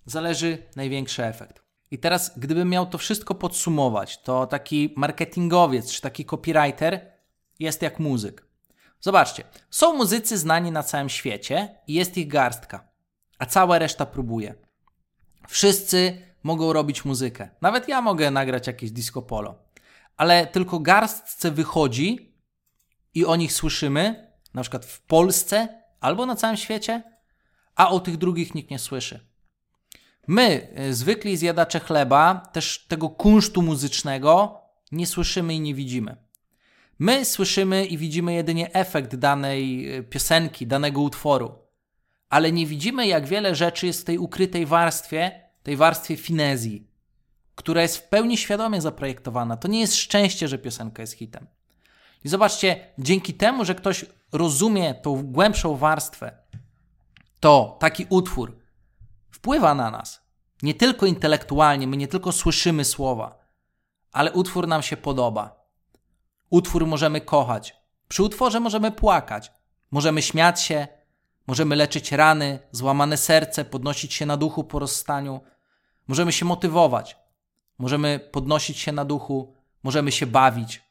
zależy 0.07 0.67
największy 0.77 1.25
efekt. 1.25 1.63
I 1.91 1.99
teraz, 1.99 2.39
gdybym 2.39 2.69
miał 2.71 2.87
to 2.87 2.99
wszystko 2.99 3.35
podsumować, 3.35 4.23
to 4.23 4.47
taki 4.47 4.95
marketingowiec 4.97 5.93
czy 5.93 6.01
taki 6.01 6.25
copywriter 6.25 7.13
jest 7.59 7.83
jak 7.83 7.99
muzyk. 7.99 8.47
Zobaczcie, 9.01 9.45
są 9.71 9.95
muzycy 9.95 10.39
znani 10.39 10.73
na 10.73 10.83
całym 10.83 11.09
świecie 11.09 11.75
i 11.87 11.95
jest 11.95 12.17
ich 12.17 12.29
garstka, 12.29 12.89
a 13.39 13.47
cała 13.47 13.79
reszta 13.79 14.07
próbuje. 14.07 14.55
Wszyscy 15.49 16.23
mogą 16.43 16.73
robić 16.73 17.05
muzykę. 17.05 17.49
Nawet 17.61 17.89
ja 17.89 18.01
mogę 18.01 18.31
nagrać 18.31 18.67
jakieś 18.67 18.91
disco 18.91 19.23
polo. 19.23 19.55
Ale 20.17 20.47
tylko 20.47 20.79
garstce 20.79 21.51
wychodzi 21.51 22.35
i 23.15 23.25
o 23.27 23.37
nich 23.37 23.53
słyszymy, 23.53 24.33
na 24.55 24.63
przykład 24.63 24.87
w 24.87 25.01
Polsce 25.01 25.83
albo 26.01 26.27
na 26.27 26.37
całym 26.37 26.57
świecie, 26.57 27.18
a 27.79 27.91
o 27.91 28.01
tych 28.01 28.17
drugich 28.17 28.55
nikt 28.55 28.71
nie 28.71 28.79
słyszy. 28.79 29.21
My, 30.27 30.69
e, 30.75 30.93
zwykli 30.93 31.37
zjadacze 31.37 31.81
chleba, 31.81 32.49
też 32.53 32.87
tego 32.89 33.09
kunsztu 33.09 33.63
muzycznego 33.63 34.61
nie 34.93 35.07
słyszymy 35.07 35.55
i 35.55 35.61
nie 35.61 35.75
widzimy. 35.75 36.17
My 36.99 37.25
słyszymy 37.25 37.87
i 37.87 37.99
widzimy 37.99 38.35
jedynie 38.35 38.73
efekt 38.73 39.17
danej 39.17 39.95
e, 39.97 40.03
piosenki, 40.03 40.67
danego 40.67 41.01
utworu, 41.01 41.55
ale 42.29 42.53
nie 42.53 42.67
widzimy, 42.67 43.07
jak 43.07 43.27
wiele 43.27 43.55
rzeczy 43.55 43.87
jest 43.87 44.01
w 44.01 44.05
tej 44.05 44.19
ukrytej 44.19 44.67
warstwie, 44.67 45.43
tej 45.63 45.77
warstwie 45.77 46.17
finezji, 46.17 46.91
która 47.55 47.83
jest 47.83 47.97
w 47.97 48.09
pełni 48.09 48.37
świadomie 48.37 48.81
zaprojektowana. 48.81 49.57
To 49.57 49.69
nie 49.69 49.81
jest 49.81 49.97
szczęście, 49.97 50.49
że 50.49 50.59
piosenka 50.59 51.03
jest 51.03 51.13
hitem. 51.13 51.47
I 52.25 52.29
zobaczcie, 52.29 52.87
dzięki 52.99 53.35
temu, 53.35 53.65
że 53.65 53.75
ktoś 53.75 54.05
rozumie 54.33 54.95
tą 54.95 55.23
głębszą 55.23 55.77
warstwę, 55.77 56.48
to 57.41 57.77
taki 57.81 58.07
utwór 58.11 58.59
wpływa 59.31 59.75
na 59.75 59.91
nas. 59.91 60.29
Nie 60.63 60.75
tylko 60.75 61.07
intelektualnie, 61.07 61.87
my 61.87 61.97
nie 61.97 62.09
tylko 62.09 62.33
słyszymy 62.33 62.85
słowa, 62.85 63.39
ale 64.13 64.33
utwór 64.33 64.69
nam 64.69 64.83
się 64.83 64.97
podoba. 64.97 65.69
Utwór 66.51 66.87
możemy 66.87 67.21
kochać. 67.21 67.77
Przy 68.09 68.23
utworze 68.23 68.61
możemy 68.61 68.93
płakać, 68.93 69.53
możemy 69.91 70.23
śmiać 70.23 70.63
się, 70.63 70.89
możemy 71.47 71.77
leczyć 71.77 72.13
rany, 72.13 72.59
złamane 72.73 73.17
serce, 73.17 73.65
podnosić 73.65 74.15
się 74.15 74.27
na 74.27 74.37
duchu 74.37 74.65
po 74.65 74.79
rozstaniu, 74.79 75.41
możemy 76.09 76.33
się 76.33 76.45
motywować, 76.45 77.17
możemy 77.79 78.19
podnosić 78.33 78.79
się 78.79 78.93
na 78.93 79.05
duchu, 79.05 79.55
możemy 79.83 80.13
się 80.13 80.27
bawić 80.27 80.83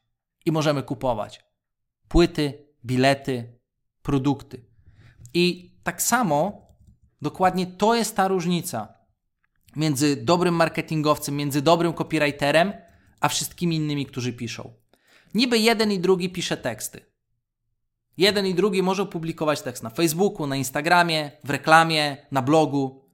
i 0.45 0.51
możemy 0.51 0.83
kupować 0.83 1.47
płyty, 2.07 2.67
bilety, 2.85 3.59
produkty. 4.01 4.65
I 5.33 5.76
tak 5.87 6.01
samo, 6.01 6.67
dokładnie 7.21 7.67
to 7.67 7.95
jest 7.95 8.15
ta 8.15 8.27
różnica 8.27 8.93
między 9.75 10.15
dobrym 10.15 10.55
marketingowcem, 10.55 11.35
między 11.35 11.61
dobrym 11.61 11.93
copywriterem, 11.93 12.73
a 13.19 13.27
wszystkimi 13.27 13.75
innymi, 13.75 14.05
którzy 14.05 14.33
piszą. 14.33 14.73
Niby 15.33 15.57
jeden 15.57 15.91
i 15.91 15.99
drugi 15.99 16.29
pisze 16.29 16.57
teksty. 16.57 17.05
Jeden 18.17 18.45
i 18.45 18.53
drugi 18.53 18.83
może 18.83 19.05
publikować 19.05 19.61
tekst 19.61 19.83
na 19.83 19.89
Facebooku, 19.89 20.47
na 20.47 20.55
Instagramie, 20.55 21.31
w 21.43 21.49
reklamie, 21.49 22.17
na 22.31 22.41
blogu, 22.41 23.05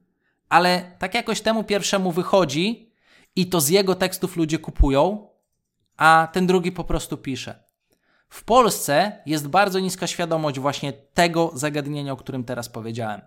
ale 0.48 0.96
tak 0.98 1.14
jakoś 1.14 1.40
temu 1.40 1.64
pierwszemu 1.64 2.12
wychodzi 2.12 2.92
i 3.36 3.46
to 3.46 3.60
z 3.60 3.68
jego 3.68 3.94
tekstów 3.94 4.36
ludzie 4.36 4.58
kupują, 4.58 5.28
a 5.96 6.28
ten 6.32 6.46
drugi 6.46 6.72
po 6.72 6.84
prostu 6.84 7.16
pisze. 7.16 7.63
W 8.34 8.44
Polsce 8.44 9.12
jest 9.26 9.48
bardzo 9.48 9.80
niska 9.80 10.06
świadomość 10.06 10.58
właśnie 10.58 10.92
tego 10.92 11.50
zagadnienia, 11.54 12.12
o 12.12 12.16
którym 12.16 12.44
teraz 12.44 12.68
powiedziałem. 12.68 13.20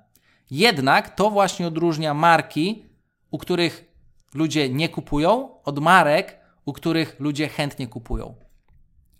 Jednak 0.51 1.15
to 1.15 1.29
właśnie 1.29 1.67
odróżnia 1.67 2.13
marki, 2.13 2.85
u 3.31 3.37
których 3.37 3.85
ludzie 4.33 4.69
nie 4.69 4.89
kupują, 4.89 5.49
od 5.63 5.79
marek, 5.79 6.39
u 6.65 6.73
których 6.73 7.19
ludzie 7.19 7.47
chętnie 7.47 7.87
kupują. 7.87 8.35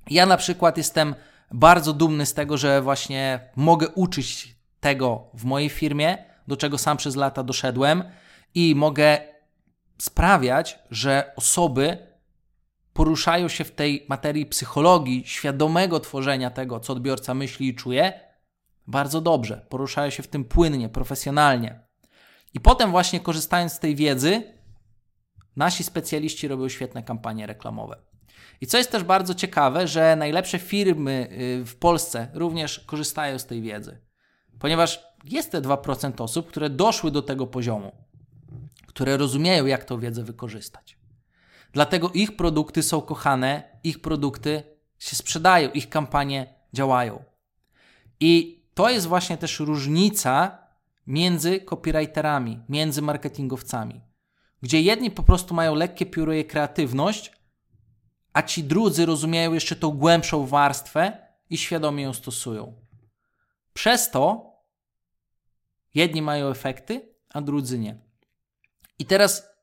Ja 0.09 0.25
na 0.25 0.38
przykład 0.38 0.77
jestem 0.77 1.15
bardzo 1.51 1.93
dumny 1.93 2.25
z 2.25 2.33
tego, 2.33 2.57
że 2.57 2.81
właśnie 2.81 3.39
mogę 3.55 3.89
uczyć 3.89 4.55
tego 4.79 5.29
w 5.33 5.43
mojej 5.43 5.69
firmie, 5.69 6.17
do 6.47 6.57
czego 6.57 6.77
sam 6.77 6.97
przez 6.97 7.15
lata 7.15 7.43
doszedłem 7.43 8.03
i 8.55 8.75
mogę 8.75 9.17
sprawiać, 9.97 10.79
że 10.91 11.31
osoby 11.35 11.97
poruszają 12.97 13.47
się 13.47 13.63
w 13.63 13.71
tej 13.71 14.05
materii 14.09 14.45
psychologii, 14.45 15.23
świadomego 15.25 15.99
tworzenia 15.99 16.49
tego, 16.49 16.79
co 16.79 16.93
odbiorca 16.93 17.33
myśli 17.33 17.67
i 17.67 17.75
czuje, 17.75 18.13
bardzo 18.87 19.21
dobrze. 19.21 19.65
Poruszają 19.69 20.09
się 20.09 20.23
w 20.23 20.27
tym 20.27 20.45
płynnie, 20.45 20.89
profesjonalnie. 20.89 21.79
I 22.53 22.59
potem, 22.59 22.91
właśnie 22.91 23.19
korzystając 23.19 23.73
z 23.73 23.79
tej 23.79 23.95
wiedzy, 23.95 24.53
nasi 25.55 25.83
specjaliści 25.83 26.47
robią 26.47 26.69
świetne 26.69 27.03
kampanie 27.03 27.47
reklamowe. 27.47 27.97
I 28.61 28.67
co 28.67 28.77
jest 28.77 28.91
też 28.91 29.03
bardzo 29.03 29.33
ciekawe, 29.35 29.87
że 29.87 30.15
najlepsze 30.15 30.59
firmy 30.59 31.29
y, 31.31 31.65
w 31.65 31.75
Polsce 31.75 32.27
również 32.33 32.79
korzystają 32.79 33.39
z 33.39 33.45
tej 33.45 33.61
wiedzy, 33.61 34.01
ponieważ 34.59 35.03
jest 35.23 35.51
te 35.51 35.61
2% 35.61 36.23
osób, 36.23 36.47
które 36.47 36.69
doszły 36.69 37.11
do 37.11 37.21
tego 37.21 37.47
poziomu, 37.47 37.91
które 38.87 39.17
rozumieją, 39.17 39.65
jak 39.65 39.85
tę 39.85 39.99
wiedzę 39.99 40.23
wykorzystać. 40.23 40.97
Dlatego 41.78 42.11
ich 42.13 42.36
produkty 42.36 42.84
są 42.84 43.01
kochane, 43.01 43.80
ich 43.84 44.01
produkty 44.01 44.63
się 44.99 45.15
sprzedają, 45.15 45.71
ich 45.71 45.89
kampanie 45.89 46.53
działają. 46.73 47.23
I 48.19 48.63
to 48.73 48.89
jest 48.89 49.07
właśnie 49.07 49.38
też 49.38 49.59
różnica 49.59 50.57
między 51.07 51.61
copywriterami, 51.61 52.63
między 52.69 53.01
marketingowcami, 53.01 54.01
gdzie 54.61 54.82
jedni 54.82 55.11
po 55.11 55.23
prostu 55.23 55.53
mają 55.53 55.75
lekkie 55.75 56.05
pióro 56.05 56.34
i 56.34 56.45
kreatywność, 56.45 57.32
a 58.34 58.41
ci 58.41 58.63
drudzy 58.63 59.05
rozumieją 59.05 59.53
jeszcze 59.53 59.75
tą 59.75 59.91
głębszą 59.91 60.47
warstwę 60.47 61.17
i 61.49 61.57
świadomie 61.57 62.03
ją 62.03 62.13
stosują. 62.13 62.73
Przez 63.73 64.11
to 64.11 64.51
jedni 65.93 66.21
mają 66.21 66.47
efekty, 66.47 67.15
a 67.30 67.41
drudzy 67.41 67.80
nie. 67.80 67.97
I 68.99 69.05
teraz 69.05 69.57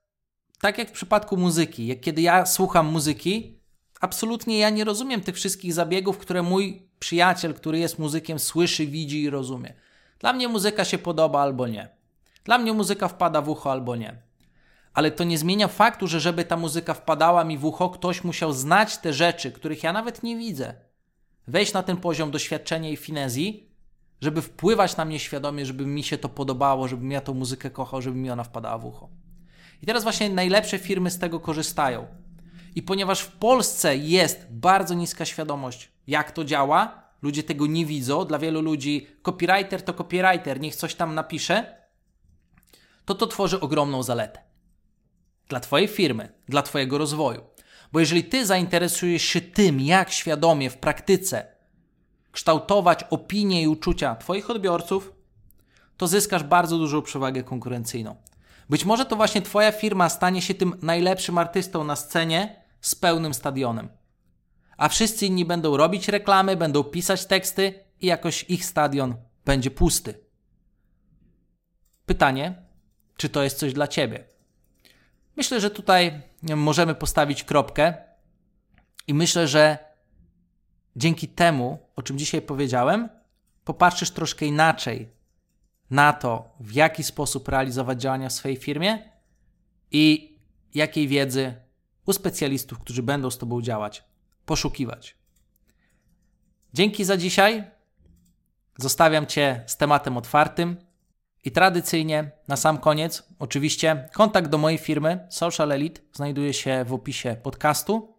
tak 0.65 0.79
jak 0.79 0.89
w 0.89 0.93
przypadku 0.93 1.37
muzyki, 1.37 1.87
jak 1.87 2.01
kiedy 2.01 2.23
ja 2.23 2.47
słucham 2.47 2.87
muzyki, 2.87 3.61
absolutnie 4.01 4.59
ja 4.59 4.71
nie 4.71 4.85
rozumiem 4.85 5.21
tych 5.21 5.35
wszystkich 5.35 5.73
zabiegów, 5.73 6.19
które 6.19 6.43
mój 6.43 6.89
przyjaciel, 6.99 7.55
który 7.55 7.79
jest 7.79 7.99
muzykiem, 7.99 8.39
słyszy, 8.39 8.87
widzi 8.87 9.23
i 9.23 9.31
rozumie. 9.31 9.75
Dla 10.19 10.33
mnie 10.33 10.49
muzyka 10.49 10.85
się 10.85 10.99
podoba 10.99 11.41
albo 11.41 11.67
nie. 11.67 11.89
Dla 12.45 12.59
mnie 12.59 12.73
muzyka 12.73 13.09
wpada 13.09 13.43
w 13.43 13.49
ucho 13.49 13.73
albo 13.73 13.97
nie. 13.97 14.23
ale 14.95 15.11
to 15.11 15.25
nie 15.25 15.39
zmienia 15.39 15.69
faktu, 15.69 16.07
że 16.07 16.21
żeby 16.21 16.45
ta 16.45 16.57
muzyka 16.57 16.95
wpadała 16.95 17.45
mi 17.45 17.59
w 17.59 17.65
ucho, 17.65 17.91
ktoś 17.91 18.25
musiał 18.25 18.53
znać 18.53 18.99
te 18.99 19.13
rzeczy, 19.13 19.53
których 19.53 19.83
ja 19.83 19.93
nawet 19.93 20.23
nie 20.23 20.37
widzę. 20.37 20.75
Wejść 21.47 21.73
na 21.73 21.83
ten 21.83 21.97
poziom 21.97 22.31
doświadczenia 22.31 22.91
i 22.91 22.97
finezji, 22.97 23.71
żeby 24.21 24.43
wpływać 24.43 24.97
na 24.97 25.05
mnie 25.05 25.19
świadomie, 25.19 25.67
żeby 25.67 25.87
mi 25.87 26.03
się 26.03 26.19
to 26.19 26.29
podobało, 26.29 26.89
żebym 26.89 27.11
ja 27.11 27.21
tą 27.21 27.35
muzykę 27.35 27.71
kochał, 27.71 28.03
żeby 28.03 28.17
mi 28.17 28.31
ona 28.31 28.45
wpadała 28.45 28.79
w 28.79 28.87
ucho. 28.87 29.24
I 29.85 29.87
teraz 29.87 30.03
właśnie 30.03 30.31
najlepsze 30.31 30.79
firmy 30.79 31.11
z 31.11 31.19
tego 31.19 31.41
korzystają. 31.41 32.07
I 32.75 32.83
ponieważ 32.83 33.21
w 33.21 33.33
Polsce 33.33 33.97
jest 33.97 34.47
bardzo 34.51 34.95
niska 34.95 35.25
świadomość, 35.25 35.93
jak 36.07 36.33
to 36.33 36.45
działa, 36.45 37.03
ludzie 37.23 37.43
tego 37.43 37.67
nie 37.67 37.87
widzą, 37.87 38.25
dla 38.25 38.39
wielu 38.39 38.63
ludzi 38.63 39.07
copywriter 39.23 39.83
to 39.83 39.95
copywriter, 39.95 40.61
niech 40.61 40.77
coś 40.77 40.95
tam 40.95 41.15
napisze, 41.15 41.77
to 43.05 43.15
to 43.15 43.27
tworzy 43.27 43.61
ogromną 43.61 44.03
zaletę 44.03 44.41
dla 45.49 45.61
Twojej 45.61 45.89
firmy, 45.89 46.33
dla 46.49 46.63
Twojego 46.63 46.99
rozwoju. 46.99 47.43
Bo 47.93 48.01
jeżeli 48.01 48.25
Ty 48.25 48.47
zainteresujesz 48.47 49.23
się 49.23 49.41
tym, 49.41 49.81
jak 49.81 50.13
świadomie 50.13 50.71
w 50.71 50.77
praktyce 50.77 51.47
kształtować 52.33 53.05
opinie 53.11 53.63
i 53.63 53.69
uczucia 53.69 54.17
Twoich 54.17 54.51
odbiorców, 54.51 55.13
to 55.97 56.07
zyskasz 56.07 56.43
bardzo 56.43 56.79
dużą 56.79 57.03
przewagę 57.03 57.43
konkurencyjną. 57.43 58.17
Być 58.71 58.85
może 58.85 59.05
to 59.07 59.17
właśnie 59.17 59.43
Twoja 59.43 59.73
firma 59.73 60.09
stanie 60.09 60.43
się 60.43 60.55
tym 60.55 60.79
najlepszym 60.83 61.39
artystą 61.39 61.85
na 61.85 61.97
scenie 61.97 62.63
z 62.81 62.95
pełnym 62.95 63.35
stadionem. 63.35 63.89
A 64.77 64.89
wszyscy 64.89 65.27
inni 65.27 65.45
będą 65.45 65.77
robić 65.77 66.09
reklamy, 66.09 66.57
będą 66.57 66.85
pisać 66.85 67.27
teksty 67.27 67.85
i 68.01 68.07
jakoś 68.07 68.45
ich 68.49 68.65
stadion 68.65 69.17
będzie 69.45 69.71
pusty. 69.71 70.25
Pytanie, 72.07 72.63
czy 73.17 73.29
to 73.29 73.43
jest 73.43 73.59
coś 73.59 73.73
dla 73.73 73.89
Ciebie? 73.89 74.25
Myślę, 75.37 75.61
że 75.61 75.71
tutaj 75.71 76.23
możemy 76.57 76.95
postawić 76.95 77.45
kropkę 77.45 77.95
i 79.07 79.15
myślę, 79.15 79.49
że 79.49 79.79
dzięki 80.97 81.29
temu, 81.29 81.79
o 81.97 82.03
czym 82.03 82.19
dzisiaj 82.19 82.43
powiedziałem, 82.43 83.09
popatrzysz 83.65 84.11
troszkę 84.11 84.47
inaczej 84.47 85.14
na 85.91 86.13
to, 86.13 86.55
w 86.61 86.73
jaki 86.73 87.03
sposób 87.03 87.49
realizować 87.49 88.01
działania 88.01 88.29
w 88.29 88.33
swojej 88.33 88.57
firmie 88.57 88.99
i 89.91 90.37
jakiej 90.75 91.09
wiedzy 91.09 91.55
u 92.07 92.13
specjalistów, 92.13 92.79
którzy 92.79 93.03
będą 93.03 93.31
z 93.31 93.39
Tobą 93.39 93.63
działać, 93.63 94.05
poszukiwać. 94.47 95.17
Dzięki 96.75 97.05
za 97.05 97.17
dzisiaj. 97.17 97.65
Zostawiam 98.79 99.27
Cię 99.27 99.65
z 99.67 99.77
tematem 99.77 100.17
otwartym. 100.17 100.77
I 101.45 101.51
tradycyjnie, 101.51 102.31
na 102.49 102.57
sam 102.57 102.79
koniec, 102.79 103.23
oczywiście, 103.39 104.09
kontakt 104.13 104.49
do 104.49 104.59
mojej 104.59 104.79
firmy 104.79 105.27
Social 105.31 105.73
Elite 105.73 106.01
znajduje 106.13 106.53
się 106.53 106.85
w 106.85 106.93
opisie 106.93 107.37
podcastu. 107.43 108.15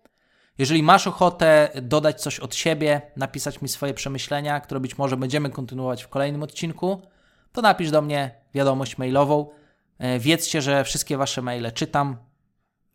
Jeżeli 0.57 0.84
masz 0.84 1.07
ochotę 1.07 1.70
dodać 1.82 2.22
coś 2.22 2.39
od 2.39 2.55
siebie, 2.55 3.01
napisać 3.16 3.61
mi 3.61 3.70
swoje 3.70 3.93
przemyślenia, 3.93 4.59
które 4.59 4.80
być 4.80 4.97
może 4.97 5.18
będziemy 5.18 5.49
kontynuować 5.49 6.03
w 6.03 6.07
kolejnym 6.07 6.43
odcinku, 6.43 7.01
to 7.56 7.62
napisz 7.62 7.91
do 7.91 8.01
mnie 8.01 8.32
wiadomość 8.53 8.97
mailową. 8.97 9.49
E, 9.97 10.20
wiedzcie, 10.20 10.62
że 10.62 10.84
wszystkie 10.84 11.18
Wasze 11.18 11.41
maile 11.41 11.72
czytam. 11.72 12.18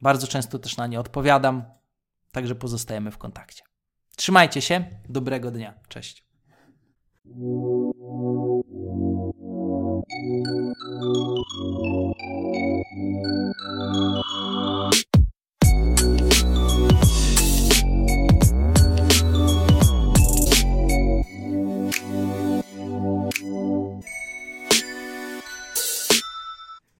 Bardzo 0.03 0.27
często 0.27 0.59
też 0.59 0.77
na 0.77 0.87
nie 0.87 1.01
odpowiadam, 1.01 1.65
także 2.33 2.55
pozostajemy 2.55 3.11
w 3.11 3.19
kontakcie. 3.19 3.63
Trzymajcie 4.17 4.61
się, 4.61 4.85
dobrego 5.09 5.51
dnia. 5.51 5.75
Cześć. 5.89 6.25